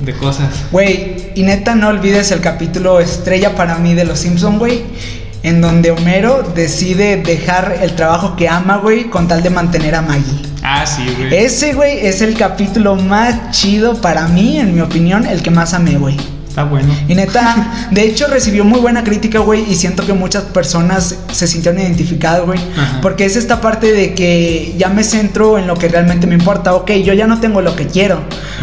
de 0.00 0.12
cosas. 0.14 0.48
Güey, 0.72 1.32
y 1.34 1.42
neta 1.42 1.74
no 1.74 1.88
olvides 1.88 2.30
el 2.30 2.40
capítulo 2.40 3.00
estrella 3.00 3.54
para 3.54 3.76
mí 3.78 3.94
de 3.94 4.04
Los 4.04 4.20
Simpson, 4.20 4.58
güey. 4.58 4.84
En 5.42 5.60
donde 5.60 5.90
Homero 5.92 6.42
decide 6.54 7.16
dejar 7.18 7.78
el 7.82 7.94
trabajo 7.94 8.34
que 8.36 8.48
ama, 8.48 8.78
güey, 8.78 9.04
con 9.10 9.28
tal 9.28 9.42
de 9.42 9.50
mantener 9.50 9.94
a 9.94 10.02
Maggie. 10.02 10.42
Ah, 10.68 10.84
sí, 10.84 11.06
güey. 11.16 11.32
Ese, 11.32 11.74
güey, 11.74 12.04
es 12.06 12.22
el 12.22 12.34
capítulo 12.34 12.96
más 12.96 13.52
chido 13.52 14.00
para 14.00 14.26
mí, 14.26 14.58
en 14.58 14.74
mi 14.74 14.80
opinión, 14.80 15.24
el 15.24 15.40
que 15.40 15.50
más 15.52 15.74
amé, 15.74 15.96
güey. 15.96 16.16
Está 16.48 16.64
bueno. 16.64 16.92
Y 17.06 17.14
neta, 17.14 17.88
de 17.90 18.02
hecho 18.02 18.26
recibió 18.28 18.64
muy 18.64 18.80
buena 18.80 19.04
crítica, 19.04 19.38
güey, 19.40 19.70
y 19.70 19.76
siento 19.76 20.04
que 20.04 20.12
muchas 20.12 20.42
personas 20.44 21.14
se 21.30 21.46
sintieron 21.46 21.80
identificadas, 21.80 22.46
güey. 22.46 22.58
Porque 23.00 23.26
es 23.26 23.36
esta 23.36 23.60
parte 23.60 23.92
de 23.92 24.14
que 24.14 24.74
ya 24.76 24.88
me 24.88 25.04
centro 25.04 25.58
en 25.58 25.66
lo 25.66 25.76
que 25.76 25.86
realmente 25.86 26.26
me 26.26 26.34
importa. 26.34 26.74
Ok, 26.74 26.92
yo 27.04 27.12
ya 27.12 27.26
no 27.26 27.38
tengo 27.38 27.60
lo 27.60 27.76
que 27.76 27.86
quiero. 27.86 28.22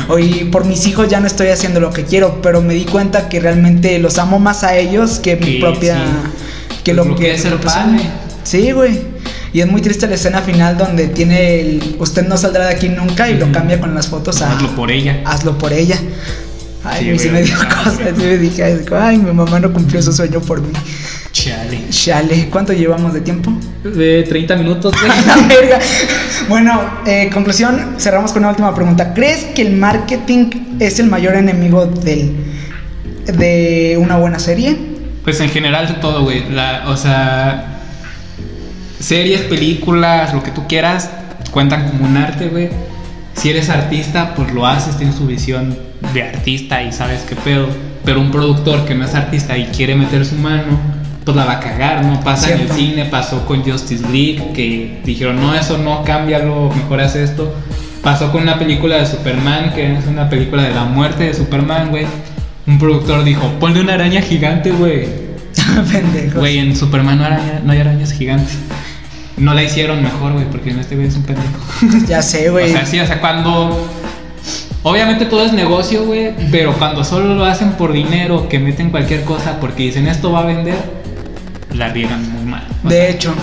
O 0.09 0.17
y 0.19 0.45
por 0.51 0.65
mis 0.65 0.85
hijos 0.87 1.07
ya 1.07 1.19
no 1.21 1.27
estoy 1.27 1.49
haciendo 1.49 1.79
lo 1.79 1.91
que 1.91 2.03
quiero, 2.03 2.41
pero 2.41 2.61
me 2.61 2.73
di 2.73 2.83
cuenta 2.85 3.29
que 3.29 3.39
realmente 3.39 3.97
los 3.99 4.17
amo 4.17 4.39
más 4.39 4.63
a 4.63 4.75
ellos 4.75 5.19
que 5.19 5.35
mi 5.37 5.59
propia... 5.59 5.95
sí. 5.95 6.79
Que 6.83 6.93
Pues 6.93 6.97
lo, 6.97 7.05
lo 7.13 7.15
que 7.15 7.25
que 7.27 7.33
es 7.35 7.41
soy. 7.43 7.51
padre. 7.63 7.99
Sí, 8.43 8.71
güey. 8.71 9.12
Y 9.53 9.61
es 9.61 9.67
muy 9.67 9.81
triste 9.81 10.07
la 10.07 10.15
escena 10.15 10.41
final 10.41 10.77
donde 10.77 11.07
tiene 11.09 11.59
el... 11.61 11.95
Usted 11.99 12.27
no 12.27 12.35
saldrá 12.37 12.65
de 12.67 12.73
aquí 12.73 12.89
nunca 12.89 13.29
y 13.29 13.37
lo 13.37 13.51
cambia 13.51 13.79
con 13.79 13.93
las 13.93 14.07
fotos 14.07 14.41
a... 14.41 14.53
Hazlo 14.53 14.75
por 14.75 14.89
ella. 14.91 15.21
hazlo 15.25 15.57
por 15.57 15.71
ella. 15.71 15.95
Ay, 16.83 17.17
Sí, 17.17 17.29
güey, 17.29 17.31
me 17.31 17.43
dio 17.43 17.55
cosas. 17.59 17.99
Sí 18.17 18.23
me 18.23 18.37
dije, 18.39 18.63
ay, 18.63 18.81
ay, 18.99 19.17
mi 19.19 19.31
mamá 19.31 19.59
no 19.59 19.71
cumplió 19.71 20.01
su 20.01 20.11
sueño 20.11 20.41
por 20.41 20.59
mí. 20.61 20.69
Chale. 21.31 21.79
Chale, 21.89 22.49
¿cuánto 22.49 22.73
llevamos 22.73 23.13
de 23.13 23.21
tiempo? 23.21 23.53
De 23.83 24.23
30 24.23 24.55
minutos. 24.57 24.93
La 25.27 25.35
verga. 25.47 25.79
Bueno, 26.49 26.81
eh, 27.05 27.29
conclusión, 27.33 27.95
cerramos 27.99 28.31
con 28.33 28.41
una 28.41 28.49
última 28.49 28.73
pregunta. 28.75 29.13
¿Crees 29.13 29.45
que 29.55 29.61
el 29.61 29.73
marketing 29.73 30.47
es 30.79 30.99
el 30.99 31.07
mayor 31.07 31.35
enemigo 31.35 31.85
del, 31.85 32.35
de 33.27 33.97
una 33.99 34.17
buena 34.17 34.39
serie? 34.39 34.75
Pues 35.23 35.39
en 35.39 35.49
general 35.49 35.87
de 35.87 35.93
todo, 35.95 36.23
güey. 36.23 36.49
La- 36.49 36.83
O 36.87 36.97
sea, 36.97 37.72
series, 38.99 39.41
películas, 39.41 40.33
lo 40.33 40.43
que 40.43 40.51
tú 40.51 40.67
quieras, 40.67 41.09
cuentan 41.51 41.89
como 41.89 42.05
un 42.05 42.17
arte, 42.17 42.47
güey. 42.47 42.69
Si 43.35 43.49
eres 43.49 43.69
artista, 43.69 44.35
pues 44.35 44.53
lo 44.53 44.65
haces, 44.67 44.97
tienes 44.97 45.17
tu 45.17 45.25
visión 45.25 45.75
de 46.13 46.23
artista 46.23 46.83
y 46.83 46.91
sabes 46.91 47.21
qué 47.27 47.35
pedo. 47.35 47.67
Pero 48.05 48.19
un 48.21 48.31
productor 48.31 48.85
que 48.85 48.93
no 48.95 49.05
es 49.05 49.15
artista 49.15 49.57
y 49.57 49.65
quiere 49.65 49.95
meter 49.95 50.25
su 50.25 50.35
mano, 50.35 50.77
pues 51.25 51.35
la 51.37 51.45
va 51.45 51.53
a 51.53 51.59
cagar, 51.59 52.05
¿no? 52.05 52.19
Pasa 52.21 52.51
en 52.51 52.57
Cierto. 52.57 52.73
el 52.75 52.79
cine, 52.79 53.05
pasó 53.05 53.45
con 53.45 53.63
Justice 53.63 54.03
League, 54.11 54.51
que 54.53 55.01
dijeron, 55.05 55.41
no, 55.41 55.55
eso 55.55 55.77
no, 55.77 56.03
cámbialo, 56.03 56.69
mejor 56.75 56.99
haz 57.01 57.15
esto. 57.15 57.53
Pasó 58.03 58.31
con 58.31 58.41
una 58.43 58.59
película 58.59 58.97
de 58.97 59.05
Superman, 59.05 59.71
que 59.73 59.95
es 59.95 60.05
una 60.05 60.29
película 60.29 60.63
de 60.63 60.73
la 60.73 60.83
muerte 60.83 61.23
de 61.23 61.33
Superman, 61.33 61.89
güey. 61.89 62.05
Un 62.67 62.77
productor 62.77 63.23
dijo, 63.23 63.47
ponle 63.59 63.79
una 63.81 63.93
araña 63.93 64.21
gigante, 64.21 64.71
güey. 64.71 65.07
Pendejo. 65.91 66.39
Güey, 66.39 66.59
en 66.59 66.75
Superman 66.75 67.17
no, 67.17 67.23
araña- 67.25 67.61
no 67.63 67.71
hay 67.71 67.79
arañas 67.79 68.11
gigantes. 68.11 68.57
No 69.37 69.53
la 69.53 69.63
hicieron 69.63 70.01
mejor, 70.03 70.33
güey, 70.33 70.45
porque 70.45 70.69
en 70.71 70.79
este 70.79 70.95
güey 70.95 71.07
es 71.07 71.15
un 71.15 71.23
pendejo. 71.23 71.47
Ya 72.07 72.21
sé, 72.21 72.49
güey. 72.49 72.69
O 72.69 72.73
sea, 72.73 72.85
sí, 72.85 72.99
o 72.99 73.07
sea, 73.07 73.19
cuando. 73.19 73.87
Obviamente 74.85 75.25
todo 75.25 75.45
es 75.45 75.53
negocio, 75.53 76.03
güey, 76.05 76.33
pero 76.51 76.73
cuando 76.73 77.05
solo 77.05 77.35
lo 77.35 77.45
hacen 77.45 77.71
por 77.71 77.93
dinero, 77.93 78.49
que 78.49 78.59
meten 78.59 78.89
cualquier 78.89 79.23
cosa 79.23 79.57
porque 79.61 79.83
dicen 79.83 80.07
esto 80.07 80.33
va 80.33 80.41
a 80.41 80.45
vender, 80.45 80.75
la 81.73 81.87
riegan 81.87 82.29
muy 82.33 82.43
mal. 82.43 82.67
O 82.83 82.89
De 82.89 82.95
sea, 82.97 83.09
hecho, 83.09 83.33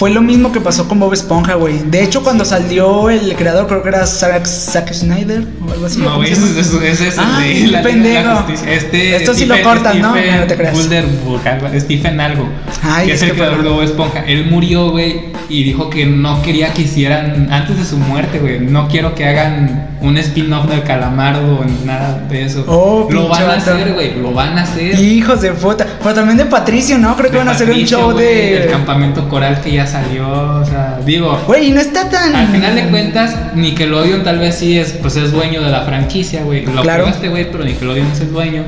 fue 0.00 0.08
lo 0.08 0.22
mismo 0.22 0.50
que 0.50 0.62
pasó 0.62 0.88
con 0.88 0.98
Bob 0.98 1.12
Esponja, 1.12 1.56
güey. 1.56 1.78
De 1.84 2.02
hecho, 2.02 2.22
cuando 2.22 2.46
salió 2.46 3.10
el 3.10 3.34
creador, 3.36 3.66
creo 3.66 3.82
que 3.82 3.90
era 3.90 4.06
Zack, 4.06 4.46
Zack 4.46 4.94
Snyder 4.94 5.44
o 5.68 5.70
algo 5.70 5.84
así. 5.84 5.98
No, 5.98 6.04
¿cómo 6.06 6.16
güey, 6.20 6.32
es, 6.32 6.38
ese 6.38 7.08
es 7.08 7.18
el 7.18 7.22
Ay, 7.22 7.60
de 7.64 7.66
la 7.66 7.82
de 7.82 7.84
la 7.84 7.90
pendejo. 7.90 8.36
Justicia. 8.36 8.72
Este 8.72 9.16
Esto 9.16 9.34
sí 9.34 9.44
lo 9.44 9.56
Stephen- 9.56 9.62
cortan, 9.62 10.00
¿no? 10.00 10.12
Stephen 10.12 10.40
No 10.40 10.46
te 10.46 10.56
creas. 10.56 10.74
Wilderburg, 10.74 11.46
algo- 11.46 11.80
Stephen 11.80 12.18
algo. 12.18 12.48
Ay, 12.82 13.08
que 13.08 13.12
es 13.12 13.16
es 13.20 13.22
el 13.28 13.28
que 13.32 13.36
creador 13.42 13.62
de 13.62 13.68
Bob 13.68 13.82
Esponja. 13.82 14.20
Él 14.26 14.46
murió, 14.46 14.90
güey, 14.90 15.20
y 15.50 15.64
dijo 15.64 15.90
que 15.90 16.06
no 16.06 16.40
quería 16.40 16.72
que 16.72 16.80
hicieran, 16.80 17.48
antes 17.52 17.76
de 17.76 17.84
su 17.84 17.98
muerte, 17.98 18.38
güey, 18.38 18.58
no 18.58 18.88
quiero 18.88 19.14
que 19.14 19.26
hagan 19.26 19.90
un 20.00 20.16
spin-off 20.16 20.66
del 20.66 20.82
calamardo 20.82 21.62
ni 21.66 21.84
nada 21.84 22.24
de 22.30 22.46
eso. 22.46 22.64
Oh, 22.66 23.06
lo 23.10 23.28
van 23.28 23.42
a 23.50 23.52
hacer, 23.56 23.92
güey, 23.92 24.14
lo 24.18 24.32
van 24.32 24.56
a 24.56 24.62
hacer. 24.62 24.98
Hijos 24.98 25.42
de 25.42 25.50
puta. 25.52 25.86
Pero 26.02 26.14
también 26.14 26.38
de 26.38 26.46
Patricio, 26.46 26.96
¿no? 26.96 27.14
Creo 27.16 27.26
que 27.26 27.32
De 27.32 27.38
van 27.38 27.48
a 27.48 27.50
hacer 27.50 27.66
un 27.66 27.72
Patricio, 27.74 27.98
show 27.98 28.12
güey, 28.12 28.24
de. 28.24 28.62
El 28.64 28.70
campamento 28.70 29.28
coral 29.28 29.60
que 29.60 29.72
ya 29.72 29.86
salió, 29.90 30.28
o 30.60 30.64
sea, 30.64 30.98
digo. 31.04 31.38
Güey, 31.46 31.70
no 31.70 31.80
está 31.80 32.08
tan. 32.08 32.34
Al 32.34 32.48
final 32.48 32.74
de 32.74 32.88
cuentas, 32.88 33.34
Nickelodeon 33.54 34.22
tal 34.24 34.38
vez 34.38 34.54
sí 34.56 34.78
es, 34.78 34.92
pues 34.92 35.16
es 35.16 35.32
dueño 35.32 35.60
de 35.62 35.70
la 35.70 35.82
franquicia, 35.82 36.42
güey. 36.44 36.64
Lo 36.64 36.82
Claro. 36.82 37.06
este 37.06 37.28
güey, 37.28 37.50
pero 37.50 37.64
Nickelodeon 37.64 38.06
es 38.12 38.20
el 38.20 38.32
dueño. 38.32 38.64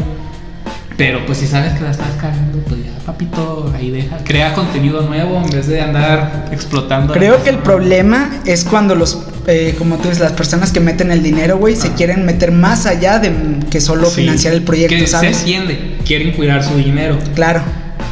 Pero 0.96 1.24
pues 1.24 1.38
si 1.38 1.46
sabes 1.46 1.72
que 1.72 1.80
la 1.84 1.90
estás 1.90 2.12
cagando, 2.20 2.58
pues 2.68 2.84
ya, 2.84 2.92
papito, 3.06 3.72
ahí 3.74 3.90
deja. 3.90 4.18
Crea 4.24 4.52
contenido 4.52 5.00
nuevo 5.02 5.40
en 5.42 5.50
vez 5.50 5.66
de 5.66 5.80
andar 5.80 6.48
explotando. 6.52 7.14
Creo 7.14 7.42
que 7.42 7.48
el 7.50 7.58
problema 7.58 8.30
es 8.44 8.62
cuando 8.64 8.94
los, 8.94 9.18
eh, 9.46 9.74
como 9.78 9.96
tú 9.96 10.04
dices, 10.08 10.20
las 10.20 10.32
personas 10.32 10.70
que 10.70 10.80
meten 10.80 11.10
el 11.10 11.22
dinero, 11.22 11.56
güey, 11.56 11.76
se 11.76 11.88
Ajá. 11.88 11.96
quieren 11.96 12.26
meter 12.26 12.52
más 12.52 12.84
allá 12.86 13.18
de 13.18 13.32
que 13.70 13.80
solo 13.80 14.04
Sí. 14.06 14.20
financiar 14.20 14.52
el 14.52 14.62
proyecto, 14.62 14.94
que 14.94 15.06
¿sabes? 15.06 15.38
Se 15.38 15.40
entiende, 15.40 15.96
quieren 16.04 16.32
cuidar 16.32 16.62
su 16.62 16.76
dinero. 16.76 17.18
Claro. 17.34 17.62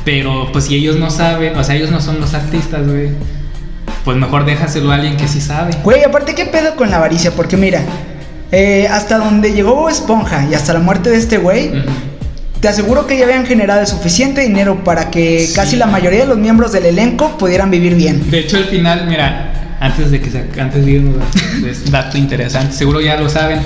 Pero 0.05 0.51
pues 0.53 0.65
si 0.67 0.77
ellos 0.77 0.97
no 0.97 1.11
saben, 1.11 1.57
o 1.57 1.65
sea, 1.65 1.75
ellos 1.77 1.91
no 1.91 2.01
son 2.01 2.21
los 2.21 2.33
artistas, 2.35 2.87
güey. 2.87 3.11
Pues 4.05 4.17
mejor 4.17 4.47
déjaselo 4.47 4.91
a 4.91 4.95
alguien 4.95 5.17
que 5.17 5.29
sí 5.29 5.41
sabe. 5.41 5.73
Güey, 5.85 6.03
aparte, 6.05 6.35
¿qué 6.35 6.47
pedo 6.47 6.75
con 6.77 6.91
la 6.91 6.97
avaricia? 6.97 7.33
Porque 7.33 7.57
mira, 7.59 7.83
eh, 8.51 8.89
hasta 8.91 9.19
donde 9.19 9.53
llegó 9.53 9.75
Bob 9.75 9.91
Esponja 9.91 10.47
y 10.51 10.55
hasta 10.55 10.73
la 10.73 10.81
muerte 10.81 11.11
de 11.11 11.19
este 11.19 11.37
güey, 11.37 11.69
Ujú. 11.69 11.79
te 12.61 12.69
aseguro 12.69 13.07
que 13.07 13.19
ya 13.19 13.25
habían 13.27 13.45
generado 13.45 13.85
suficiente 13.87 14.41
dinero 14.41 14.83
para 14.85 15.11
que 15.11 15.41
Sí. 15.47 15.53
casi 15.55 15.77
la 15.77 15.87
mayoría 15.87 16.21
de 16.21 16.27
los 16.27 16.39
miembros 16.39 16.73
del 16.73 16.87
elenco 16.87 17.37
pudieran 17.37 17.71
vivir 17.71 17.95
bien. 17.95 18.31
De 18.31 18.39
hecho, 18.39 18.57
el 18.57 18.65
final, 18.65 19.07
mira, 19.07 19.77
antes 19.81 20.11
de 20.11 20.21
que 20.21 20.31
se, 20.31 20.45
antes 20.61 20.85
de 20.85 20.91
irnos, 20.93 21.17
es 21.69 21.91
dato 21.91 22.17
interesante, 22.17 22.75
seguro 22.75 23.03
ya 23.03 23.17
lo 23.17 23.29
saben. 23.29 23.61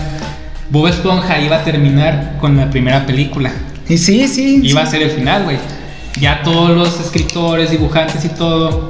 Bob 0.71 0.89
Esponja 0.89 1.39
iba 1.39 1.57
a 1.59 1.63
terminar 1.65 2.39
con 2.41 2.57
la 2.57 2.69
primera 2.71 3.07
película. 3.07 3.53
Y 3.89 3.99
sí, 3.99 4.27
sí. 4.27 4.61
Iba 4.65 4.83
a 4.83 4.87
ser 4.87 5.03
el 5.03 5.11
final, 5.11 5.45
güey. 5.45 5.59
Ya 6.21 6.43
todos 6.43 6.71
los 6.71 7.01
escritores, 7.01 7.71
dibujantes 7.71 8.25
y 8.25 8.29
todo 8.29 8.89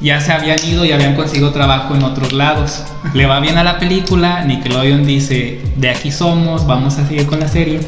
ya 0.00 0.20
se 0.20 0.32
habían 0.32 0.58
ido 0.64 0.84
y 0.84 0.92
habían 0.92 1.14
conseguido 1.16 1.50
trabajo 1.50 1.94
en 1.94 2.04
otros 2.04 2.32
lados. 2.32 2.84
Le 3.14 3.26
va 3.26 3.40
bien 3.40 3.58
a 3.58 3.64
la 3.64 3.78
película, 3.78 4.44
Nickelodeon 4.44 5.04
dice, 5.04 5.60
de 5.76 5.90
aquí 5.90 6.12
somos, 6.12 6.66
vamos 6.66 6.98
a 6.98 7.06
seguir 7.06 7.26
con 7.26 7.40
la 7.40 7.48
serie. 7.48 7.80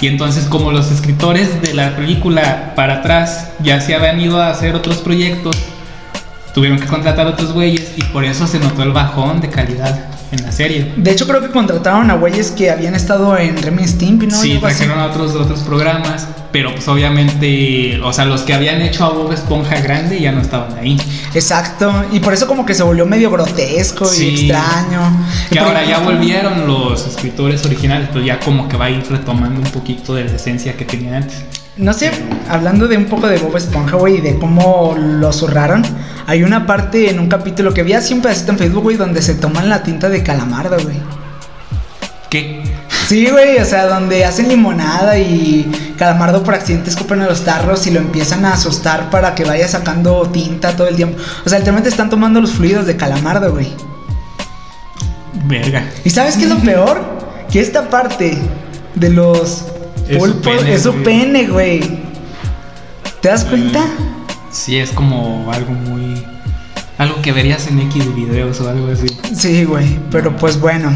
Y 0.00 0.08
entonces 0.08 0.46
como 0.46 0.72
los 0.72 0.90
escritores 0.90 1.62
de 1.62 1.74
la 1.74 1.94
película 1.94 2.72
para 2.74 2.94
atrás 2.94 3.50
ya 3.62 3.80
se 3.80 3.94
habían 3.94 4.20
ido 4.20 4.40
a 4.40 4.50
hacer 4.50 4.74
otros 4.74 4.98
proyectos, 4.98 5.56
tuvieron 6.54 6.78
que 6.78 6.86
contratar 6.86 7.26
a 7.26 7.30
otros 7.30 7.52
güeyes 7.52 7.92
y 7.96 8.02
por 8.04 8.24
eso 8.24 8.46
se 8.46 8.58
notó 8.58 8.82
el 8.82 8.92
bajón 8.92 9.40
de 9.40 9.48
calidad 9.48 10.11
en 10.32 10.42
la 10.42 10.50
serie. 10.50 10.94
De 10.96 11.10
hecho, 11.12 11.26
creo 11.26 11.40
que 11.40 11.50
contrataron 11.50 12.10
a 12.10 12.14
güeyes 12.14 12.50
que 12.50 12.70
habían 12.70 12.94
estado 12.94 13.36
en 13.38 13.56
Remy 13.56 13.86
Stimpy, 13.86 14.26
¿no? 14.26 14.40
Sí, 14.40 14.58
trajeron 14.58 14.98
a 14.98 15.06
otros, 15.06 15.34
otros 15.34 15.60
programas, 15.60 16.26
pero 16.50 16.72
pues 16.72 16.88
obviamente, 16.88 18.00
o 18.02 18.12
sea, 18.12 18.24
los 18.24 18.42
que 18.42 18.54
habían 18.54 18.80
hecho 18.82 19.04
a 19.04 19.10
Bob 19.10 19.32
Esponja 19.32 19.80
grande 19.80 20.20
ya 20.20 20.32
no 20.32 20.40
estaban 20.40 20.76
ahí. 20.78 20.98
Exacto. 21.34 21.92
Y 22.12 22.20
por 22.20 22.32
eso 22.32 22.46
como 22.46 22.66
que 22.66 22.74
se 22.74 22.82
volvió 22.82 23.06
medio 23.06 23.30
grotesco 23.30 24.06
y 24.14 24.28
extraño. 24.28 25.26
Que 25.50 25.58
ahora 25.58 25.84
ya 25.84 26.00
volvieron 26.00 26.66
los 26.66 27.06
escritores 27.06 27.64
originales, 27.66 28.08
pues 28.12 28.24
ya 28.24 28.40
como 28.40 28.68
que 28.68 28.76
va 28.76 28.86
a 28.86 28.90
ir 28.90 29.04
retomando 29.08 29.60
un 29.60 29.70
poquito 29.70 30.14
de 30.14 30.24
la 30.24 30.32
esencia 30.32 30.76
que 30.76 30.84
tenía 30.84 31.18
antes. 31.18 31.44
No 31.76 31.94
sé, 31.94 32.10
hablando 32.50 32.86
de 32.86 32.98
un 32.98 33.06
poco 33.06 33.28
de 33.28 33.38
Bob 33.38 33.56
Esponja, 33.56 33.96
güey, 33.96 34.18
y 34.18 34.20
de 34.20 34.38
cómo 34.38 34.94
lo 34.98 35.32
zurraron, 35.32 35.82
hay 36.26 36.42
una 36.42 36.66
parte 36.66 37.08
en 37.08 37.18
un 37.18 37.28
capítulo 37.28 37.72
que 37.72 37.82
vi 37.82 37.94
así 37.94 38.12
un 38.12 38.20
pedacito 38.20 38.52
en 38.52 38.58
Facebook, 38.58 38.82
güey, 38.82 38.96
donde 38.98 39.22
se 39.22 39.34
toman 39.34 39.70
la 39.70 39.82
tinta 39.82 40.10
de 40.10 40.22
calamardo, 40.22 40.76
güey. 40.82 41.00
¿Qué? 42.28 42.62
Sí, 43.08 43.26
güey, 43.30 43.58
o 43.58 43.64
sea, 43.64 43.86
donde 43.86 44.24
hacen 44.26 44.48
limonada 44.48 45.18
y 45.18 45.94
calamardo 45.98 46.42
por 46.42 46.54
accidente 46.54 46.90
escupen 46.90 47.22
a 47.22 47.26
los 47.26 47.42
tarros 47.42 47.86
y 47.86 47.90
lo 47.90 48.00
empiezan 48.00 48.44
a 48.44 48.52
asustar 48.52 49.08
para 49.10 49.34
que 49.34 49.44
vaya 49.44 49.66
sacando 49.66 50.28
tinta 50.30 50.76
todo 50.76 50.88
el 50.88 50.96
tiempo. 50.96 51.18
O 51.44 51.48
sea, 51.48 51.58
literalmente 51.58 51.88
están 51.88 52.10
tomando 52.10 52.40
los 52.40 52.52
fluidos 52.52 52.86
de 52.86 52.96
calamardo, 52.96 53.50
güey. 53.50 53.72
Verga. 55.46 55.86
¿Y 56.04 56.10
sabes 56.10 56.36
qué 56.36 56.44
es 56.44 56.50
lo 56.50 56.58
peor? 56.62 57.02
Que 57.50 57.60
esta 57.60 57.88
parte 57.88 58.36
de 58.94 59.10
los 59.10 59.71
Es 60.08 60.14
su 60.14 60.18
pulpos 60.18 60.56
pene, 60.56 60.74
es 60.74 60.82
su 60.82 60.92
güey. 60.92 61.04
pene, 61.04 61.46
güey. 61.46 61.80
¿Te 63.20 63.28
das 63.28 63.44
cuenta? 63.44 63.84
Sí, 64.50 64.78
es 64.78 64.90
como 64.90 65.50
algo 65.52 65.72
muy... 65.72 66.24
Algo 66.98 67.20
que 67.22 67.32
verías 67.32 67.66
en 67.68 67.80
X 67.80 68.14
videos 68.14 68.60
o 68.60 68.68
algo 68.68 68.88
así. 68.92 69.06
Sí, 69.34 69.64
güey, 69.64 69.98
pero 70.10 70.36
pues 70.36 70.60
bueno, 70.60 70.92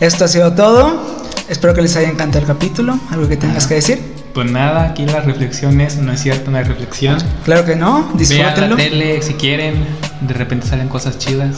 esto 0.00 0.24
ha 0.24 0.28
sido 0.28 0.52
todo. 0.52 1.22
Espero 1.48 1.74
que 1.74 1.82
les 1.82 1.96
haya 1.96 2.08
encantado 2.08 2.40
el 2.40 2.46
capítulo. 2.46 2.98
¿Algo 3.10 3.28
que 3.28 3.36
tengas 3.36 3.66
que 3.66 3.74
decir? 3.74 4.00
Pues 4.32 4.50
nada, 4.50 4.84
aquí 4.84 5.04
la 5.06 5.20
reflexión 5.20 5.80
es, 5.80 5.96
no 5.98 6.12
es 6.12 6.20
cierto, 6.22 6.50
no 6.50 6.58
hay 6.58 6.64
reflexión. 6.64 7.18
Claro 7.44 7.64
que 7.64 7.76
no, 7.76 7.92
Vean 7.98 8.08
la 8.12 8.18
disfrútenlo. 8.18 8.76
tele 8.76 9.22
si 9.22 9.34
quieren, 9.34 9.84
de 10.22 10.34
repente 10.34 10.66
salen 10.66 10.88
cosas 10.88 11.18
chidas. 11.18 11.56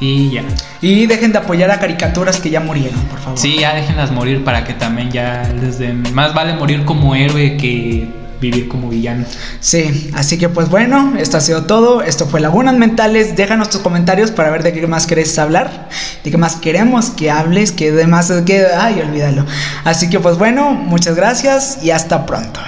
Y 0.00 0.30
ya. 0.30 0.42
Y 0.80 1.06
dejen 1.06 1.32
de 1.32 1.38
apoyar 1.38 1.70
a 1.70 1.78
caricaturas 1.78 2.40
que 2.40 2.50
ya 2.50 2.60
murieron, 2.60 2.98
por 3.02 3.18
favor. 3.18 3.38
Sí, 3.38 3.58
ya 3.60 3.74
déjenlas 3.74 4.10
morir 4.10 4.42
para 4.44 4.64
que 4.64 4.72
también 4.72 5.10
ya 5.10 5.52
les 5.60 5.78
den... 5.78 6.02
Más 6.14 6.32
vale 6.32 6.54
morir 6.54 6.84
como 6.86 7.14
héroe 7.14 7.56
que 7.58 8.08
vivir 8.40 8.68
como 8.68 8.88
villano. 8.88 9.24
Sí, 9.60 10.10
así 10.14 10.38
que 10.38 10.48
pues 10.48 10.68
bueno, 10.68 11.14
esto 11.18 11.36
ha 11.36 11.40
sido 11.40 11.64
todo. 11.64 12.02
Esto 12.02 12.26
fue 12.26 12.40
Lagunas 12.40 12.74
Mentales. 12.76 13.36
Déjanos 13.36 13.70
tus 13.70 13.82
comentarios 13.82 14.30
para 14.30 14.50
ver 14.50 14.62
de 14.62 14.72
qué 14.72 14.86
más 14.86 15.06
querés 15.06 15.38
hablar, 15.38 15.88
de 16.24 16.30
qué 16.30 16.38
más 16.38 16.56
queremos 16.56 17.10
que 17.10 17.30
hables, 17.30 17.70
que 17.72 17.92
demás 17.92 18.32
que 18.46 18.66
ay, 18.66 19.00
olvídalo. 19.00 19.44
Así 19.84 20.08
que 20.08 20.18
pues 20.18 20.38
bueno, 20.38 20.72
muchas 20.72 21.14
gracias 21.14 21.78
y 21.82 21.90
hasta 21.90 22.26
pronto. 22.26 22.60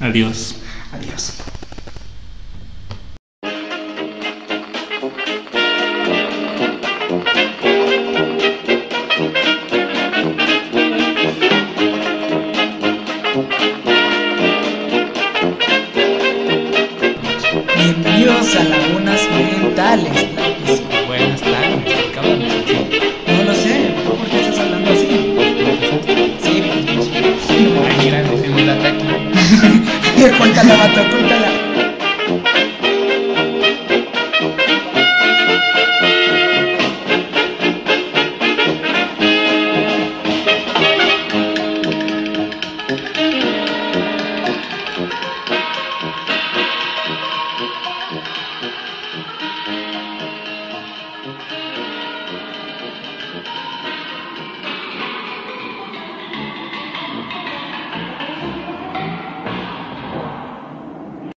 Adiós. 0.00 0.56
Adiós. 0.92 1.43